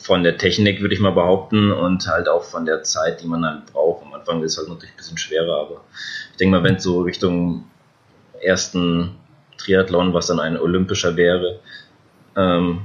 von 0.00 0.22
der 0.22 0.36
Technik, 0.36 0.80
würde 0.80 0.94
ich 0.94 1.00
mal 1.00 1.12
behaupten, 1.12 1.72
und 1.72 2.06
halt 2.06 2.28
auch 2.28 2.44
von 2.44 2.66
der 2.66 2.82
Zeit, 2.82 3.22
die 3.22 3.26
man 3.26 3.44
halt 3.44 3.72
braucht. 3.72 4.04
Am 4.04 4.12
Anfang 4.12 4.42
ist 4.42 4.52
es 4.52 4.58
halt 4.58 4.68
natürlich 4.68 4.94
ein 4.94 4.98
bisschen 4.98 5.18
schwerer, 5.18 5.60
aber 5.60 5.80
ich 6.30 6.36
denke 6.36 6.56
mal, 6.56 6.64
wenn 6.64 6.76
es 6.76 6.82
so 6.82 7.00
Richtung 7.00 7.64
ersten 8.42 9.16
Triathlon, 9.56 10.12
was 10.12 10.26
dann 10.26 10.40
ein 10.40 10.58
olympischer 10.58 11.16
wäre, 11.16 11.60
ähm, 12.36 12.82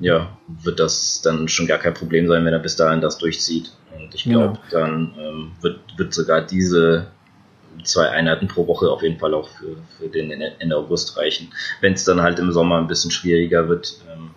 ja, 0.00 0.36
wird 0.62 0.80
das 0.80 1.20
dann 1.22 1.48
schon 1.48 1.66
gar 1.66 1.78
kein 1.78 1.94
Problem 1.94 2.26
sein, 2.26 2.44
wenn 2.44 2.52
er 2.52 2.58
bis 2.58 2.76
dahin 2.76 3.00
das 3.00 3.18
durchzieht. 3.18 3.70
Und 3.94 4.14
ich 4.14 4.24
glaube, 4.24 4.58
ja. 4.70 4.80
dann 4.80 5.14
ähm, 5.18 5.52
wird, 5.60 5.80
wird 5.96 6.14
sogar 6.14 6.40
diese 6.40 7.08
zwei 7.82 8.08
Einheiten 8.10 8.48
pro 8.48 8.66
Woche 8.66 8.90
auf 8.90 9.02
jeden 9.02 9.18
Fall 9.18 9.34
auch 9.34 9.48
für, 9.48 9.76
für 9.98 10.08
den 10.08 10.30
Ende 10.30 10.76
August 10.76 11.16
reichen. 11.16 11.52
Wenn 11.80 11.94
es 11.94 12.04
dann 12.04 12.22
halt 12.22 12.38
im 12.38 12.52
Sommer 12.52 12.78
ein 12.78 12.86
bisschen 12.86 13.10
schwieriger 13.10 13.68
wird, 13.68 13.96
ähm, 14.12 14.30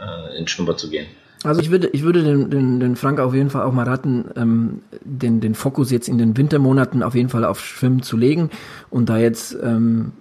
äh, 0.00 0.38
ins 0.38 0.50
Schwimmbad 0.50 0.78
zu 0.78 0.90
gehen. 0.90 1.06
Also 1.44 1.60
ich 1.60 1.70
würde, 1.70 1.88
ich 1.88 2.02
würde 2.02 2.22
den, 2.22 2.50
den, 2.50 2.80
den 2.80 2.96
Frank 2.96 3.20
auf 3.20 3.34
jeden 3.34 3.50
Fall 3.50 3.62
auch 3.62 3.72
mal 3.72 3.84
raten, 3.84 4.24
ähm, 4.36 4.82
den, 5.04 5.40
den 5.40 5.54
Fokus 5.54 5.90
jetzt 5.90 6.08
in 6.08 6.18
den 6.18 6.36
Wintermonaten 6.36 7.02
auf 7.02 7.14
jeden 7.14 7.28
Fall 7.28 7.44
auf 7.44 7.60
Schwimmen 7.60 8.02
zu 8.02 8.16
legen 8.16 8.50
und 8.90 9.08
da 9.08 9.18
jetzt 9.18 9.56
ähm, 9.62 10.12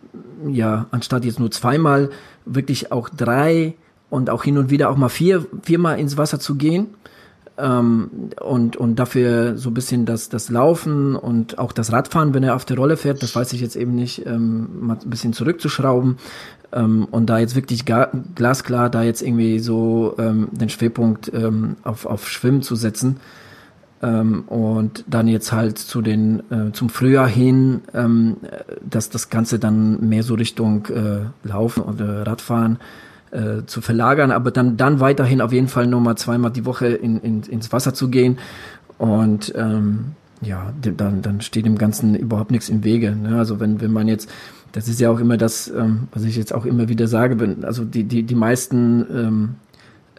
ja 0.47 0.87
anstatt 0.91 1.25
jetzt 1.25 1.39
nur 1.39 1.51
zweimal 1.51 2.09
wirklich 2.45 2.91
auch 2.91 3.09
drei 3.09 3.75
und 4.09 4.29
auch 4.29 4.43
hin 4.43 4.57
und 4.57 4.69
wieder 4.69 4.89
auch 4.89 4.97
mal 4.97 5.09
vier 5.09 5.45
viermal 5.63 5.99
ins 5.99 6.17
Wasser 6.17 6.39
zu 6.39 6.55
gehen 6.55 6.87
ähm, 7.57 8.09
und, 8.41 8.75
und 8.75 8.97
dafür 8.97 9.57
so 9.57 9.69
ein 9.69 9.73
bisschen 9.73 10.05
das, 10.05 10.29
das 10.29 10.49
Laufen 10.49 11.15
und 11.15 11.57
auch 11.57 11.71
das 11.71 11.91
Radfahren, 11.91 12.33
wenn 12.33 12.43
er 12.43 12.55
auf 12.55 12.65
der 12.65 12.77
Rolle 12.77 12.97
fährt, 12.97 13.23
das 13.23 13.35
weiß 13.35 13.53
ich 13.53 13.61
jetzt 13.61 13.75
eben 13.75 13.95
nicht, 13.95 14.25
ähm, 14.25 14.67
mal 14.81 14.97
ein 15.01 15.09
bisschen 15.09 15.33
zurückzuschrauben 15.33 16.17
ähm, 16.73 17.07
und 17.09 17.29
da 17.29 17.39
jetzt 17.39 17.55
wirklich 17.55 17.85
glasklar 17.85 18.89
da 18.89 19.03
jetzt 19.03 19.21
irgendwie 19.21 19.59
so 19.59 20.15
ähm, 20.17 20.49
den 20.51 20.69
Schwerpunkt 20.69 21.31
ähm, 21.33 21.77
auf, 21.83 22.05
auf 22.05 22.29
Schwimmen 22.29 22.61
zu 22.61 22.75
setzen. 22.75 23.17
Ähm, 24.01 24.43
und 24.47 25.05
dann 25.07 25.29
jetzt 25.29 25.53
halt 25.53 25.79
zu 25.79 26.01
den 26.01 26.43
äh, 26.51 26.73
zum 26.73 26.89
Frühjahr 26.89 27.27
hin, 27.27 27.81
ähm, 27.93 28.37
dass 28.81 29.09
das 29.09 29.29
Ganze 29.29 29.57
dann 29.57 30.09
mehr 30.09 30.23
so 30.23 30.33
Richtung 30.33 30.85
äh, 30.87 31.47
Laufen 31.47 31.83
oder 31.83 32.27
Radfahren 32.27 32.79
äh, 33.35 33.65
zu 33.65 33.81
verlagern, 33.81 34.31
aber 34.31 34.51
dann, 34.51 34.77
dann 34.77 34.99
weiterhin 34.99 35.41
auf 35.41 35.51
jeden 35.51 35.67
Fall 35.67 35.87
nochmal 35.87 36.15
zweimal 36.17 36.51
die 36.51 36.65
Woche 36.65 36.87
in, 36.87 37.19
in, 37.19 37.43
ins 37.43 37.71
Wasser 37.73 37.93
zu 37.93 38.09
gehen. 38.09 38.37
Und 38.97 39.53
ähm, 39.55 40.13
ja, 40.41 40.73
dann, 40.81 41.21
dann 41.21 41.41
steht 41.41 41.65
dem 41.65 41.77
Ganzen 41.77 42.15
überhaupt 42.15 42.51
nichts 42.51 42.69
im 42.69 42.83
Wege. 42.83 43.15
Ne? 43.15 43.37
Also 43.37 43.59
wenn, 43.59 43.81
wenn 43.81 43.91
man 43.91 44.07
jetzt, 44.07 44.29
das 44.71 44.87
ist 44.87 44.99
ja 44.99 45.09
auch 45.09 45.19
immer 45.19 45.37
das, 45.37 45.67
ähm, 45.67 46.07
was 46.13 46.23
ich 46.23 46.35
jetzt 46.35 46.53
auch 46.53 46.65
immer 46.65 46.87
wieder 46.87 47.07
sage, 47.07 47.39
wenn, 47.39 47.65
also 47.65 47.83
die, 47.83 48.03
die, 48.03 48.23
die 48.23 48.35
meisten 48.35 49.05
ähm, 49.13 49.55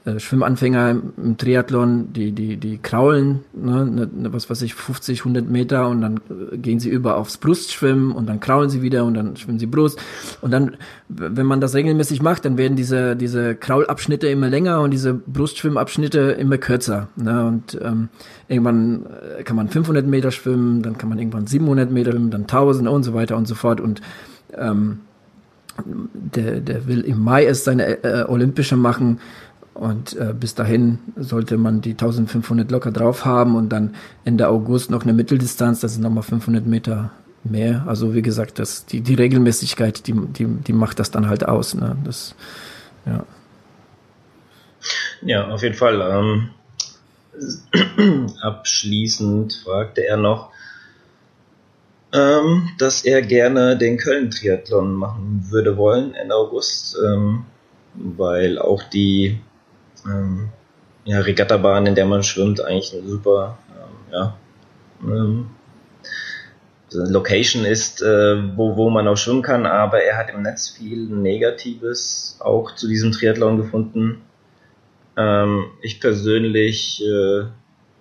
äh, 0.06 0.20
Schwimmanfänger 0.20 1.02
im 1.16 1.36
Triathlon, 1.36 2.12
die, 2.12 2.30
die, 2.30 2.56
die 2.56 2.78
kraulen, 2.78 3.40
ne, 3.52 3.84
ne, 3.84 4.08
ne 4.14 4.32
was 4.32 4.48
weiß 4.48 4.62
ich, 4.62 4.74
50, 4.74 5.20
100 5.20 5.48
Meter 5.48 5.88
und 5.88 6.00
dann 6.00 6.20
äh, 6.52 6.56
gehen 6.58 6.78
sie 6.78 6.90
über 6.90 7.16
aufs 7.16 7.38
Brustschwimmen 7.38 8.12
und 8.12 8.28
dann 8.28 8.38
kraulen 8.38 8.70
sie 8.70 8.82
wieder 8.82 9.04
und 9.04 9.14
dann 9.14 9.36
schwimmen 9.36 9.58
sie 9.58 9.66
Brust. 9.66 9.98
Und 10.40 10.52
dann, 10.52 10.76
wenn 11.08 11.46
man 11.46 11.60
das 11.60 11.74
regelmäßig 11.74 12.22
macht, 12.22 12.44
dann 12.44 12.56
werden 12.56 12.76
diese, 12.76 13.16
diese 13.16 13.56
Kraulabschnitte 13.56 14.28
immer 14.28 14.48
länger 14.48 14.80
und 14.80 14.92
diese 14.92 15.12
Brustschwimmabschnitte 15.12 16.20
immer 16.38 16.58
kürzer. 16.58 17.08
Ne? 17.16 17.44
Und 17.44 17.76
ähm, 17.82 18.08
irgendwann 18.46 19.06
äh, 19.38 19.42
kann 19.42 19.56
man 19.56 19.68
500 19.68 20.06
Meter 20.06 20.30
schwimmen, 20.30 20.82
dann 20.82 20.98
kann 20.98 21.08
man 21.08 21.18
irgendwann 21.18 21.48
700 21.48 21.90
Meter 21.90 22.12
schwimmen, 22.12 22.30
dann 22.30 22.42
1000 22.42 22.88
und 22.88 23.02
so 23.02 23.12
weiter 23.12 23.36
und 23.36 23.48
so 23.48 23.56
fort. 23.56 23.80
Und 23.80 24.02
ähm, 24.56 25.00
der, 25.84 26.60
der 26.60 26.86
will 26.86 27.00
im 27.00 27.22
Mai 27.22 27.44
erst 27.44 27.64
seine 27.64 28.02
äh, 28.04 28.24
Olympische 28.28 28.76
machen 28.76 29.18
und 29.76 30.16
äh, 30.16 30.32
bis 30.32 30.54
dahin 30.54 30.98
sollte 31.16 31.58
man 31.58 31.82
die 31.82 31.90
1500 31.90 32.70
locker 32.70 32.90
drauf 32.90 33.24
haben 33.24 33.56
und 33.56 33.68
dann 33.68 33.94
Ende 34.24 34.48
August 34.48 34.90
noch 34.90 35.02
eine 35.02 35.12
Mitteldistanz, 35.12 35.80
das 35.80 35.94
sind 35.94 36.02
nochmal 36.02 36.22
500 36.22 36.66
Meter 36.66 37.10
mehr. 37.44 37.84
Also 37.86 38.14
wie 38.14 38.22
gesagt, 38.22 38.58
das, 38.58 38.86
die, 38.86 39.02
die 39.02 39.14
Regelmäßigkeit, 39.14 40.06
die, 40.06 40.14
die, 40.14 40.46
die 40.46 40.72
macht 40.72 40.98
das 40.98 41.10
dann 41.10 41.28
halt 41.28 41.46
aus. 41.46 41.74
Ne? 41.74 41.96
Das, 42.04 42.34
ja. 43.04 43.24
ja, 45.22 45.48
auf 45.48 45.62
jeden 45.62 45.74
Fall. 45.74 46.00
Ähm, 46.00 46.50
abschließend 48.40 49.60
fragte 49.62 50.06
er 50.06 50.16
noch, 50.16 50.52
ähm, 52.14 52.70
dass 52.78 53.04
er 53.04 53.20
gerne 53.20 53.76
den 53.76 53.98
Köln-Triathlon 53.98 54.94
machen 54.94 55.48
würde 55.50 55.76
wollen 55.76 56.14
Ende 56.14 56.34
August, 56.34 56.96
ähm, 57.04 57.44
weil 57.94 58.58
auch 58.58 58.82
die 58.84 59.38
ähm, 60.06 60.48
ja, 61.04 61.20
Regattabahn, 61.20 61.86
in 61.86 61.94
der 61.94 62.06
man 62.06 62.22
schwimmt, 62.22 62.60
eigentlich 62.60 62.92
eine 62.92 63.08
super 63.08 63.58
ähm, 63.70 64.12
ja, 64.12 64.36
ähm, 65.04 65.50
Location 66.92 67.64
ist, 67.64 68.02
äh, 68.02 68.56
wo, 68.56 68.76
wo 68.76 68.90
man 68.90 69.08
auch 69.08 69.16
schwimmen 69.16 69.42
kann, 69.42 69.66
aber 69.66 70.02
er 70.02 70.16
hat 70.16 70.30
im 70.30 70.42
Netz 70.42 70.70
viel 70.70 71.06
Negatives 71.08 72.38
auch 72.40 72.74
zu 72.74 72.88
diesem 72.88 73.12
Triathlon 73.12 73.56
gefunden. 73.58 74.22
Ähm, 75.16 75.66
ich 75.82 76.00
persönlich 76.00 77.02
äh, 77.04 77.44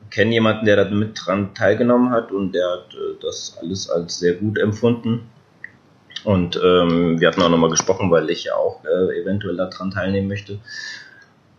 kenne 0.10 0.34
jemanden, 0.34 0.66
der 0.66 0.78
da 0.78 0.89
mit 0.89 1.20
dran 1.26 1.53
teilgenommen 1.56 2.12
hat 2.12 2.32
und 2.32 2.53
der 2.53 2.70
hat 2.70 2.93
äh, 2.93 3.20
das 3.22 3.58
alles 3.60 3.89
als 3.89 4.20
sehr 4.20 4.36
gut 4.36 4.58
empfunden. 4.58 5.30
Und 6.24 6.60
ähm, 6.64 7.20
wir 7.20 7.28
hatten 7.28 7.41
auch 7.41 7.49
nochmal 7.49 7.70
gesprochen, 7.70 8.10
weil 8.10 8.30
ich 8.30 8.45
ja 8.45 8.56
auch 8.56 8.84
äh, 8.84 9.22
eventuell 9.22 9.58
daran 9.58 9.91
teilnehmen 9.91 10.28
möchte. 10.28 10.60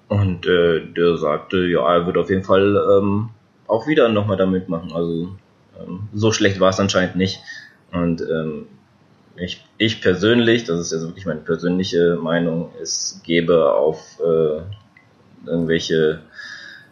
Und 0.09 0.47
äh, 0.47 0.81
der 0.87 1.17
sagte, 1.17 1.67
ja, 1.67 1.95
er 1.95 2.07
wird 2.07 2.17
auf 2.17 2.31
jeden 2.31 2.45
Fall 2.45 2.77
ähm, 2.77 3.31
auch 3.67 3.87
wieder 3.87 4.09
nochmal 4.09 4.37
da 4.37 4.47
mitmachen. 4.47 4.93
Also 4.93 5.29
ähm, 5.81 6.09
so 6.15 6.33
schlecht 6.33 6.61
war 6.61 6.71
es 6.71 6.81
anscheinend 6.81 7.17
nicht. 7.17 7.41
Und 7.93 8.21
ähm, 8.21 8.67
ich, 9.37 9.65
ich 9.79 10.01
persönlich, 10.01 10.65
das 10.65 10.81
ist 10.81 10.93
jetzt 10.93 11.03
wirklich 11.03 11.27
meine 11.27 11.41
persönliche 11.41 12.17
Meinung, 12.17 12.71
es 12.81 13.21
gebe 13.25 13.73
auf 13.73 14.19
äh, 14.21 14.61
irgendwelche 15.49 16.21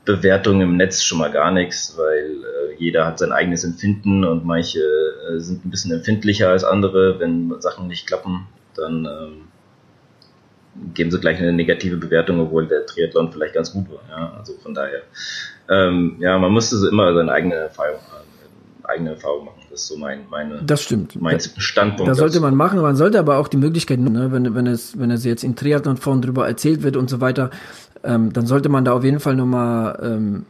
Bewertungen 0.04 0.60
im 0.60 0.76
Netz 0.76 1.02
schon 1.02 1.18
mal 1.18 1.30
gar 1.30 1.50
nichts, 1.50 1.96
weil 1.96 2.44
äh, 2.44 2.74
jeder 2.78 3.06
hat 3.06 3.18
sein 3.18 3.32
eigenes 3.32 3.64
Empfinden 3.64 4.24
und 4.24 4.44
manche 4.44 4.80
äh, 4.80 5.38
sind 5.38 5.64
ein 5.64 5.70
bisschen 5.70 5.92
empfindlicher 5.92 6.50
als 6.50 6.64
andere. 6.64 7.18
Wenn 7.18 7.54
Sachen 7.60 7.88
nicht 7.88 8.06
klappen, 8.06 8.46
dann 8.74 9.06
ähm, 9.06 9.48
geben 10.94 11.10
sie 11.10 11.20
gleich 11.20 11.38
eine 11.38 11.52
negative 11.52 11.96
Bewertung, 11.96 12.40
obwohl 12.40 12.66
der 12.66 12.86
Triathlon 12.86 13.32
vielleicht 13.32 13.54
ganz 13.54 13.72
gut 13.72 13.86
war. 13.90 14.02
Ja? 14.08 14.36
Also 14.38 14.54
von 14.54 14.74
daher, 14.74 15.02
ähm, 15.68 16.16
ja, 16.20 16.38
man 16.38 16.52
musste 16.52 16.76
immer 16.88 17.14
seine 17.14 17.32
eigene 17.32 17.54
Erfahrung, 17.54 18.00
äh, 18.00 18.88
eigene 18.88 19.10
Erfahrung 19.10 19.46
machen. 19.46 19.63
Das 19.74 19.82
ist 19.82 19.88
so 19.88 19.96
mein, 19.96 20.20
meine, 20.30 20.62
das 20.64 20.82
stimmt. 20.82 21.20
mein 21.20 21.40
Standpunkt. 21.40 22.08
Das 22.08 22.18
sollte 22.18 22.38
man 22.38 22.54
machen. 22.54 22.80
Man 22.80 22.94
sollte 22.94 23.18
aber 23.18 23.38
auch 23.38 23.48
die 23.48 23.56
Möglichkeit, 23.56 23.98
ne, 23.98 24.30
wenn, 24.30 24.54
wenn 24.54 24.68
es, 24.68 24.96
wenn 25.00 25.10
es 25.10 25.24
jetzt 25.24 25.42
in 25.42 25.56
Triathlon-Form 25.56 26.22
drüber 26.22 26.46
erzählt 26.46 26.84
wird 26.84 26.96
und 26.96 27.10
so 27.10 27.20
weiter, 27.20 27.50
ähm, 28.04 28.32
dann 28.32 28.46
sollte 28.46 28.68
man 28.68 28.84
da 28.84 28.92
auf 28.92 29.02
jeden 29.02 29.18
Fall 29.18 29.34
nochmal 29.34 29.98
ähm, 30.00 30.46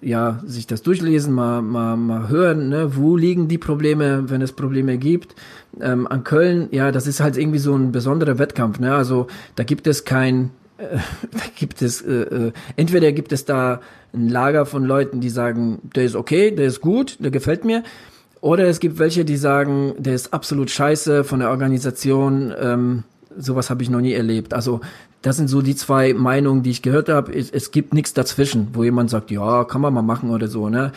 ja, 0.00 0.40
sich 0.44 0.66
das 0.66 0.82
durchlesen, 0.82 1.32
mal, 1.32 1.62
mal, 1.62 1.96
mal 1.96 2.28
hören, 2.28 2.68
ne, 2.68 2.96
wo 2.96 3.16
liegen 3.16 3.46
die 3.46 3.58
Probleme, 3.58 4.28
wenn 4.30 4.42
es 4.42 4.50
Probleme 4.50 4.98
gibt. 4.98 5.36
Ähm, 5.80 6.08
an 6.08 6.24
Köln, 6.24 6.66
ja, 6.72 6.90
das 6.90 7.06
ist 7.06 7.20
halt 7.20 7.36
irgendwie 7.36 7.60
so 7.60 7.72
ein 7.72 7.92
besonderer 7.92 8.40
Wettkampf, 8.40 8.80
ne? 8.80 8.96
Also 8.96 9.28
da 9.54 9.62
gibt 9.62 9.86
es 9.86 10.04
kein, 10.04 10.50
äh, 10.78 10.96
da 11.30 11.44
gibt 11.54 11.82
es, 11.82 12.02
äh, 12.02 12.12
äh, 12.12 12.52
entweder 12.74 13.12
gibt 13.12 13.30
es 13.30 13.44
da 13.44 13.80
ein 14.12 14.28
Lager 14.28 14.66
von 14.66 14.84
Leuten, 14.84 15.20
die 15.20 15.30
sagen, 15.30 15.78
der 15.94 16.02
ist 16.02 16.16
okay, 16.16 16.50
der 16.50 16.66
ist 16.66 16.80
gut, 16.80 17.18
der 17.20 17.30
gefällt 17.30 17.64
mir. 17.64 17.84
Oder 18.40 18.64
es 18.64 18.80
gibt 18.80 18.98
welche, 18.98 19.24
die 19.24 19.36
sagen, 19.36 19.94
der 19.98 20.14
ist 20.14 20.32
absolut 20.32 20.70
scheiße 20.70 21.24
von 21.24 21.40
der 21.40 21.50
Organisation, 21.50 22.52
ähm, 22.60 23.04
sowas 23.36 23.70
habe 23.70 23.82
ich 23.82 23.90
noch 23.90 24.00
nie 24.00 24.12
erlebt. 24.12 24.54
Also 24.54 24.80
das 25.22 25.36
sind 25.36 25.48
so 25.48 25.62
die 25.62 25.74
zwei 25.74 26.14
Meinungen, 26.14 26.62
die 26.62 26.70
ich 26.70 26.82
gehört 26.82 27.08
habe. 27.08 27.34
Es, 27.34 27.50
es 27.50 27.70
gibt 27.70 27.94
nichts 27.94 28.14
dazwischen, 28.14 28.68
wo 28.72 28.84
jemand 28.84 29.10
sagt, 29.10 29.30
ja, 29.30 29.64
kann 29.64 29.80
man 29.80 29.92
mal 29.92 30.02
machen 30.02 30.30
oder 30.30 30.48
so. 30.48 30.68
Ne? 30.68 30.92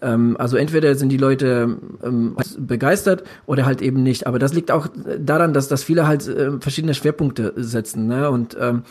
Ähm, 0.00 0.36
also 0.38 0.56
entweder 0.56 0.94
sind 0.94 1.08
die 1.08 1.16
Leute 1.16 1.76
ähm, 2.04 2.36
begeistert 2.58 3.24
oder 3.46 3.66
halt 3.66 3.82
eben 3.82 4.02
nicht. 4.02 4.26
Aber 4.26 4.38
das 4.38 4.52
liegt 4.52 4.70
auch 4.70 4.88
daran, 5.18 5.52
dass, 5.52 5.68
dass 5.68 5.82
viele 5.82 6.06
halt 6.06 6.28
äh, 6.28 6.60
verschiedene 6.60 6.94
Schwerpunkte 6.94 7.54
setzen. 7.56 8.06
Ne? 8.06 8.30
Und 8.30 8.56
ähm, 8.60 8.82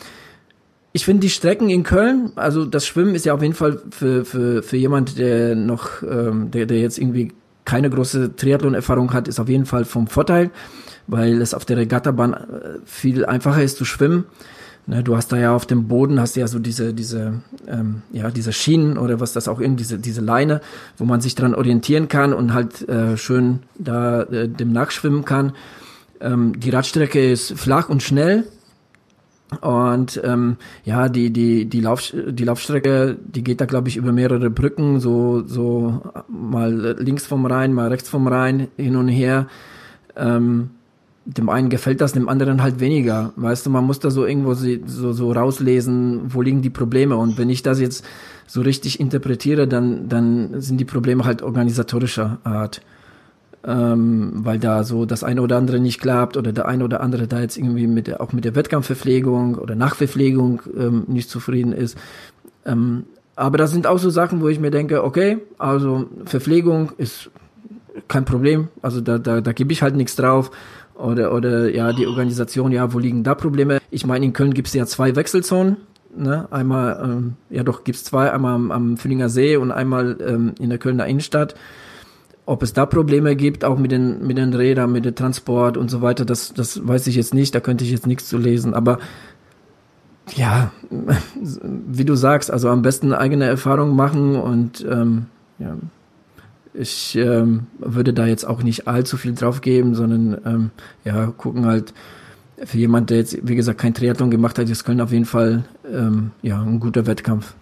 ich 0.92 1.04
finde 1.04 1.20
die 1.20 1.30
Strecken 1.30 1.70
in 1.70 1.84
Köln, 1.84 2.32
also 2.36 2.66
das 2.66 2.86
Schwimmen 2.86 3.14
ist 3.14 3.24
ja 3.24 3.32
auf 3.32 3.40
jeden 3.40 3.54
Fall 3.54 3.80
für, 3.90 4.26
für, 4.26 4.62
für 4.62 4.76
jemand, 4.76 5.18
der 5.18 5.54
noch, 5.54 6.02
ähm, 6.02 6.50
der, 6.50 6.66
der 6.66 6.80
jetzt 6.80 6.98
irgendwie 6.98 7.32
keine 7.64 7.90
große 7.90 8.36
Triathlon-Erfahrung 8.36 9.12
hat, 9.12 9.28
ist 9.28 9.40
auf 9.40 9.48
jeden 9.48 9.66
Fall 9.66 9.84
vom 9.84 10.06
Vorteil, 10.06 10.50
weil 11.06 11.40
es 11.40 11.54
auf 11.54 11.64
der 11.64 11.76
Regattabahn 11.76 12.34
äh, 12.34 12.38
viel 12.84 13.24
einfacher 13.24 13.62
ist 13.62 13.76
zu 13.76 13.84
schwimmen. 13.84 14.24
Ne, 14.84 15.04
du 15.04 15.16
hast 15.16 15.30
da 15.30 15.36
ja 15.36 15.54
auf 15.54 15.64
dem 15.64 15.86
Boden 15.86 16.18
hast 16.18 16.34
ja 16.34 16.48
so 16.48 16.58
diese 16.58 16.92
diese 16.92 17.34
ähm, 17.68 18.02
ja 18.10 18.32
diese 18.32 18.52
Schienen 18.52 18.98
oder 18.98 19.20
was 19.20 19.32
das 19.32 19.46
auch 19.46 19.60
in 19.60 19.76
diese 19.76 19.96
diese 19.96 20.20
Leine, 20.20 20.60
wo 20.98 21.04
man 21.04 21.20
sich 21.20 21.36
dran 21.36 21.54
orientieren 21.54 22.08
kann 22.08 22.32
und 22.32 22.52
halt 22.52 22.88
äh, 22.88 23.16
schön 23.16 23.60
da 23.78 24.22
äh, 24.22 24.48
dem 24.48 24.72
nachschwimmen 24.72 25.24
kann. 25.24 25.52
Ähm, 26.20 26.58
die 26.58 26.70
Radstrecke 26.70 27.30
ist 27.30 27.56
flach 27.56 27.90
und 27.90 28.02
schnell 28.02 28.44
und 29.60 30.20
ähm, 30.24 30.56
ja 30.84 31.08
die 31.08 31.30
die 31.30 31.66
die 31.66 31.80
Lauf 31.80 32.12
die 32.12 32.44
Laufstrecke 32.44 33.16
die 33.24 33.44
geht 33.44 33.60
da 33.60 33.66
glaube 33.66 33.88
ich 33.88 33.96
über 33.96 34.12
mehrere 34.12 34.50
Brücken 34.50 35.00
so 35.00 35.42
so 35.46 36.02
mal 36.28 36.96
links 36.98 37.26
vom 37.26 37.46
Rhein 37.46 37.72
mal 37.72 37.88
rechts 37.88 38.08
vom 38.08 38.26
Rhein 38.26 38.68
hin 38.76 38.96
und 38.96 39.08
her. 39.08 39.46
Ähm, 40.16 40.70
dem 41.24 41.48
einen 41.48 41.68
gefällt 41.68 42.00
das, 42.00 42.12
dem 42.12 42.28
anderen 42.28 42.62
halt 42.62 42.80
weniger. 42.80 43.32
Weißt 43.36 43.64
du, 43.64 43.70
man 43.70 43.84
muss 43.84 44.00
da 44.00 44.10
so 44.10 44.26
irgendwo 44.26 44.54
so, 44.54 45.12
so 45.12 45.32
rauslesen, 45.32 46.32
wo 46.34 46.42
liegen 46.42 46.62
die 46.62 46.70
Probleme. 46.70 47.16
Und 47.16 47.38
wenn 47.38 47.48
ich 47.48 47.62
das 47.62 47.80
jetzt 47.80 48.04
so 48.46 48.60
richtig 48.60 48.98
interpretiere, 48.98 49.68
dann, 49.68 50.08
dann 50.08 50.60
sind 50.60 50.78
die 50.78 50.84
Probleme 50.84 51.24
halt 51.24 51.42
organisatorischer 51.42 52.38
Art. 52.42 52.82
Ähm, 53.64 54.32
weil 54.44 54.58
da 54.58 54.82
so 54.82 55.06
das 55.06 55.22
eine 55.22 55.40
oder 55.40 55.56
andere 55.56 55.78
nicht 55.78 56.00
klappt 56.00 56.36
oder 56.36 56.52
der 56.52 56.66
eine 56.66 56.82
oder 56.82 57.00
andere 57.00 57.28
da 57.28 57.40
jetzt 57.40 57.56
irgendwie 57.56 57.86
mit 57.86 58.08
der, 58.08 58.20
auch 58.20 58.32
mit 58.32 58.44
der 58.44 58.56
Wettkampfverpflegung 58.56 59.54
oder 59.54 59.76
Nachverpflegung 59.76 60.62
ähm, 60.76 61.04
nicht 61.06 61.30
zufrieden 61.30 61.72
ist. 61.72 61.96
Ähm, 62.66 63.04
aber 63.36 63.58
das 63.58 63.70
sind 63.70 63.86
auch 63.86 63.98
so 63.98 64.10
Sachen, 64.10 64.40
wo 64.40 64.48
ich 64.48 64.58
mir 64.58 64.72
denke, 64.72 65.04
okay, 65.04 65.38
also 65.58 66.06
Verpflegung 66.24 66.90
ist 66.98 67.30
kein 68.08 68.24
Problem, 68.24 68.68
also 68.82 69.00
da, 69.00 69.18
da, 69.18 69.40
da 69.40 69.52
gebe 69.52 69.72
ich 69.72 69.82
halt 69.82 69.94
nichts 69.94 70.16
drauf 70.16 70.50
oder, 70.94 71.34
oder 71.34 71.70
ja, 71.70 71.92
die 71.92 72.06
Organisation, 72.06 72.72
ja, 72.72 72.92
wo 72.92 72.98
liegen 72.98 73.24
da 73.24 73.34
Probleme? 73.34 73.78
Ich 73.90 74.06
meine, 74.06 74.24
in 74.24 74.32
Köln 74.32 74.54
gibt 74.54 74.68
es 74.68 74.74
ja 74.74 74.86
zwei 74.86 75.16
Wechselzonen. 75.16 75.76
Ne? 76.14 76.46
Einmal, 76.50 77.00
ähm, 77.02 77.32
ja 77.48 77.62
doch, 77.62 77.84
gibt 77.84 77.96
es 77.96 78.04
zwei, 78.04 78.30
einmal 78.30 78.54
am, 78.54 78.70
am 78.70 78.96
Füllinger 78.98 79.28
See 79.28 79.56
und 79.56 79.72
einmal 79.72 80.18
ähm, 80.20 80.52
in 80.58 80.68
der 80.68 80.78
Kölner 80.78 81.06
Innenstadt. 81.06 81.54
Ob 82.44 82.62
es 82.62 82.72
da 82.72 82.86
Probleme 82.86 83.36
gibt, 83.36 83.64
auch 83.64 83.78
mit 83.78 83.92
den, 83.92 84.26
mit 84.26 84.36
den 84.36 84.52
Rädern, 84.52 84.90
mit 84.90 85.04
dem 85.04 85.14
Transport 85.14 85.76
und 85.76 85.90
so 85.90 86.02
weiter, 86.02 86.24
das, 86.24 86.52
das 86.52 86.86
weiß 86.86 87.06
ich 87.06 87.14
jetzt 87.16 87.34
nicht, 87.34 87.54
da 87.54 87.60
könnte 87.60 87.84
ich 87.84 87.90
jetzt 87.90 88.06
nichts 88.06 88.28
zu 88.28 88.36
lesen. 88.36 88.74
Aber 88.74 88.98
ja, 90.34 90.72
wie 91.40 92.04
du 92.04 92.14
sagst, 92.14 92.50
also 92.50 92.68
am 92.68 92.82
besten 92.82 93.12
eigene 93.12 93.44
Erfahrung 93.44 93.94
machen 93.94 94.36
und 94.36 94.84
ähm, 94.88 95.26
ja, 95.58 95.76
ich 96.74 97.16
ähm, 97.16 97.66
würde 97.78 98.12
da 98.12 98.26
jetzt 98.26 98.44
auch 98.44 98.62
nicht 98.62 98.88
allzu 98.88 99.16
viel 99.16 99.34
drauf 99.34 99.60
geben, 99.60 99.94
sondern 99.94 100.40
ähm, 100.44 100.70
ja, 101.04 101.26
gucken 101.26 101.66
halt 101.66 101.92
für 102.64 102.78
jemand, 102.78 103.10
der 103.10 103.18
jetzt, 103.18 103.36
wie 103.46 103.56
gesagt, 103.56 103.78
kein 103.78 103.94
Triathlon 103.94 104.30
gemacht 104.30 104.58
hat, 104.58 104.68
ist 104.68 104.84
Köln 104.84 105.00
auf 105.00 105.12
jeden 105.12 105.24
Fall 105.24 105.64
ähm, 105.92 106.30
ja, 106.42 106.60
ein 106.60 106.80
guter 106.80 107.06
Wettkampf. 107.06 107.54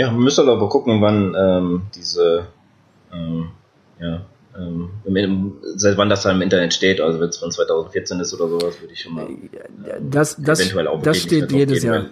Ja, 0.00 0.10
wir 0.10 0.18
müssen 0.18 0.48
aber 0.48 0.66
gucken, 0.70 1.02
wann 1.02 1.36
ähm, 1.38 1.82
diese, 1.94 2.46
ähm, 3.12 3.50
ja, 4.00 4.22
ähm, 4.58 5.52
seit 5.76 5.98
wann 5.98 6.08
das 6.08 6.22
dann 6.22 6.36
im 6.36 6.42
Internet 6.42 6.72
steht, 6.72 7.02
also 7.02 7.20
wenn 7.20 7.28
es 7.28 7.36
von 7.36 7.50
2014 7.50 8.18
ist 8.18 8.32
oder 8.32 8.48
sowas, 8.48 8.80
würde 8.80 8.94
ich 8.94 9.02
schon 9.02 9.12
mal 9.12 9.28
das, 10.00 10.36
das, 10.38 10.60
eventuell 10.60 10.88
auch 10.88 11.02
Das 11.02 11.18
steht 11.18 11.52
jedes 11.52 11.82
Jahr. 11.82 12.06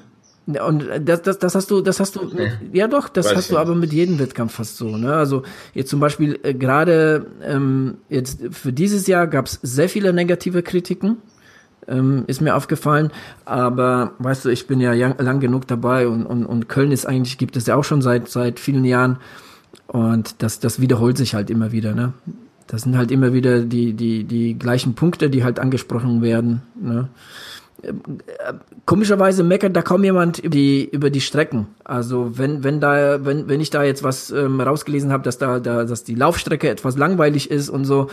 Und 0.67 0.85
das, 1.01 1.23
das, 1.23 1.39
das 1.39 1.55
hast 1.55 1.71
du, 1.71 1.81
das 1.81 1.99
hast 1.99 2.17
du, 2.17 2.27
nee. 2.27 2.53
ja 2.75 2.89
doch, 2.89 3.09
das 3.09 3.31
Weiß 3.31 3.37
hast 3.37 3.53
du 3.53 3.57
aber 3.57 3.75
mit 3.75 3.95
jedem 3.95 4.19
Wettkampf 4.19 4.57
fast 4.57 4.77
so. 4.77 4.95
Ne? 4.99 5.15
Also 5.15 5.43
jetzt 5.73 5.89
zum 5.89 6.01
Beispiel 6.01 6.39
äh, 6.43 6.53
gerade 6.53 7.25
ähm, 7.43 7.97
jetzt 8.11 8.43
für 8.51 8.75
dieses 8.75 9.07
Jahr 9.07 9.27
gab 9.29 9.47
es 9.47 9.61
sehr 9.63 9.89
viele 9.89 10.13
negative 10.13 10.63
Kritiken, 10.63 11.23
ähm, 11.89 12.25
ist 12.27 12.41
mir 12.41 12.57
aufgefallen. 12.57 13.11
Aber 13.45 14.13
weißt 14.19 14.45
du, 14.45 14.49
ich 14.51 14.67
bin 14.67 14.81
ja 14.81 14.93
lang 14.93 15.41
genug 15.41 15.67
dabei 15.67 16.09
und, 16.09 16.27
und, 16.27 16.47
und 16.47 16.69
Köln 16.69 16.93
ist 16.93 17.07
eigentlich 17.07 17.39
gibt 17.39 17.57
es 17.57 17.67
ja 17.67 17.77
auch 17.77 17.85
schon 17.85 18.03
seit 18.03 18.29
seit 18.29 18.61
vielen 18.61 18.85
Jahren 18.85 19.19
und 19.87 20.43
das 20.43 20.61
das 20.61 20.81
wiederholt 20.81 21.17
sich 21.17 21.35
halt 21.35 21.51
immer 21.51 21.73
wieder. 21.73 21.95
Ne? 21.95 22.13
Das 22.67 22.83
sind 22.83 22.97
halt 22.97 23.11
immer 23.11 23.33
wieder 23.33 23.61
die 23.61 23.95
die 23.95 24.25
die 24.25 24.59
gleichen 24.59 24.95
Punkte, 24.95 25.31
die 25.31 25.45
halt 25.45 25.59
angesprochen 25.59 26.23
werden. 26.23 26.63
Ne? 26.81 27.09
komischerweise 28.85 29.43
meckert 29.45 29.77
da 29.77 29.83
kaum 29.83 30.03
jemand 30.03 30.39
über 30.39 30.55
die, 30.55 30.89
über 30.91 31.11
die 31.11 31.21
Strecken. 31.21 31.69
Also 31.85 32.37
wenn, 32.37 32.65
wenn 32.65 32.81
da, 32.81 33.25
wenn, 33.25 33.49
wenn 33.49 33.61
ich 33.61 33.71
da 33.71 33.85
jetzt 33.85 34.03
was 34.03 34.31
ähm, 34.31 34.61
rausgelesen 34.61 35.13
habe, 35.13 35.23
dass 35.23 35.39
da, 35.39 35.61
da, 35.61 35.85
dass 35.85 36.05
die 36.05 36.15
Laufstrecke 36.15 36.69
etwas 36.69 36.97
langweilig 36.97 37.51
ist 37.51 37.69
und 37.69 37.85
so, 37.85 38.09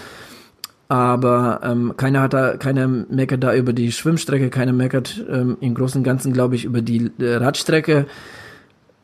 aber 0.87 1.61
ähm, 1.63 1.93
keiner 1.97 2.21
hat 2.21 2.33
da, 2.33 2.57
keiner 2.57 2.87
meckert 2.87 3.43
da 3.43 3.55
über 3.55 3.73
die 3.73 3.91
Schwimmstrecke, 3.91 4.49
keiner 4.49 4.73
meckert 4.73 5.23
ähm, 5.29 5.57
im 5.59 5.73
Großen 5.73 5.99
und 5.99 6.03
Ganzen, 6.03 6.31
glaube 6.31 6.55
ich, 6.55 6.65
über 6.65 6.81
die 6.81 7.11
äh, 7.19 7.35
Radstrecke. 7.35 8.05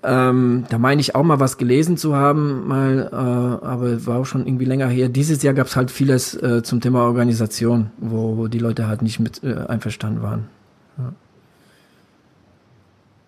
Ähm, 0.04 0.66
da 0.70 0.78
meine 0.80 1.02
ich 1.02 1.14
auch 1.14 1.24
mal 1.24 1.40
was 1.40 1.58
gelesen 1.58 1.96
zu 1.96 2.16
haben, 2.16 2.68
mal, 2.68 3.10
äh, 3.12 3.66
aber 3.66 4.06
war 4.06 4.20
auch 4.20 4.26
schon 4.26 4.48
irgendwie 4.48 4.66
länger 4.66 4.88
her. 4.88 5.10
Dieses 5.10 5.44
Jahr 5.44 5.54
gab 5.54 5.68
es 5.68 5.76
halt 5.76 5.92
vieles 5.92 6.34
äh, 6.36 6.64
zum 6.64 6.82
Thema 6.82 7.04
Organisation, 7.04 7.92
wo, 7.98 8.38
wo 8.38 8.48
die 8.48 8.60
Leute 8.60 8.88
halt 8.88 9.02
nicht 9.04 9.20
mit 9.20 9.44
äh, 9.44 9.56
einverstanden 9.68 10.24
waren. 10.24 10.48
Ja. 10.98 11.14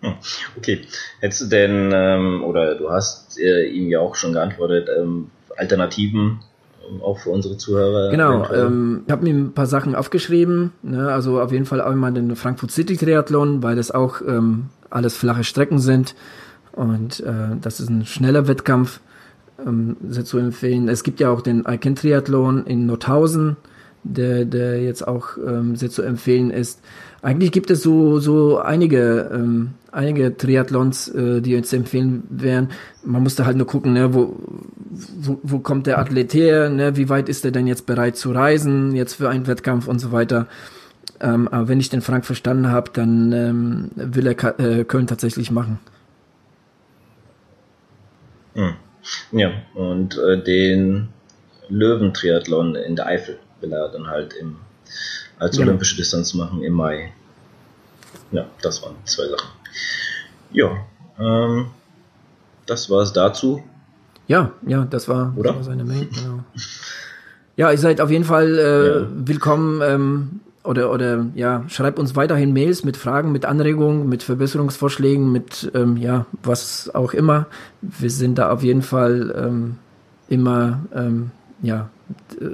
Hm, 0.08 0.14
okay. 0.56 0.80
Hättest 1.20 1.42
du 1.42 1.46
denn, 1.46 1.92
ähm, 1.94 2.42
oder 2.44 2.74
du 2.74 2.90
hast 2.90 3.38
äh, 3.38 3.66
ihm 3.66 3.88
ja 3.88 4.00
auch 4.00 4.16
schon 4.16 4.32
geantwortet, 4.32 4.88
ähm, 4.96 5.30
Alternativen 5.56 6.40
auch 7.02 7.18
für 7.18 7.30
unsere 7.30 7.56
Zuhörer? 7.56 8.10
Genau, 8.10 8.50
ähm, 8.52 9.02
ich 9.06 9.12
habe 9.12 9.24
mir 9.24 9.34
ein 9.34 9.52
paar 9.52 9.66
Sachen 9.66 9.94
aufgeschrieben. 9.94 10.72
Ne? 10.82 11.12
Also 11.12 11.40
auf 11.40 11.52
jeden 11.52 11.66
Fall 11.66 11.80
auch 11.80 11.94
mal 11.94 12.12
den 12.12 12.36
Frankfurt 12.36 12.70
City 12.70 12.96
Triathlon, 12.96 13.62
weil 13.62 13.76
das 13.76 13.90
auch 13.90 14.20
ähm, 14.26 14.66
alles 14.90 15.16
flache 15.16 15.44
Strecken 15.44 15.78
sind. 15.78 16.14
Und 16.72 17.20
äh, 17.20 17.56
das 17.60 17.80
ist 17.80 17.88
ein 17.88 18.04
schneller 18.06 18.48
Wettkampf, 18.48 19.00
ähm, 19.64 19.96
sehr 20.08 20.24
zu 20.24 20.38
empfehlen. 20.38 20.88
Es 20.88 21.02
gibt 21.04 21.20
ja 21.20 21.30
auch 21.30 21.40
den 21.40 21.64
Icon 21.68 21.94
Triathlon 21.94 22.66
in 22.66 22.86
Nordhausen, 22.86 23.56
der, 24.02 24.44
der 24.44 24.82
jetzt 24.82 25.06
auch 25.06 25.36
ähm, 25.36 25.76
sehr 25.76 25.90
zu 25.90 26.02
empfehlen 26.02 26.50
ist. 26.50 26.80
Eigentlich 27.22 27.52
gibt 27.52 27.70
es 27.70 27.82
so, 27.82 28.18
so 28.18 28.58
einige, 28.58 29.30
ähm, 29.32 29.70
einige 29.94 30.36
Triathlons, 30.36 31.08
äh, 31.08 31.40
die 31.40 31.50
jetzt 31.50 31.72
empfehlen 31.72 32.24
wären. 32.28 32.70
Man 33.02 33.22
musste 33.22 33.46
halt 33.46 33.56
nur 33.56 33.66
gucken, 33.66 33.92
ne, 33.92 34.14
wo, 34.14 34.36
wo, 35.16 35.38
wo 35.42 35.58
kommt 35.60 35.86
der 35.86 35.98
Athlet 35.98 36.34
her, 36.34 36.68
ne, 36.68 36.96
wie 36.96 37.08
weit 37.08 37.28
ist 37.28 37.44
er 37.44 37.50
denn 37.50 37.66
jetzt 37.66 37.86
bereit 37.86 38.16
zu 38.16 38.32
reisen, 38.32 38.94
jetzt 38.94 39.14
für 39.14 39.28
einen 39.28 39.46
Wettkampf 39.46 39.88
und 39.88 39.98
so 39.98 40.12
weiter. 40.12 40.46
Ähm, 41.20 41.48
aber 41.48 41.68
wenn 41.68 41.80
ich 41.80 41.88
den 41.88 42.02
Frank 42.02 42.24
verstanden 42.26 42.70
habe, 42.70 42.90
dann 42.92 43.32
ähm, 43.32 43.90
will 43.94 44.26
er 44.26 44.60
äh, 44.60 44.84
Köln 44.84 45.06
tatsächlich 45.06 45.50
machen. 45.50 45.78
Hm. 48.54 48.74
Ja, 49.32 49.50
und 49.74 50.18
äh, 50.18 50.42
den 50.42 51.08
Löwentriathlon 51.68 52.74
in 52.74 52.96
der 52.96 53.06
Eifel 53.06 53.38
will 53.60 53.72
er 53.72 53.88
dann 53.88 54.06
halt 54.06 54.34
im, 54.34 54.56
als 55.38 55.56
genau. 55.56 55.68
olympische 55.68 55.96
Distanz 55.96 56.34
machen 56.34 56.62
im 56.62 56.72
Mai. 56.72 57.12
Ja, 58.32 58.46
das 58.62 58.82
waren 58.82 58.96
zwei 59.04 59.28
Sachen. 59.28 59.48
Ja, 60.52 60.70
ähm, 61.18 61.66
das 62.66 62.88
war 62.90 63.02
es 63.02 63.12
dazu. 63.12 63.62
Ja, 64.26 64.52
ja, 64.66 64.86
das 64.88 65.08
war, 65.08 65.32
Oder? 65.36 65.50
Das 65.50 65.56
war 65.56 65.64
seine 65.64 65.84
Mail. 65.84 66.06
Genau. 66.06 66.44
ja, 67.56 67.70
ihr 67.70 67.78
seid 67.78 68.00
auf 68.00 68.10
jeden 68.10 68.24
Fall 68.24 68.58
äh, 68.58 69.00
ja. 69.00 69.06
willkommen. 69.14 69.82
Ähm, 69.82 70.40
oder, 70.64 70.90
oder 70.90 71.26
ja, 71.34 71.62
schreibt 71.68 71.98
uns 71.98 72.16
weiterhin 72.16 72.54
Mails 72.54 72.84
mit 72.84 72.96
Fragen, 72.96 73.32
mit 73.32 73.44
Anregungen, 73.44 74.08
mit 74.08 74.22
Verbesserungsvorschlägen, 74.22 75.30
mit 75.30 75.70
ähm, 75.74 75.98
ja, 75.98 76.24
was 76.42 76.90
auch 76.94 77.12
immer. 77.12 77.46
Wir 77.82 78.10
sind 78.10 78.38
da 78.38 78.50
auf 78.50 78.62
jeden 78.62 78.80
Fall 78.80 79.34
ähm, 79.36 79.76
immer, 80.28 80.80
ähm, 80.94 81.32
ja, 81.60 81.90
äh, 82.40 82.44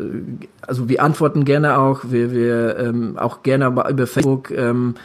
also 0.62 0.88
wir 0.88 1.04
antworten 1.04 1.44
gerne 1.44 1.78
auch, 1.78 2.00
wir, 2.08 2.32
wir 2.32 2.78
ähm, 2.78 3.16
auch 3.16 3.44
gerne 3.44 3.66
über 3.66 4.06
Facebook, 4.08 4.50
ähm, 4.50 4.96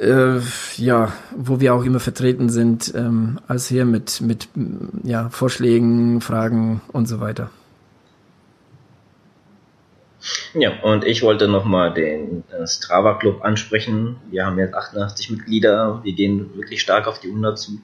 äh, 0.00 0.40
ja, 0.76 1.12
wo 1.36 1.60
wir 1.60 1.74
auch 1.74 1.84
immer 1.84 2.00
vertreten 2.00 2.48
sind, 2.48 2.92
ähm, 2.94 3.40
als 3.48 3.68
hier 3.68 3.84
mit, 3.84 4.20
mit 4.20 4.48
ja, 5.02 5.28
Vorschlägen, 5.30 6.20
Fragen 6.20 6.80
und 6.92 7.06
so 7.06 7.20
weiter. 7.20 7.50
Ja, 10.54 10.80
und 10.82 11.04
ich 11.04 11.22
wollte 11.22 11.46
nochmal 11.48 11.94
den 11.94 12.44
äh, 12.50 12.66
Strava 12.66 13.14
Club 13.14 13.44
ansprechen. 13.44 14.16
Wir 14.30 14.46
haben 14.46 14.58
jetzt 14.58 14.74
88 14.74 15.30
Mitglieder. 15.30 16.00
Wir 16.02 16.14
gehen 16.14 16.56
wirklich 16.56 16.80
stark 16.80 17.06
auf 17.06 17.20
die 17.20 17.28
100 17.28 17.58
zu. 17.58 17.80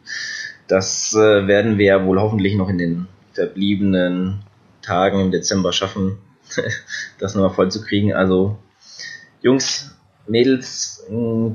Das 0.67 1.15
äh, 1.15 1.47
werden 1.47 1.79
wir 1.79 2.05
wohl 2.05 2.21
hoffentlich 2.21 2.57
noch 2.57 2.69
in 2.69 2.79
den 2.79 3.09
verbliebenen 3.33 4.43
Tagen 4.81 5.21
im 5.21 5.31
Dezember 5.31 5.73
schaffen, 5.73 6.19
das 7.19 7.35
nochmal 7.35 7.55
voll 7.55 7.71
zu 7.71 7.83
kriegen. 7.83 8.13
Also, 8.13 8.59
Jungs, 9.43 9.95
Mädels, 10.27 10.92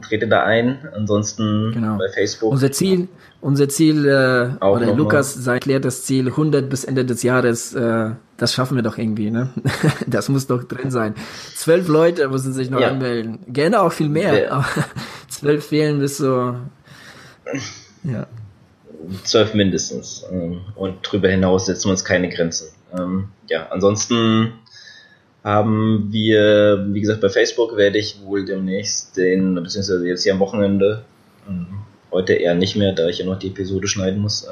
trete 0.01 0.27
da 0.27 0.43
ein. 0.43 0.87
Ansonsten 0.93 1.71
genau. 1.73 1.97
bei 1.97 2.09
Facebook. 2.09 2.51
Unser 2.51 2.71
Ziel, 2.71 3.07
unser 3.41 3.69
Ziel, 3.69 4.05
äh, 4.05 4.63
oder 4.63 4.93
Lukas 4.93 5.33
sei 5.33 5.55
erklärt 5.55 5.85
das 5.85 6.03
Ziel 6.03 6.27
100 6.27 6.69
bis 6.69 6.83
Ende 6.83 7.05
des 7.05 7.23
Jahres. 7.23 7.73
Äh, 7.73 8.11
das 8.37 8.53
schaffen 8.53 8.75
wir 8.75 8.83
doch 8.83 8.97
irgendwie, 8.97 9.31
ne? 9.31 9.49
das 10.07 10.29
muss 10.29 10.47
doch 10.47 10.63
drin 10.63 10.91
sein. 10.91 11.15
Zwölf 11.55 11.87
Leute 11.87 12.27
müssen 12.29 12.53
sich 12.53 12.69
noch 12.69 12.81
ja. 12.81 12.89
anmelden. 12.89 13.39
Gerne 13.47 13.81
auch 13.81 13.91
viel 13.91 14.09
mehr. 14.09 14.43
Ja. 14.43 14.65
zwölf 15.27 15.65
fehlen 15.65 15.99
bis 15.99 16.17
so. 16.17 16.55
Ja. 18.03 18.27
Zwölf 19.23 19.53
mindestens. 19.53 20.25
Ähm, 20.31 20.61
und 20.75 20.95
darüber 21.05 21.29
hinaus 21.29 21.65
setzen 21.65 21.85
wir 21.85 21.91
uns 21.91 22.05
keine 22.05 22.29
Grenzen. 22.29 22.67
Ähm, 22.97 23.29
ja, 23.47 23.67
ansonsten 23.69 24.53
haben 25.47 26.09
wir, 26.11 26.85
wie 26.89 27.01
gesagt, 27.01 27.21
bei 27.21 27.29
Facebook 27.29 27.77
werde 27.77 27.97
ich 27.97 28.21
wohl 28.23 28.45
demnächst 28.45 29.15
den, 29.15 29.55
beziehungsweise 29.55 30.05
jetzt 30.07 30.23
hier 30.23 30.33
am 30.33 30.39
Wochenende, 30.39 31.03
ähm, 31.47 31.67
heute 32.11 32.33
eher 32.33 32.55
nicht 32.55 32.75
mehr, 32.75 32.93
da 32.93 33.07
ich 33.07 33.19
ja 33.19 33.25
noch 33.25 33.39
die 33.39 33.47
Episode 33.47 33.87
schneiden 33.87 34.21
muss, 34.21 34.47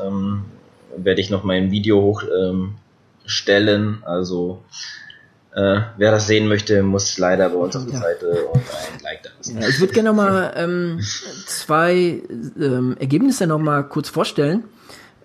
werde 0.97 1.21
ich 1.21 1.29
noch 1.29 1.43
mein 1.43 1.71
Video 1.71 2.01
hoch, 2.01 2.23
stellen. 3.25 4.03
Also 4.05 4.63
äh, 5.53 5.81
wer 5.97 6.11
das 6.11 6.27
sehen 6.27 6.47
möchte, 6.47 6.83
muss 6.83 7.17
leider 7.17 7.49
bei 7.49 7.55
uns 7.55 7.75
auf 7.75 7.85
die 7.85 7.93
ja. 7.93 7.99
Seite 7.99 8.45
und 8.45 8.57
ein 8.57 9.01
Like 9.01 9.23
da 9.23 9.29
lassen. 9.37 9.61
Ja, 9.61 9.67
ich 9.67 9.79
würde 9.79 9.93
gerne 9.93 10.09
noch 10.09 10.15
mal 10.15 10.53
ähm, 10.55 10.99
zwei 11.47 12.21
ähm, 12.59 12.95
Ergebnisse 12.99 13.47
noch 13.47 13.59
mal 13.59 13.83
kurz 13.83 14.09
vorstellen. 14.09 14.65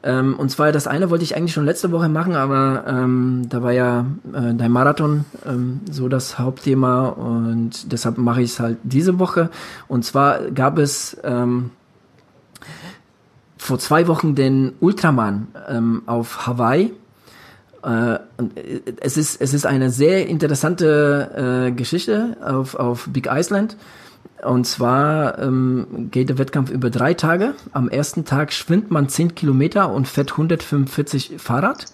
Ähm, 0.02 0.34
und 0.38 0.50
zwar 0.50 0.72
das 0.72 0.86
eine 0.86 1.10
wollte 1.10 1.24
ich 1.24 1.36
eigentlich 1.36 1.52
schon 1.52 1.66
letzte 1.66 1.92
Woche 1.92 2.08
machen, 2.08 2.34
aber 2.34 2.84
ähm, 2.86 3.46
da 3.48 3.62
war 3.62 3.72
ja 3.72 4.06
äh, 4.32 4.54
dein 4.54 4.72
Marathon 4.72 5.26
ähm, 5.46 5.80
so 5.90 6.08
das 6.08 6.38
Hauptthema 6.38 7.08
und 7.08 7.92
deshalb 7.92 8.16
mache 8.16 8.42
ich 8.42 8.52
es 8.52 8.60
halt 8.60 8.78
diese 8.82 9.18
Woche. 9.18 9.50
Und 9.88 10.04
zwar 10.04 10.50
gab 10.50 10.78
es 10.78 11.18
ähm, 11.22 11.70
vor 13.58 13.78
zwei 13.78 14.08
Wochen 14.08 14.34
den 14.34 14.72
Ultraman 14.80 15.48
ähm, 15.68 16.02
auf 16.06 16.46
Hawaii 16.46 16.92
äh, 17.82 18.18
es, 19.00 19.16
ist, 19.16 19.40
es 19.40 19.54
ist 19.54 19.66
eine 19.66 19.90
sehr 19.90 20.26
interessante 20.28 21.68
äh, 21.68 21.72
Geschichte 21.72 22.36
auf, 22.42 22.74
auf 22.74 23.08
Big 23.10 23.28
Island. 23.30 23.76
Und 24.42 24.66
zwar 24.66 25.38
ähm, 25.38 26.08
geht 26.10 26.28
der 26.28 26.38
Wettkampf 26.38 26.70
über 26.70 26.90
drei 26.90 27.14
Tage. 27.14 27.54
Am 27.72 27.88
ersten 27.88 28.24
Tag 28.24 28.52
schwimmt 28.52 28.90
man 28.90 29.08
10 29.08 29.34
Kilometer 29.34 29.92
und 29.92 30.08
fährt 30.08 30.32
145 30.32 31.34
Fahrrad. 31.38 31.86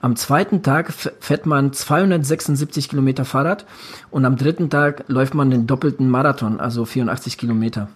Am 0.00 0.16
zweiten 0.16 0.64
Tag 0.64 0.92
fährt 0.92 1.46
man 1.46 1.72
276 1.72 2.88
Kilometer 2.88 3.24
Fahrrad 3.24 3.66
und 4.10 4.24
am 4.24 4.36
dritten 4.36 4.68
Tag 4.68 5.04
läuft 5.06 5.34
man 5.34 5.50
den 5.50 5.68
doppelten 5.68 6.10
Marathon, 6.10 6.58
also 6.58 6.84
84 6.84 7.38
Kilometer. 7.38 7.88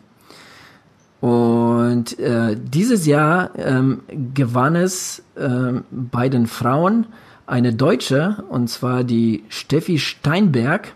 Und 1.21 2.17
äh, 2.21 2.57
dieses 2.57 3.07
Jahr 3.07 3.51
ähm, 3.57 4.03
gewann 4.35 4.77
es 4.77 5.25
äh, 5.35 5.81
bei 5.91 6.29
den 6.29 6.47
Frauen 6.47 7.07
eine 7.47 7.73
Deutsche, 7.73 8.45
und 8.49 8.69
zwar 8.69 9.03
die 9.03 9.45
Steffi 9.49 9.99
Steinberg. 9.99 10.95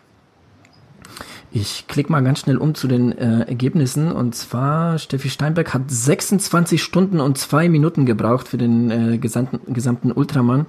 Ich 1.53 1.87
klicke 1.89 2.13
mal 2.13 2.23
ganz 2.23 2.41
schnell 2.41 2.59
um 2.59 2.75
zu 2.75 2.87
den 2.87 3.17
äh, 3.17 3.41
Ergebnissen. 3.41 4.13
Und 4.13 4.35
zwar, 4.35 4.99
Steffi 4.99 5.31
Steinberg 5.31 5.75
hat 5.75 5.91
26 5.91 6.83
Stunden 6.83 7.21
und 7.21 7.39
zwei 7.39 7.69
Minuten 7.69 8.07
gebraucht 8.07 8.47
für 8.47 8.59
den 8.59 8.91
äh, 8.91 9.19
gesamten, 9.19 9.73
gesamten 9.73 10.13
Ultraman. 10.13 10.67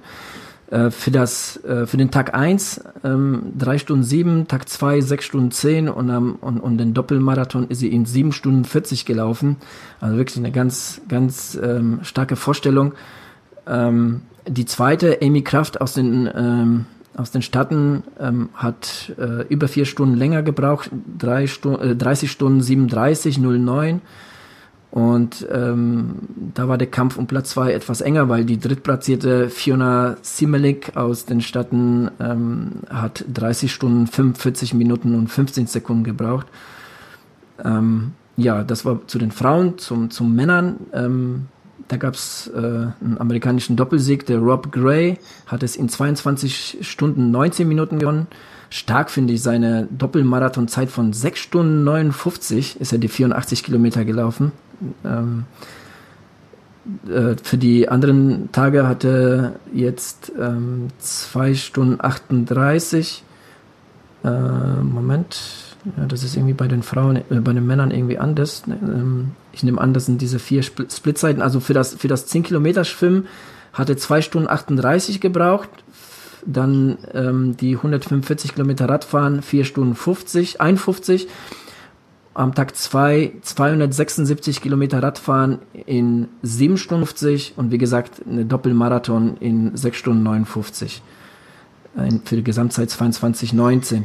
Äh, 0.72 0.90
für, 0.90 1.10
das, 1.10 1.62
äh, 1.64 1.86
für 1.86 1.98
den 1.98 2.10
Tag 2.10 2.34
1 2.34 2.82
ähm, 3.04 3.52
3 3.58 3.78
Stunden 3.78 4.04
7, 4.04 4.48
Tag 4.48 4.68
2 4.68 5.02
6 5.02 5.24
Stunden 5.24 5.50
10 5.50 5.88
und, 5.88 6.08
ähm, 6.08 6.36
und, 6.40 6.58
und 6.58 6.78
den 6.78 6.94
Doppelmarathon 6.94 7.68
ist 7.68 7.80
sie 7.80 7.92
in 7.92 8.06
7 8.06 8.32
Stunden 8.32 8.64
40 8.64 9.04
gelaufen. 9.04 9.56
Also 10.00 10.16
wirklich 10.16 10.38
eine 10.38 10.50
ganz, 10.50 11.02
ganz 11.08 11.58
ähm, 11.62 12.00
starke 12.02 12.36
Vorstellung. 12.36 12.94
Ähm, 13.66 14.22
die 14.48 14.64
zweite, 14.64 15.18
Amy 15.22 15.42
Kraft 15.42 15.80
aus 15.80 15.92
den, 15.92 16.28
ähm, 16.34 16.86
aus 17.16 17.30
den 17.30 17.42
Staaten, 17.42 18.04
ähm, 18.18 18.48
hat 18.54 19.12
äh, 19.18 19.46
über 19.48 19.68
vier 19.68 19.84
Stunden 19.84 20.16
länger 20.16 20.42
gebraucht, 20.42 20.90
drei 21.18 21.46
Stu 21.46 21.76
äh, 21.76 21.94
30 21.94 22.30
Stunden 22.30 22.60
37, 22.60 23.38
09. 23.38 24.00
Und 24.90 25.46
ähm, 25.50 26.16
da 26.54 26.68
war 26.68 26.76
der 26.76 26.86
Kampf 26.86 27.16
um 27.16 27.26
Platz 27.26 27.50
zwei 27.50 27.72
etwas 27.72 28.02
enger, 28.02 28.28
weil 28.28 28.44
die 28.44 28.58
drittplatzierte 28.58 29.48
Fiona 29.48 30.16
Simelik 30.20 30.96
aus 30.96 31.24
den 31.24 31.40
Staaten 31.40 32.10
ähm, 32.20 32.72
hat 32.90 33.24
30 33.32 33.72
Stunden, 33.72 34.06
45 34.06 34.74
Minuten 34.74 35.14
und 35.14 35.28
15 35.28 35.66
Sekunden 35.66 36.04
gebraucht. 36.04 36.46
Ähm, 37.64 38.12
ja, 38.36 38.64
das 38.64 38.84
war 38.84 39.06
zu 39.06 39.18
den 39.18 39.30
Frauen, 39.30 39.78
zum, 39.78 40.10
zum 40.10 40.34
Männern. 40.34 40.76
Da 41.88 41.96
gab 41.96 42.14
es 42.14 42.50
äh, 42.54 42.58
einen 42.58 43.16
amerikanischen 43.18 43.76
Doppelsieg. 43.76 44.26
Der 44.26 44.38
Rob 44.38 44.72
Gray 44.72 45.18
hat 45.46 45.62
es 45.62 45.76
in 45.76 45.88
22 45.88 46.78
Stunden 46.82 47.30
19 47.30 47.66
Minuten 47.66 47.98
gewonnen. 47.98 48.26
Stark 48.70 49.10
finde 49.10 49.34
ich 49.34 49.42
seine 49.42 49.86
Doppelmarathonzeit 49.90 50.90
von 50.90 51.12
6 51.12 51.38
Stunden 51.38 51.84
59 51.84 52.80
ist 52.80 52.92
er 52.92 52.98
die 52.98 53.08
84 53.08 53.64
Kilometer 53.64 54.04
gelaufen. 54.04 54.52
Ähm, 55.04 55.44
äh, 57.06 57.36
für 57.42 57.58
die 57.58 57.88
anderen 57.88 58.50
Tage 58.52 58.88
hatte 58.88 59.56
jetzt 59.72 60.32
ähm, 60.38 60.88
2 60.98 61.54
Stunden 61.54 61.98
38. 62.00 63.22
Äh, 64.24 64.30
Moment, 64.82 65.71
ja, 65.84 66.06
das 66.06 66.22
ist 66.22 66.36
irgendwie 66.36 66.54
bei 66.54 66.68
den 66.68 66.82
Frauen, 66.82 67.16
äh, 67.16 67.40
bei 67.40 67.52
den 67.52 67.66
Männern 67.66 67.90
irgendwie 67.90 68.18
anders. 68.18 68.62
Ähm, 68.68 69.32
ich 69.52 69.62
nehme 69.62 69.80
an, 69.80 69.92
das 69.94 70.06
sind 70.06 70.20
diese 70.20 70.38
vier 70.38 70.62
Spl 70.62 70.88
Splitzeiten. 70.90 71.42
Also 71.42 71.60
für 71.60 71.74
das, 71.74 71.94
für 71.94 72.08
das 72.08 72.26
10 72.26 72.44
Kilometer 72.44 72.84
Schwimmen 72.84 73.26
hatte 73.72 73.96
2 73.96 74.22
Stunden 74.22 74.48
38 74.48 75.20
gebraucht. 75.20 75.68
Dann 76.44 76.98
ähm, 77.14 77.56
die 77.56 77.76
145 77.76 78.54
Kilometer 78.54 78.88
Radfahren 78.88 79.42
4 79.42 79.64
Stunden 79.64 79.94
50, 79.94 80.60
51 80.60 81.28
am 82.34 82.54
Tag 82.54 82.74
2 82.74 83.32
276 83.42 84.60
Kilometer 84.62 85.02
Radfahren 85.02 85.58
in 85.86 86.28
7 86.42 86.78
Stunden 86.78 87.06
50 87.06 87.54
und 87.56 87.70
wie 87.70 87.78
gesagt 87.78 88.22
eine 88.28 88.44
Doppelmarathon 88.44 89.36
in 89.38 89.76
6 89.76 89.96
Stunden 89.96 90.22
59 90.22 91.02
für 92.24 92.36
die 92.36 92.42
Gesamtzeit 92.42 92.88
22,19. 92.88 94.04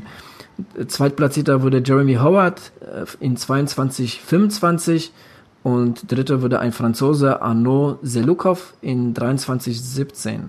Zweitplatzierter 0.88 1.62
wurde 1.62 1.82
Jeremy 1.86 2.16
Howard 2.16 2.72
äh, 2.82 3.06
in 3.24 3.38
22,25 3.38 5.10
und 5.64 6.12
dritter 6.12 6.42
wurde 6.42 6.60
ein 6.60 6.72
Franzose 6.72 7.42
Arnaud 7.42 8.00
Selukov 8.02 8.74
in 8.82 9.14
23,17. 9.14 10.40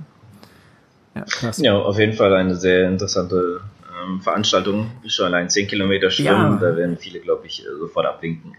Ja, 1.14 1.22
krass. 1.22 1.58
Ja, 1.58 1.76
auf 1.76 1.98
jeden 1.98 2.12
Fall 2.12 2.32
eine 2.34 2.54
sehr 2.54 2.88
interessante 2.88 3.60
ähm, 4.06 4.20
Veranstaltung. 4.20 4.90
Schon 5.06 5.26
allein 5.26 5.50
10 5.50 5.66
Kilometer 5.66 6.10
schwimmen, 6.10 6.28
ja. 6.52 6.58
da 6.60 6.76
werden 6.76 6.96
viele, 6.96 7.20
glaube 7.20 7.46
ich, 7.46 7.62
äh, 7.62 7.78
sofort 7.78 8.06
abwinken. 8.06 8.52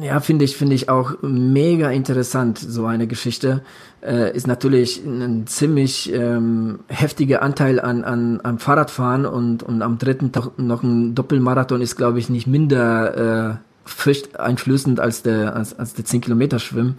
Ja, 0.00 0.20
finde 0.20 0.44
ich, 0.44 0.56
finde 0.56 0.74
ich 0.74 0.88
auch 0.88 1.14
mega 1.20 1.90
interessant, 1.90 2.58
so 2.58 2.86
eine 2.86 3.06
Geschichte. 3.06 3.62
Äh, 4.02 4.34
ist 4.34 4.46
natürlich 4.46 5.04
ein 5.04 5.46
ziemlich 5.46 6.12
ähm, 6.12 6.80
heftiger 6.88 7.42
Anteil 7.42 7.80
an, 7.80 8.04
an, 8.04 8.40
am 8.42 8.58
Fahrradfahren 8.58 9.26
und, 9.26 9.62
und 9.62 9.82
am 9.82 9.98
dritten 9.98 10.32
Tag 10.32 10.58
noch 10.58 10.82
ein 10.82 11.14
Doppelmarathon 11.14 11.82
ist, 11.82 11.96
glaube 11.96 12.18
ich, 12.18 12.30
nicht 12.30 12.46
minder 12.46 13.50
äh, 13.50 13.56
furchteinflößend 13.84 15.00
als 15.00 15.22
der, 15.22 15.54
als, 15.54 15.78
als 15.78 15.94
der 15.94 16.04
10 16.04 16.22
Kilometer 16.22 16.58
Schwimmen 16.60 16.96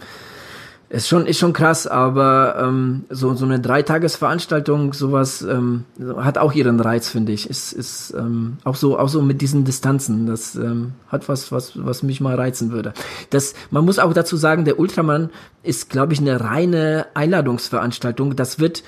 ist 0.92 1.08
schon 1.08 1.26
ist 1.26 1.38
schon 1.38 1.54
krass, 1.54 1.86
aber 1.86 2.56
ähm, 2.60 3.04
so 3.08 3.34
so 3.34 3.46
eine 3.46 3.58
Dreitagesveranstaltung, 3.60 4.92
sowas 4.92 5.40
ähm, 5.40 5.84
hat 6.16 6.36
auch 6.36 6.52
ihren 6.52 6.80
Reiz, 6.80 7.08
finde 7.08 7.32
ich. 7.32 7.48
Ist 7.48 7.72
ist 7.72 8.12
ähm, 8.14 8.58
auch 8.64 8.76
so 8.76 8.98
auch 8.98 9.08
so 9.08 9.22
mit 9.22 9.40
diesen 9.40 9.64
Distanzen, 9.64 10.26
das 10.26 10.54
ähm, 10.54 10.92
hat 11.08 11.30
was 11.30 11.50
was 11.50 11.72
was 11.82 12.02
mich 12.02 12.20
mal 12.20 12.34
reizen 12.34 12.72
würde. 12.72 12.92
Das 13.30 13.54
man 13.70 13.86
muss 13.86 13.98
auch 13.98 14.12
dazu 14.12 14.36
sagen, 14.36 14.66
der 14.66 14.78
Ultraman 14.78 15.30
ist, 15.62 15.88
glaube 15.88 16.12
ich, 16.12 16.20
eine 16.20 16.42
reine 16.42 17.06
Einladungsveranstaltung. 17.14 18.36
Das 18.36 18.58
wird 18.58 18.82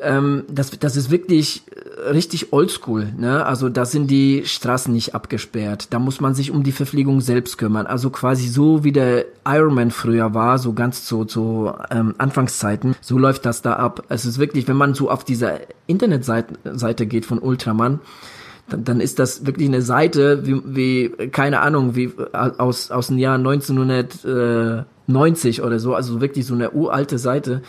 ähm, 0.00 0.44
das, 0.48 0.70
das 0.78 0.96
ist 0.96 1.10
wirklich 1.10 1.62
richtig 2.10 2.52
oldschool. 2.52 3.12
Ne? 3.16 3.44
Also 3.44 3.68
da 3.68 3.84
sind 3.84 4.10
die 4.10 4.42
Straßen 4.44 4.92
nicht 4.92 5.14
abgesperrt. 5.14 5.88
Da 5.90 5.98
muss 5.98 6.20
man 6.20 6.34
sich 6.34 6.50
um 6.50 6.62
die 6.62 6.72
Verpflegung 6.72 7.20
selbst 7.20 7.58
kümmern. 7.58 7.86
Also 7.86 8.10
quasi 8.10 8.48
so 8.48 8.84
wie 8.84 8.92
der 8.92 9.26
Ironman 9.46 9.90
früher 9.90 10.34
war, 10.34 10.58
so 10.58 10.72
ganz 10.72 11.04
zu, 11.04 11.24
zu 11.24 11.72
ähm, 11.90 12.14
Anfangszeiten. 12.18 12.94
So 13.00 13.18
läuft 13.18 13.46
das 13.46 13.62
da 13.62 13.74
ab. 13.74 14.04
Es 14.08 14.26
ist 14.26 14.38
wirklich, 14.38 14.68
wenn 14.68 14.76
man 14.76 14.94
so 14.94 15.10
auf 15.10 15.24
diese 15.24 15.60
Internetseite 15.86 16.54
Seite 16.74 17.06
geht 17.06 17.26
von 17.26 17.38
Ultraman, 17.38 18.00
dann, 18.68 18.84
dann 18.84 19.00
ist 19.00 19.18
das 19.18 19.46
wirklich 19.46 19.68
eine 19.68 19.82
Seite 19.82 20.46
wie, 20.46 20.62
wie 20.64 21.10
keine 21.28 21.60
Ahnung, 21.60 21.96
wie 21.96 22.12
aus, 22.32 22.90
aus 22.90 23.08
dem 23.08 23.18
Jahr 23.18 23.36
1990 23.36 25.62
oder 25.62 25.78
so. 25.78 25.94
Also 25.94 26.20
wirklich 26.20 26.46
so 26.46 26.54
eine 26.54 26.70
uralte 26.72 27.18
Seite. 27.18 27.62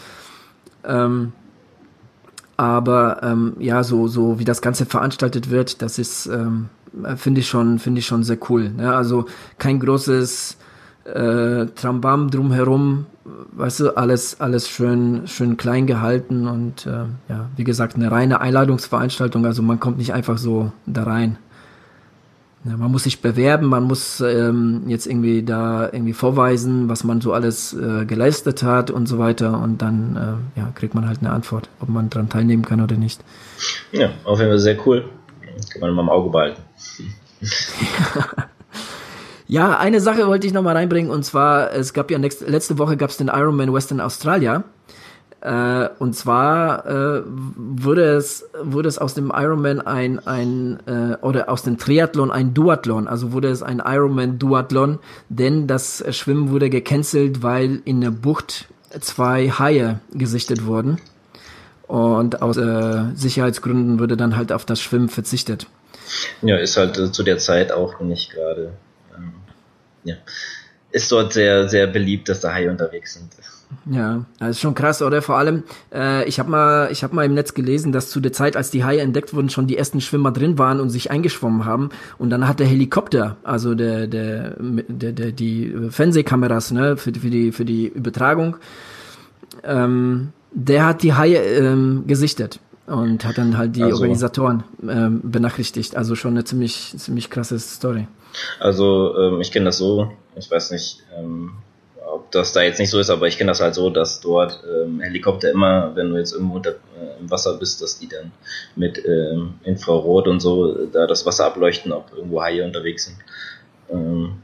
Ähm, 0.84 1.34
aber 2.58 3.22
ähm, 3.24 3.54
ja, 3.60 3.84
so, 3.84 4.08
so 4.08 4.40
wie 4.40 4.46
das 4.46 4.62
Ganze 4.62 4.86
veranstaltet 4.86 5.50
wird, 5.50 5.82
das 5.82 6.00
ist, 6.00 6.28
ähm, 6.28 6.70
finde 7.18 7.42
ich 7.42 7.48
schon, 7.48 7.80
finde 7.80 8.00
ich 8.00 8.06
schon 8.06 8.24
sehr 8.24 8.38
cool. 8.50 8.70
Ne? 8.70 8.96
Also 8.96 9.26
kein 9.58 9.80
großes 9.80 10.58
äh, 11.06 11.66
Trambam 11.68 12.32
drumherum, 12.32 13.06
weißt 13.52 13.82
du, 13.82 13.98
alles, 13.98 14.40
alles 14.40 14.70
schön, 14.70 15.28
schön 15.28 15.58
klein 15.58 15.88
gehalten 15.88 16.48
und 16.48 16.86
äh, 16.86 17.06
ja, 17.30 17.50
wie 17.56 17.64
gesagt, 17.64 17.96
eine 17.96 18.12
reine 18.12 18.42
Einladungsveranstaltung. 18.42 19.46
Also 19.46 19.62
man 19.62 19.80
kommt 19.80 19.98
nicht 19.98 20.14
einfach 20.14 20.38
so 20.38 20.72
da 20.86 21.04
rein. 21.04 21.38
Man 22.68 22.92
muss 22.92 23.04
sich 23.04 23.22
bewerben, 23.22 23.68
man 23.68 23.84
muss 23.84 24.22
ähm, 24.22 24.86
jetzt 24.88 25.06
irgendwie 25.06 25.44
da 25.44 25.86
irgendwie 25.86 26.14
vorweisen, 26.14 26.90
was 26.90 27.04
man 27.04 27.22
so 27.22 27.32
alles 27.32 27.74
äh, 27.74 28.06
geleistet 28.06 28.64
hat 28.64 28.90
und 28.90 29.06
so 29.06 29.20
weiter 29.20 29.62
und 29.62 29.84
dann 29.84 30.16
äh, 30.56 30.60
ja, 30.60 30.72
kriegt 30.74 30.96
man 30.96 31.08
halt 31.08 31.20
eine 31.20 31.30
Antwort, 31.30 31.70
ob 31.80 31.90
man 31.90 32.10
daran 32.10 32.28
teilnehmen 32.28 32.66
kann 32.66 32.82
oder 32.82 32.96
nicht. 32.96 33.24
Ja, 33.92 34.10
auf 34.24 34.40
jeden 34.40 34.50
Fall 34.50 34.60
sehr 34.60 34.78
cool. 34.88 35.06
Kann 35.70 35.82
man 35.82 35.92
immer 35.92 36.02
im 36.02 36.10
Auge 36.10 36.32
behalten. 36.32 36.62
ja, 39.48 39.78
eine 39.78 40.02
Sache 40.02 40.26
wollte 40.26 40.48
ich 40.48 40.54
noch 40.54 40.64
mal 40.64 40.76
reinbringen 40.76 41.12
und 41.12 41.24
zwar, 41.24 41.72
es 41.72 41.94
gab 41.94 42.10
ja 42.10 42.18
nächste, 42.18 42.46
letzte 42.46 42.80
Woche 42.80 42.98
gab 42.98 43.12
es 43.12 43.18
den 43.18 43.28
Ironman 43.28 43.72
Western 43.72 44.02
Australia 44.02 44.64
äh, 45.46 45.90
und 46.00 46.16
zwar 46.16 46.88
äh, 46.88 47.22
wurde 47.26 48.16
es 48.16 48.50
wurde 48.64 48.90
es 48.90 48.98
aus 48.98 49.14
dem 49.14 49.32
Ironman 49.32 49.80
ein 49.80 50.26
ein 50.26 50.80
äh, 50.88 51.18
oder 51.22 51.50
aus 51.50 51.62
dem 51.62 51.78
Triathlon 51.78 52.32
ein 52.32 52.56
Duathlon, 52.56 53.08
also 53.08 53.32
wurde 53.32 53.50
es 53.50 53.62
ein 53.62 53.80
Ironman 53.86 54.40
Duathlon, 54.40 54.98
denn 55.30 55.68
das 55.68 56.04
Schwimmen 56.16 56.50
wurde 56.50 56.72
gecancelt, 56.72 57.44
weil 57.44 57.80
in 57.86 58.02
der 58.02 58.10
Bucht 58.10 58.66
zwei 59.02 59.50
Haie 59.52 60.00
gesichtet 60.14 60.66
wurden 60.66 60.98
und 61.84 62.42
aus 62.42 62.58
äh, 62.58 63.04
Sicherheitsgründen 63.14 64.00
wurde 64.00 64.18
dann 64.18 64.38
halt 64.38 64.52
auf 64.52 64.66
das 64.66 64.82
Schwimmen 64.82 65.10
verzichtet. 65.10 65.68
Ja, 66.42 66.58
ist 66.58 66.76
halt 66.76 66.98
äh, 66.98 67.12
zu 67.12 67.22
der 67.22 67.38
Zeit 67.38 67.72
auch 67.72 68.00
nicht 68.00 68.32
gerade. 68.32 68.74
Ähm, 69.16 69.34
ja, 70.06 70.16
ist 70.90 71.12
dort 71.12 71.34
sehr 71.34 71.70
sehr 71.70 71.86
beliebt, 71.86 72.30
dass 72.30 72.40
da 72.40 72.52
Haie 72.52 72.72
unterwegs 72.72 73.14
sind. 73.14 73.30
Ja, 73.90 74.26
das 74.40 74.52
ist 74.52 74.60
schon 74.62 74.76
krass, 74.76 75.02
oder? 75.02 75.22
Vor 75.22 75.38
allem, 75.38 75.64
äh, 75.94 76.28
ich 76.28 76.40
habe 76.40 76.50
mal, 76.50 76.90
ich 76.92 77.04
habe 77.04 77.16
mal 77.16 77.26
im 77.26 77.34
Netz 77.34 77.54
gelesen, 77.54 77.92
dass 77.92 78.10
zu 78.10 78.20
der 78.20 78.34
Zeit, 78.34 78.56
als 78.56 78.70
die 78.70 78.84
Haie 78.84 79.02
entdeckt 79.02 79.34
wurden, 79.34 79.50
schon 79.50 79.68
die 79.68 79.78
ersten 79.78 80.02
Schwimmer 80.02 80.32
drin 80.32 80.58
waren 80.58 80.80
und 80.80 80.90
sich 80.90 81.12
eingeschwommen 81.12 81.66
haben. 81.66 81.90
Und 82.18 82.30
dann 82.30 82.48
hat 82.48 82.60
der 82.60 82.68
Helikopter, 82.68 83.38
also 83.44 83.76
der, 83.76 84.08
der, 84.08 84.56
der, 84.60 85.12
der 85.12 85.32
die 85.32 85.74
Fernsehkameras, 85.90 86.72
ne, 86.72 86.98
für, 86.98 87.14
für 87.14 87.30
die, 87.30 87.52
für 87.52 87.66
die 87.66 87.88
Übertragung, 87.88 88.58
ähm, 89.64 90.30
der 90.52 90.86
hat 90.86 91.04
die 91.04 91.14
Haie 91.14 91.38
ähm, 91.38 92.04
gesichtet 92.08 92.60
und 92.88 93.26
hat 93.26 93.38
dann 93.38 93.58
halt 93.58 93.76
die 93.76 93.84
also, 93.84 93.98
Organisatoren 93.98 94.64
ähm, 94.88 95.22
benachrichtigt. 95.24 95.96
Also 95.96 96.16
schon 96.16 96.32
eine 96.32 96.44
ziemlich, 96.44 96.94
ziemlich 96.98 97.30
krasse 97.30 97.60
Story. 97.60 98.08
Also 98.60 99.16
ähm, 99.18 99.42
ich 99.42 99.52
kenne 99.52 99.66
das 99.66 99.78
so, 99.78 100.12
ich 100.36 100.50
weiß 100.50 100.72
nicht. 100.72 101.04
Ähm 101.16 101.52
das 102.36 102.54
da 102.54 102.62
jetzt 102.62 102.80
nicht 102.80 102.90
so 102.90 103.00
ist, 103.00 103.10
aber 103.10 103.28
ich 103.28 103.38
kenne 103.38 103.52
das 103.52 103.62
halt 103.62 103.76
so, 103.76 103.90
dass 103.90 104.22
dort 104.22 104.60
ähm, 104.70 105.00
Helikopter 105.00 105.52
immer, 105.52 105.96
wenn 105.96 106.10
du 106.10 106.18
jetzt 106.18 106.34
irgendwo 106.34 106.56
unter, 106.56 106.72
äh, 106.72 107.20
im 107.20 107.32
Wasser 107.32 107.58
bist, 107.58 107.82
dass 107.82 108.00
die 108.00 108.08
dann 108.08 108.32
mit 108.76 109.04
ähm, 109.06 109.56
Infrarot 109.64 110.28
und 110.28 110.42
so 110.42 110.86
da 110.88 111.08
das 111.08 111.26
Wasser 111.26 111.46
ableuchten, 111.46 111.92
ob 111.92 112.12
irgendwo 112.16 112.42
Haie 112.42 112.64
unterwegs 112.64 113.06
sind. 113.06 113.18
Ähm, 113.92 114.36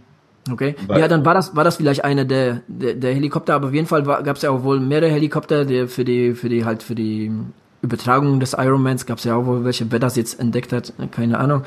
Okay. 0.50 0.76
ja, 0.90 1.08
dann 1.08 1.24
war 1.24 1.36
das 1.36 1.56
war 1.56 1.64
das 1.64 1.76
vielleicht 1.76 2.04
eine 2.04 2.26
der 2.26 2.62
der, 2.68 2.96
der 2.96 3.14
Helikopter, 3.14 3.54
aber 3.54 3.68
auf 3.68 3.74
jeden 3.76 3.86
Fall 3.86 4.02
gab 4.02 4.38
es 4.38 4.42
ja 4.42 4.50
auch 4.50 4.64
wohl 4.64 4.80
mehrere 4.80 5.12
Helikopter, 5.12 5.66
die 5.66 5.86
für 5.86 6.04
die 6.04 6.34
für 6.34 6.50
die 6.50 6.66
halt 6.66 6.82
für 6.82 6.96
die 6.96 7.32
Übertragung 7.84 8.40
des 8.40 8.54
Ironmans 8.54 9.06
gab 9.06 9.20
es 9.20 9.24
ja 9.24 9.36
auch 9.36 9.46
wohl 9.46 9.64
welche, 9.66 9.92
wer 9.92 10.00
das 10.00 10.16
jetzt 10.16 10.40
entdeckt 10.40 10.74
hat, 10.74 10.94
keine 11.12 11.40
Ahnung. 11.40 11.64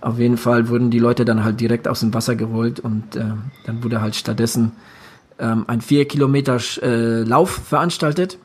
Auf 0.00 0.18
jeden 0.18 0.38
Fall 0.38 0.68
wurden 0.68 0.90
die 0.90 0.98
Leute 0.98 1.24
dann 1.24 1.44
halt 1.44 1.60
direkt 1.60 1.86
aus 1.86 2.00
dem 2.00 2.14
Wasser 2.14 2.34
geholt 2.34 2.80
und 2.80 3.16
äh, 3.16 3.24
dann 3.66 3.84
wurde 3.84 4.00
halt 4.00 4.16
stattdessen 4.16 4.72
ähm, 5.40 5.64
ein 5.66 5.80
vier 5.80 6.06
Kilometer 6.06 6.58
äh, 6.82 7.22
Lauf 7.22 7.50
veranstaltet 7.50 8.38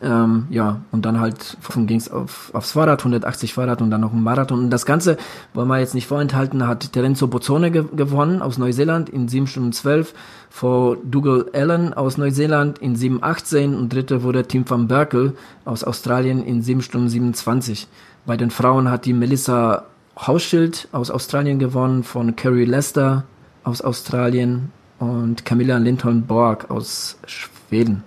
ähm, 0.00 0.46
ja, 0.50 0.80
und 0.92 1.04
dann 1.04 1.20
halt 1.20 1.58
ging 1.76 1.98
es 1.98 2.10
auf, 2.10 2.50
aufs 2.54 2.72
Fahrrad, 2.72 3.00
180 3.00 3.52
Fahrrad 3.52 3.82
und 3.82 3.90
dann 3.90 4.00
noch 4.00 4.12
ein 4.12 4.22
Marathon. 4.22 4.60
Und 4.60 4.70
das 4.70 4.86
Ganze, 4.86 5.18
wollen 5.52 5.68
wir 5.68 5.78
jetzt 5.78 5.94
nicht 5.94 6.06
vorenthalten, 6.06 6.66
hat 6.66 6.92
Terenzo 6.92 7.26
Bozzone 7.26 7.70
ge 7.70 7.84
gewonnen 7.94 8.40
aus 8.40 8.56
Neuseeland 8.56 9.10
in 9.10 9.28
7 9.28 9.46
Stunden 9.46 9.72
12, 9.72 10.14
vor 10.48 10.96
Dougal 11.04 11.46
Allen 11.52 11.92
aus 11.92 12.16
Neuseeland 12.16 12.78
in 12.78 12.96
7,18 12.96 13.76
und 13.76 13.92
dritte 13.92 14.22
wurde 14.22 14.46
Tim 14.46 14.68
van 14.68 14.88
Berkel 14.88 15.34
aus 15.64 15.84
Australien 15.84 16.42
in 16.44 16.62
7 16.62 16.80
Stunden 16.80 17.08
27. 17.08 17.86
Bei 18.24 18.36
den 18.38 18.50
Frauen 18.50 18.90
hat 18.90 19.04
die 19.04 19.12
Melissa 19.12 19.84
Hausschild 20.18 20.88
aus 20.92 21.10
Australien 21.10 21.58
gewonnen, 21.58 22.04
von 22.04 22.36
Carrie 22.36 22.64
Lester 22.64 23.24
aus 23.64 23.82
Australien 23.82 24.70
und 25.04 25.44
Camilla 25.44 25.78
Lindholm 25.78 26.22
Borg 26.22 26.70
aus 26.70 27.18
Schweden. 27.26 28.02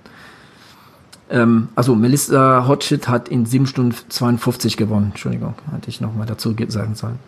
Ähm, 1.30 1.70
also 1.76 1.96
Melissa 1.96 2.68
Hotchit 2.68 3.08
hat 3.08 3.30
in 3.30 3.46
7 3.46 3.68
Stunden 3.68 3.96
52 4.10 4.78
gewonnen. 4.78 5.08
Entschuldigung, 5.12 5.56
hatte 5.72 5.90
ich 5.90 6.02
nochmal 6.02 6.26
dazu 6.26 6.56
sagen 6.68 6.96
sollen. 6.96 7.20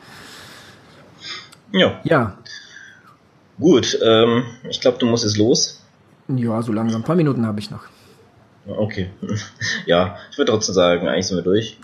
Ja. 1.72 2.00
Ja. 2.04 2.38
Gut, 3.60 4.00
ähm, 4.02 4.44
ich 4.70 4.80
glaube, 4.80 4.98
du 5.00 5.06
musst 5.06 5.26
jetzt 5.26 5.38
los. 5.38 5.82
Ja, 6.30 6.62
so 6.62 6.72
langsam. 6.72 7.02
Ein 7.02 7.06
paar 7.06 7.16
Minuten 7.16 7.46
habe 7.46 7.60
ich 7.60 7.72
noch. 7.72 7.84
Okay. 8.66 9.10
Ja, 9.86 10.18
ich 10.32 10.38
würde 10.38 10.52
trotzdem 10.52 10.76
sagen, 10.76 11.08
eigentlich 11.08 11.28
sind 11.28 11.38
wir 11.38 11.44
durch. 11.44 11.78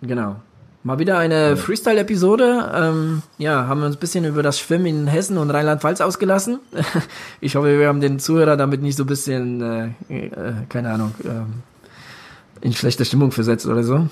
Genau. 0.00 0.36
Mal 0.84 0.98
wieder 1.00 1.18
eine 1.18 1.56
Freestyle-Episode. 1.56 2.72
Ähm, 2.72 3.22
ja, 3.36 3.66
haben 3.66 3.80
wir 3.80 3.86
uns 3.86 3.96
ein 3.96 4.00
bisschen 4.00 4.24
über 4.24 4.42
das 4.42 4.60
Schwimmen 4.60 4.86
in 4.86 5.06
Hessen 5.08 5.36
und 5.36 5.50
Rheinland-Pfalz 5.50 6.00
ausgelassen. 6.00 6.60
ich 7.40 7.56
hoffe, 7.56 7.78
wir 7.78 7.88
haben 7.88 8.00
den 8.00 8.20
Zuhörer 8.20 8.56
damit 8.56 8.80
nicht 8.80 8.96
so 8.96 9.02
ein 9.02 9.08
bisschen, 9.08 9.94
äh, 10.08 10.26
äh, 10.26 10.52
keine 10.68 10.90
Ahnung, 10.92 11.14
äh, 11.24 12.64
in 12.64 12.72
schlechte 12.72 13.04
Stimmung 13.04 13.32
versetzt 13.32 13.66
oder 13.66 13.82
so. 13.82 14.08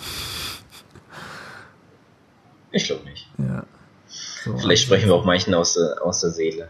Ich 2.72 2.84
glaube 2.84 3.04
nicht. 3.04 3.28
Ja. 3.38 3.64
So, 4.08 4.58
Vielleicht 4.58 4.84
sprechen 4.84 5.08
wir 5.08 5.14
auch 5.14 5.24
manchen 5.24 5.54
aus 5.54 5.74
der, 5.74 6.04
aus 6.04 6.20
der 6.20 6.30
Seele. 6.30 6.68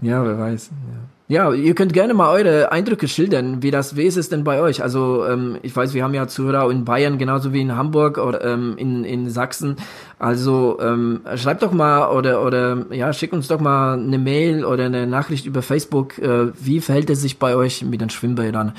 Ja, 0.00 0.24
wer 0.24 0.38
weiß. 0.38 0.70
Ja. 0.70 1.17
Ja, 1.30 1.52
ihr 1.52 1.74
könnt 1.74 1.92
gerne 1.92 2.14
mal 2.14 2.32
eure 2.32 2.72
Eindrücke 2.72 3.06
schildern. 3.06 3.62
Wie 3.62 3.70
das, 3.70 3.96
wie 3.96 4.04
ist 4.04 4.16
es 4.16 4.30
denn 4.30 4.44
bei 4.44 4.62
euch? 4.62 4.82
Also 4.82 5.26
ähm, 5.26 5.58
ich 5.60 5.76
weiß, 5.76 5.92
wir 5.92 6.02
haben 6.02 6.14
ja 6.14 6.26
Zuhörer 6.26 6.70
in 6.70 6.86
Bayern 6.86 7.18
genauso 7.18 7.52
wie 7.52 7.60
in 7.60 7.76
Hamburg 7.76 8.16
oder 8.16 8.42
ähm, 8.42 8.78
in, 8.78 9.04
in 9.04 9.28
Sachsen. 9.28 9.76
Also 10.18 10.78
ähm, 10.80 11.20
schreibt 11.36 11.62
doch 11.62 11.72
mal 11.72 12.16
oder 12.16 12.42
oder 12.42 12.86
ja, 12.92 13.12
schickt 13.12 13.34
uns 13.34 13.46
doch 13.46 13.60
mal 13.60 13.98
eine 13.98 14.16
Mail 14.16 14.64
oder 14.64 14.86
eine 14.86 15.06
Nachricht 15.06 15.44
über 15.44 15.60
Facebook. 15.60 16.18
Äh, 16.18 16.50
wie 16.58 16.80
verhält 16.80 17.10
es 17.10 17.20
sich 17.20 17.38
bei 17.38 17.54
euch 17.56 17.84
mit 17.84 18.00
den 18.00 18.08
Schwimmbädern? 18.08 18.72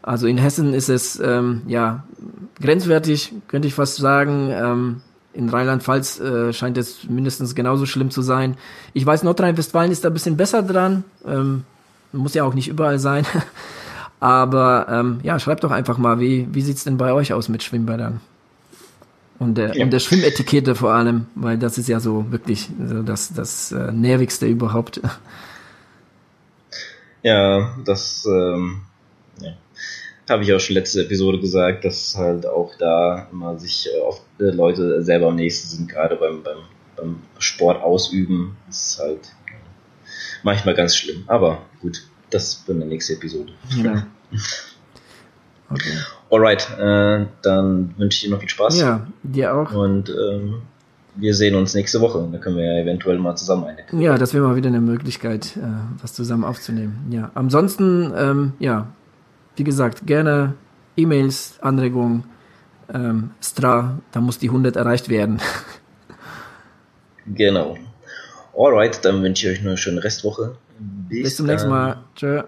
Also 0.00 0.28
in 0.28 0.38
Hessen 0.38 0.74
ist 0.74 0.90
es 0.90 1.18
ähm, 1.18 1.62
ja 1.66 2.04
grenzwertig, 2.60 3.32
könnte 3.48 3.66
ich 3.66 3.74
fast 3.74 3.96
sagen. 3.96 4.50
Ähm, 4.52 5.00
in 5.34 5.48
Rheinland-Pfalz 5.48 6.20
äh, 6.20 6.52
scheint 6.52 6.78
es 6.78 7.08
mindestens 7.08 7.56
genauso 7.56 7.86
schlimm 7.86 8.10
zu 8.12 8.22
sein. 8.22 8.56
Ich 8.92 9.04
weiß, 9.04 9.24
Nordrhein-Westfalen 9.24 9.90
ist 9.90 10.04
da 10.04 10.10
ein 10.10 10.14
bisschen 10.14 10.36
besser 10.36 10.62
dran. 10.62 11.02
Ähm, 11.26 11.64
muss 12.12 12.34
ja 12.34 12.44
auch 12.44 12.54
nicht 12.54 12.68
überall 12.68 12.98
sein. 12.98 13.24
Aber 14.20 14.86
ähm, 14.90 15.20
ja, 15.22 15.38
schreibt 15.38 15.62
doch 15.64 15.70
einfach 15.70 15.98
mal, 15.98 16.18
wie, 16.18 16.48
wie 16.52 16.62
sieht's 16.62 16.84
denn 16.84 16.96
bei 16.96 17.12
euch 17.12 17.32
aus 17.32 17.48
mit 17.48 17.62
Schwimmbädern? 17.62 18.20
Und 19.38 19.56
der, 19.56 19.76
ja. 19.76 19.84
und 19.84 19.92
der 19.92 20.00
Schwimmetikette 20.00 20.74
vor 20.74 20.92
allem, 20.92 21.26
weil 21.36 21.58
das 21.58 21.78
ist 21.78 21.88
ja 21.88 22.00
so 22.00 22.32
wirklich 22.32 22.68
so 22.84 23.02
das, 23.02 23.32
das 23.32 23.72
äh, 23.72 23.92
Nervigste 23.92 24.46
überhaupt. 24.46 25.00
Ja, 27.24 27.76
das 27.84 28.24
ähm, 28.30 28.82
ja. 29.40 29.50
habe 30.30 30.44
ich 30.44 30.52
auch 30.52 30.60
schon 30.60 30.74
letzte 30.74 31.02
Episode 31.02 31.40
gesagt, 31.40 31.84
dass 31.84 32.14
halt 32.16 32.46
auch 32.46 32.72
da 32.78 33.26
immer 33.32 33.58
sich 33.58 33.88
äh, 33.92 33.98
oft 33.98 34.22
äh, 34.38 34.44
Leute 34.44 35.02
selber 35.02 35.26
am 35.26 35.34
nächsten 35.34 35.68
sind, 35.68 35.88
gerade 35.88 36.14
beim, 36.14 36.44
beim, 36.44 36.58
beim 36.96 37.16
Sport 37.40 37.82
ausüben. 37.82 38.56
Das 38.68 38.92
ist 38.92 38.98
halt 39.00 39.32
manchmal 40.44 40.76
ganz 40.76 40.96
schlimm. 40.96 41.24
Aber 41.26 41.62
gut, 41.80 42.02
das 42.30 42.66
wird 42.66 42.76
eine 42.76 42.86
nächste 42.86 43.14
Episode. 43.14 43.52
Ja. 43.76 44.06
Okay. 45.70 45.98
Alright, 46.30 46.66
äh, 46.78 47.26
dann 47.42 47.94
wünsche 47.98 48.16
ich 48.16 48.22
dir 48.22 48.30
noch 48.30 48.40
viel 48.40 48.48
Spaß. 48.48 48.80
Ja, 48.80 49.06
dir 49.22 49.54
auch. 49.54 49.70
Und 49.72 50.08
ähm, 50.08 50.62
wir 51.14 51.34
sehen 51.34 51.54
uns 51.54 51.74
nächste 51.74 52.00
Woche. 52.00 52.26
Da 52.32 52.38
können 52.38 52.56
wir 52.56 52.64
ja 52.64 52.82
eventuell 52.82 53.18
mal 53.18 53.36
zusammen 53.36 53.64
eine. 53.64 54.02
Ja, 54.02 54.16
das 54.16 54.32
wäre 54.34 54.46
mal 54.46 54.56
wieder 54.56 54.68
eine 54.68 54.80
Möglichkeit, 54.80 55.56
äh, 55.56 55.60
was 56.00 56.14
zusammen 56.14 56.44
aufzunehmen. 56.44 57.08
Ja, 57.10 57.30
ansonsten, 57.34 58.12
ähm, 58.16 58.52
ja, 58.58 58.86
wie 59.56 59.64
gesagt, 59.64 60.06
gerne 60.06 60.54
E-Mails, 60.96 61.58
Anregungen, 61.60 62.24
ähm, 62.92 63.30
Stra, 63.42 63.98
da 64.12 64.20
muss 64.20 64.38
die 64.38 64.48
100 64.48 64.76
erreicht 64.76 65.08
werden. 65.08 65.40
genau. 67.26 67.76
Alright, 68.56 69.04
dann 69.04 69.22
wünsche 69.22 69.50
ich 69.50 69.58
euch 69.58 69.66
eine 69.66 69.76
schöne 69.76 70.02
Restwoche. 70.02 70.56
Bis, 70.78 71.22
Bis 71.22 71.36
zum 71.36 71.46
nächsten 71.46 71.70
Mal. 71.70 72.04
Tschö. 72.14 72.42